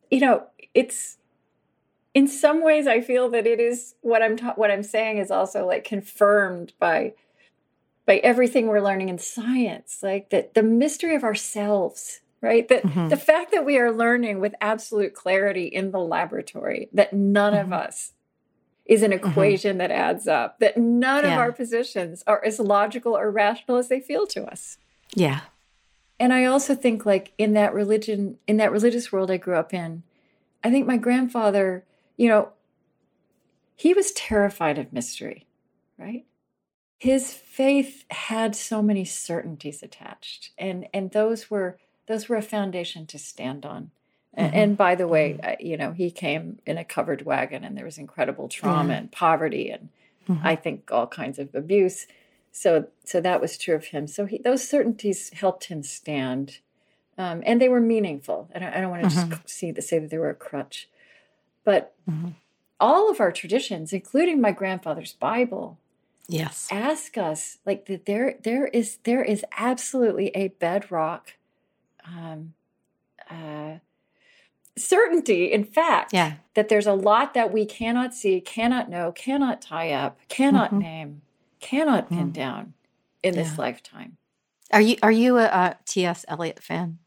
you 0.10 0.20
know, 0.20 0.48
it's 0.74 1.18
in 2.16 2.28
some 2.28 2.64
ways 2.64 2.88
I 2.88 3.02
feel 3.02 3.30
that 3.30 3.46
it 3.46 3.60
is 3.60 3.94
what 4.02 4.24
I'm 4.24 4.38
ta- 4.38 4.54
what 4.56 4.72
I'm 4.72 4.84
saying 4.84 5.20
is 5.20 5.30
also 5.30 5.68
like 5.68 5.84
confirmed 5.84 6.74
by 6.80 7.14
by 8.08 8.18
everything 8.18 8.68
we're 8.68 8.82
learning 8.82 9.10
in 9.10 9.18
science, 9.20 10.00
like 10.02 10.30
that 10.32 10.56
the 10.56 10.64
mystery 10.64 11.16
of 11.16 11.24
ourselves, 11.24 12.22
right? 12.46 12.68
That 12.68 12.84
Mhm. 12.84 13.10
the 13.10 13.18
fact 13.18 13.52
that 13.52 13.66
we 13.66 13.78
are 13.80 13.92
learning 13.92 14.40
with 14.40 14.54
absolute 14.62 15.14
clarity 15.14 15.66
in 15.66 15.92
the 15.92 16.00
laboratory 16.00 16.88
that 16.94 17.12
none 17.12 17.54
Mhm. 17.54 17.62
of 17.64 17.74
us 17.74 18.14
is 18.86 19.02
an 19.02 19.12
equation 19.12 19.80
that 19.80 19.90
adds 19.90 20.28
up, 20.28 20.60
that 20.60 20.78
none 20.78 21.26
of 21.26 21.32
our 21.32 21.52
positions 21.52 22.24
are 22.28 22.44
as 22.46 22.60
logical 22.60 23.18
or 23.18 23.32
rational 23.32 23.78
as 23.78 23.88
they 23.90 24.00
feel 24.00 24.28
to 24.28 24.46
us 24.46 24.78
Yeah. 25.16 25.42
and 26.20 26.32
i 26.34 26.46
also 26.46 26.76
think 26.76 27.04
like 27.06 27.34
in 27.40 27.54
that 27.54 27.74
religion 27.74 28.38
in 28.48 28.58
that 28.58 28.72
religious 28.72 29.12
world 29.12 29.32
i 29.32 29.38
grew 29.38 29.56
up 29.56 29.74
in 29.74 30.04
i 30.64 30.70
think 30.70 30.86
my 30.86 30.98
grandfather 30.98 31.84
you 32.16 32.30
know 32.30 32.50
he 33.76 33.94
was 33.94 34.12
terrified 34.12 34.78
of 34.78 34.94
mystery 34.94 35.46
right 35.98 36.26
his 36.98 37.34
faith 37.34 38.06
had 38.12 38.56
so 38.56 38.82
many 38.82 39.04
certainties 39.04 39.82
attached 39.84 40.52
and 40.58 40.88
and 40.94 41.12
those 41.12 41.50
were 41.50 41.78
those 42.08 42.30
were 42.30 42.36
a 42.36 42.42
foundation 42.42 43.06
to 43.08 43.18
stand 43.20 43.66
on 43.66 43.92
Mhm. 44.38 44.52
and 44.54 44.78
by 44.78 44.96
the 44.96 45.08
way 45.08 45.40
I, 45.44 45.56
you 45.60 45.78
know 45.78 45.92
he 45.94 46.12
came 46.12 46.60
in 46.66 46.78
a 46.78 46.84
covered 46.84 47.22
wagon 47.24 47.64
and 47.64 47.78
there 47.78 47.86
was 47.86 47.98
incredible 47.98 48.50
trauma 48.50 48.94
Yeah. 48.94 49.00
and 49.00 49.12
poverty 49.12 49.70
and 49.70 49.90
Mhm. 50.28 50.40
I 50.44 50.56
think 50.56 50.92
all 50.92 51.08
kinds 51.08 51.38
of 51.40 51.54
abuse. 51.56 52.08
So 52.52 52.88
so 53.04 53.22
that 53.22 53.40
was 53.42 53.58
true 53.58 53.76
of 53.76 53.86
him. 53.86 54.08
So 54.08 54.26
he, 54.26 54.38
those 54.40 54.68
certainties 54.68 55.30
helped 55.34 55.66
him 55.66 55.84
stand, 55.84 56.60
um, 57.18 57.44
and 57.46 57.62
they 57.62 57.70
were 57.70 57.80
meaningful. 57.80 58.50
And 58.52 58.64
I, 58.66 58.78
I 58.78 58.82
don't 58.82 58.90
want 58.90 59.04
to 59.04 59.10
just 59.10 59.50
see 59.50 59.72
the, 59.72 59.82
say 59.82 60.00
that 60.00 60.10
they 60.10 60.18
were 60.18 60.30
a 60.32 60.36
crutch, 60.36 60.90
but 61.64 61.94
Mhm. 62.10 62.34
all 62.80 63.10
of 63.12 63.20
our 63.22 63.32
traditions, 63.32 63.94
including 63.94 64.42
my 64.42 64.52
grandfather's 64.52 65.14
Bible, 65.14 65.78
Yes. 66.28 66.68
ask 66.72 67.18
us 67.18 67.60
like 67.66 67.86
that. 67.86 68.06
There 68.06 68.38
there 68.42 68.66
is 68.68 68.98
there 69.04 69.24
is 69.24 69.46
absolutely 69.58 70.32
a 70.36 70.48
bedrock. 70.50 71.34
Um, 72.08 72.54
uh, 73.30 73.80
certainty 74.78 75.52
in 75.52 75.64
fact 75.64 76.14
Yeah. 76.14 76.34
that 76.54 76.70
there's 76.70 76.88
a 76.88 76.94
lot 76.94 77.34
that 77.34 77.52
we 77.54 77.66
cannot 77.66 78.14
see, 78.14 78.42
cannot 78.42 78.90
know, 78.90 79.12
cannot 79.12 79.62
tie 79.62 79.92
up, 79.92 80.20
cannot 80.28 80.72
Mhm. 80.72 80.80
name, 80.80 81.22
cannot 81.60 82.10
pin 82.10 82.30
Mm. 82.32 82.34
down 82.34 82.74
in 83.24 83.36
this 83.36 83.52
Yeah. 83.54 83.62
lifetime. 83.62 84.18
Are 84.72 84.82
you 84.82 84.98
are 85.02 85.12
you 85.12 85.38
a, 85.38 85.46
a 85.46 85.78
T.S. 85.86 86.26
Eliot 86.28 86.62
fan? 86.62 87.00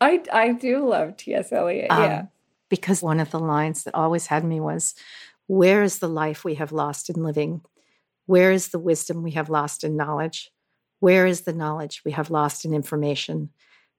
I 0.00 0.22
I 0.32 0.52
do 0.52 0.86
love 0.86 1.16
T.S. 1.16 1.50
Eliot. 1.52 1.90
Um, 1.90 2.02
yeah. 2.02 2.26
Because 2.68 3.02
one 3.02 3.20
of 3.20 3.30
the 3.30 3.38
lines 3.40 3.84
that 3.84 3.94
always 3.94 4.26
had 4.26 4.44
me 4.44 4.60
was, 4.60 4.94
"Where 5.46 5.82
is 5.82 5.98
the 5.98 6.08
life 6.08 6.44
we 6.44 6.54
have 6.56 6.72
lost 6.72 7.08
in 7.10 7.22
living? 7.22 7.62
Where 8.26 8.52
is 8.52 8.68
the 8.68 8.78
wisdom 8.78 9.22
we 9.22 9.30
have 9.32 9.48
lost 9.48 9.82
in 9.84 9.96
knowledge? 9.96 10.52
Where 11.00 11.26
is 11.26 11.42
the 11.42 11.52
knowledge 11.52 12.02
we 12.04 12.12
have 12.12 12.30
lost 12.30 12.64
in 12.64 12.74
information? 12.74 13.50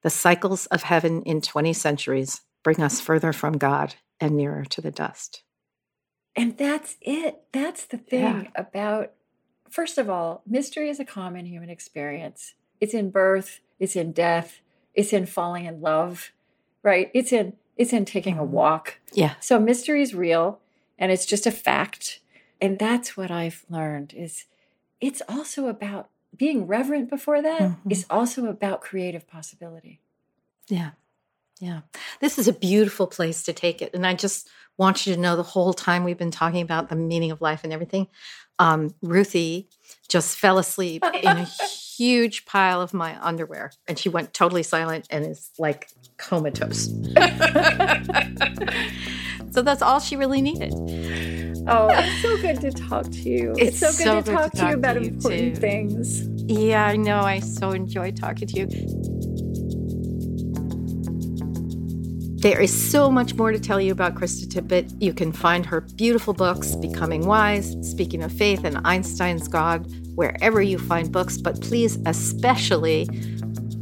The 0.07 0.11
cycles 0.11 0.67
of 0.67 0.83
heaven 0.83 1.21
in 1.23 1.41
twenty 1.41 1.73
centuries 1.73 2.39
bring 2.63 2.81
us 2.81 3.01
further 3.01 3.33
from 3.33 3.57
God 3.57 3.95
and 4.21 4.37
nearer 4.37 4.63
to 4.63 4.79
the 4.79 4.89
dust." 4.89 5.43
And 6.33 6.57
that's 6.57 6.95
it. 7.01 7.43
That's 7.51 7.83
the 7.83 7.97
thing 7.97 8.21
Yeah. 8.45 8.51
about 8.55 9.11
first 9.69 9.97
of 9.97 10.09
all, 10.09 10.43
mystery 10.47 10.87
is 10.89 11.01
a 11.01 11.03
common 11.03 11.45
human 11.45 11.69
experience. 11.69 12.53
It's 12.79 12.93
in 12.93 13.09
birth, 13.09 13.59
it's 13.79 13.97
in 13.97 14.13
death, 14.13 14.61
it's 14.93 15.11
in 15.11 15.25
falling 15.25 15.65
in 15.65 15.81
love, 15.81 16.31
right? 16.83 17.11
It's 17.13 17.33
in 17.33 17.57
it's 17.75 17.91
in 17.91 18.05
taking 18.05 18.37
a 18.37 18.43
Mhm. 18.45 18.51
walk. 18.51 19.01
Yeah. 19.11 19.35
So 19.41 19.59
mystery 19.59 20.01
is 20.01 20.15
real 20.15 20.61
and 20.97 21.11
it's 21.11 21.25
just 21.25 21.45
a 21.45 21.51
fact. 21.51 22.21
And 22.61 22.79
that's 22.79 23.17
what 23.17 23.29
I've 23.29 23.65
learned 23.69 24.13
is 24.13 24.45
it's 25.01 25.21
also 25.27 25.67
about 25.67 26.09
being 26.38 26.67
reverent 26.67 27.09
before 27.09 27.41
that. 27.41 27.61
Mhm. 27.61 27.77
It's 27.89 28.05
also 28.09 28.47
about 28.47 28.81
creative 28.81 29.27
possibility. 29.27 30.01
Yeah. 30.67 30.91
Yeah. 31.59 31.81
this 32.19 32.38
is 32.38 32.47
a 32.47 32.53
beautiful 32.53 33.07
place 33.07 33.41
to 33.43 33.53
take 33.53 33.81
it. 33.81 33.95
And 33.95 34.05
I 34.05 34.13
just 34.13 34.47
want 34.77 35.07
you 35.07 35.15
to 35.15 35.19
know 35.19 35.35
the 35.35 35.41
whole 35.41 35.73
time 35.73 36.03
we've 36.03 36.17
been 36.17 36.29
talking 36.29 36.61
about 36.61 36.89
the 36.89 36.95
meaning 36.95 37.31
of 37.31 37.41
life 37.41 37.63
and 37.63 37.73
everything, 37.73 38.07
um, 38.59 38.93
Ruthie 39.01 39.67
just 40.07 40.38
fell 40.38 40.59
asleep 40.59 41.03
in 41.23 41.38
a 41.38 41.43
huge 41.97 42.45
pile 42.45 42.79
of 42.79 42.93
my 42.93 43.17
underwear 43.25 43.71
and 43.88 43.97
she 43.97 44.07
went 44.07 44.35
totally 44.35 44.61
silent 44.61 45.07
and 45.09 45.25
is 45.25 45.49
like 45.57 45.89
comatose. 46.17 46.85
so 49.51 49.63
that's 49.63 49.81
all 49.81 49.99
she 49.99 50.15
really 50.15 50.41
needed. 50.41 50.73
Oh, 51.68 51.89
it's 51.91 52.22
so 52.22 52.38
good 52.38 52.61
to 52.61 52.72
talk 52.72 53.09
to 53.11 53.30
you. 53.30 53.53
It's, 53.57 53.82
it's 53.82 53.97
so, 53.97 54.03
good, 54.03 54.03
so 54.03 54.22
to, 54.22 54.22
good 54.22 54.32
talk 54.32 54.51
to 54.51 54.57
talk 54.57 54.68
to 54.68 54.72
you 54.72 54.78
about 54.78 55.01
you 55.01 55.09
important 55.09 55.55
too. 55.55 55.61
things. 55.61 56.28
Yeah, 56.49 56.86
I 56.86 56.95
know. 56.95 57.20
I 57.20 57.39
so 57.39 57.72
enjoy 57.72 58.11
talking 58.11 58.47
to 58.47 58.59
you. 58.59 58.68
There 62.39 62.61
is 62.61 62.91
so 62.91 63.09
much 63.09 63.34
more 63.34 63.51
to 63.51 63.59
tell 63.59 63.82
you 63.82 63.91
about 63.91 64.15
Krista 64.15 64.45
Tippett. 64.45 64.95
You 65.01 65.11
can 65.11 65.32
find 65.32 65.65
her 65.65 65.82
beautiful 65.82 66.34
books, 66.34 66.76
Becoming 66.76 67.26
Wise, 67.26 67.76
Speaking 67.82 68.24
of 68.24 68.32
Faith, 68.32 68.63
and 68.63 68.80
Einstein's 68.86 69.47
God, 69.47 69.88
wherever 70.15 70.61
you 70.61 70.78
find 70.78 71.11
books, 71.11 71.38
but 71.38 71.59
please, 71.61 71.97
especially 72.05 73.09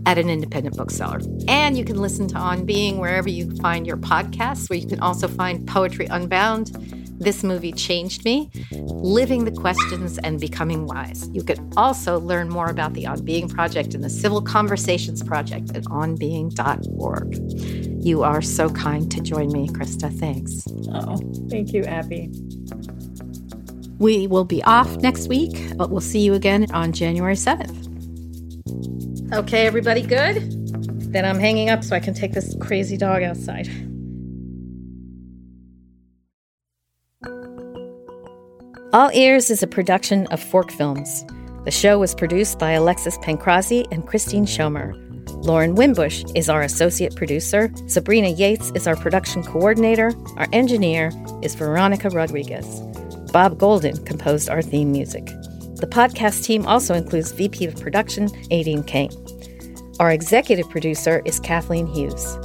at 0.05 0.17
an 0.17 0.29
independent 0.29 0.77
bookseller. 0.77 1.21
And 1.47 1.77
you 1.77 1.85
can 1.85 2.01
listen 2.01 2.27
to 2.29 2.37
On 2.37 2.65
Being 2.65 2.99
wherever 2.99 3.29
you 3.29 3.55
find 3.57 3.85
your 3.87 3.97
podcasts, 3.97 4.69
where 4.69 4.79
you 4.79 4.87
can 4.87 4.99
also 4.99 5.27
find 5.27 5.67
Poetry 5.67 6.05
Unbound. 6.07 6.71
This 7.17 7.43
movie 7.43 7.71
changed 7.71 8.25
me, 8.25 8.51
living 8.71 9.45
the 9.45 9.51
questions 9.51 10.17
and 10.19 10.37
becoming 10.39 10.85
wise. 10.85 11.29
You 11.29 11.43
can 11.43 11.71
also 11.77 12.19
learn 12.19 12.49
more 12.49 12.67
about 12.69 12.93
the 12.93 13.07
On 13.07 13.23
Being 13.23 13.47
Project 13.47 13.93
and 13.93 14.03
the 14.03 14.09
Civil 14.09 14.41
Conversations 14.41 15.23
Project 15.23 15.75
at 15.75 15.83
onbeing.org. 15.85 17.35
You 18.05 18.23
are 18.23 18.41
so 18.41 18.69
kind 18.69 19.09
to 19.11 19.21
join 19.21 19.47
me, 19.53 19.69
Krista. 19.69 20.13
Thanks. 20.19 20.63
Oh, 20.93 21.15
thank 21.49 21.71
you, 21.71 21.83
Abby. 21.83 22.31
We 23.97 24.27
will 24.27 24.43
be 24.43 24.61
off 24.63 24.97
next 24.97 25.29
week, 25.29 25.77
but 25.77 25.89
we'll 25.89 26.01
see 26.01 26.19
you 26.19 26.33
again 26.33 26.69
on 26.71 26.91
January 26.91 27.35
7th. 27.35 27.84
Okay, 29.33 29.65
everybody 29.65 30.03
good? 30.03 30.35
Then 31.11 31.25
I'm 31.25 31.39
hanging 31.39 31.69
up 31.69 31.83
so 31.83 31.95
I 31.95 31.99
can 31.99 32.13
take 32.13 32.33
this 32.33 32.55
crazy 32.59 32.95
dog 32.95 33.23
outside. 33.23 33.67
All 38.93 39.09
Ears 39.13 39.49
is 39.49 39.63
a 39.63 39.67
production 39.67 40.27
of 40.27 40.41
Fork 40.41 40.71
Films. 40.71 41.25
The 41.65 41.71
show 41.71 41.97
was 41.97 42.13
produced 42.13 42.59
by 42.59 42.73
Alexis 42.73 43.17
Pancrazi 43.17 43.87
and 43.91 44.05
Christine 44.07 44.45
Schomer. 44.45 44.93
Lauren 45.43 45.73
Wimbush 45.73 46.23
is 46.35 46.47
our 46.47 46.61
associate 46.61 47.15
producer. 47.15 47.71
Sabrina 47.87 48.29
Yates 48.29 48.71
is 48.75 48.85
our 48.85 48.95
production 48.95 49.43
coordinator. 49.43 50.13
Our 50.37 50.47
engineer 50.53 51.11
is 51.41 51.55
Veronica 51.55 52.09
Rodriguez. 52.09 52.79
Bob 53.33 53.57
Golden 53.57 53.97
composed 54.05 54.49
our 54.49 54.61
theme 54.61 54.91
music. 54.91 55.27
The 55.85 55.91
podcast 55.91 56.43
team 56.43 56.65
also 56.65 56.95
includes 56.95 57.31
VP 57.31 57.63
of 57.67 57.79
Production, 57.79 58.29
Aideen 58.49 58.87
Kane. 58.87 59.11
Our 59.99 60.09
executive 60.09 60.67
producer 60.71 61.21
is 61.25 61.39
Kathleen 61.39 61.85
Hughes. 61.85 62.37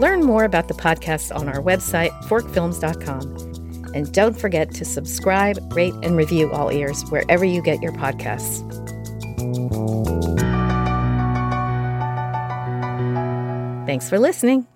Learn 0.00 0.22
more 0.22 0.44
about 0.44 0.68
the 0.68 0.74
podcast 0.74 1.34
on 1.36 1.46
our 1.46 1.60
website, 1.60 2.10
forkfilms.com. 2.22 3.92
And 3.94 4.10
don't 4.14 4.32
forget 4.40 4.70
to 4.76 4.86
subscribe, 4.86 5.58
rate, 5.74 5.92
and 6.02 6.16
review 6.16 6.50
All 6.52 6.70
Ears 6.70 7.02
wherever 7.10 7.44
you 7.44 7.60
get 7.60 7.82
your 7.82 7.92
podcasts. 7.92 8.64
Thanks 13.86 14.08
for 14.08 14.18
listening. 14.18 14.66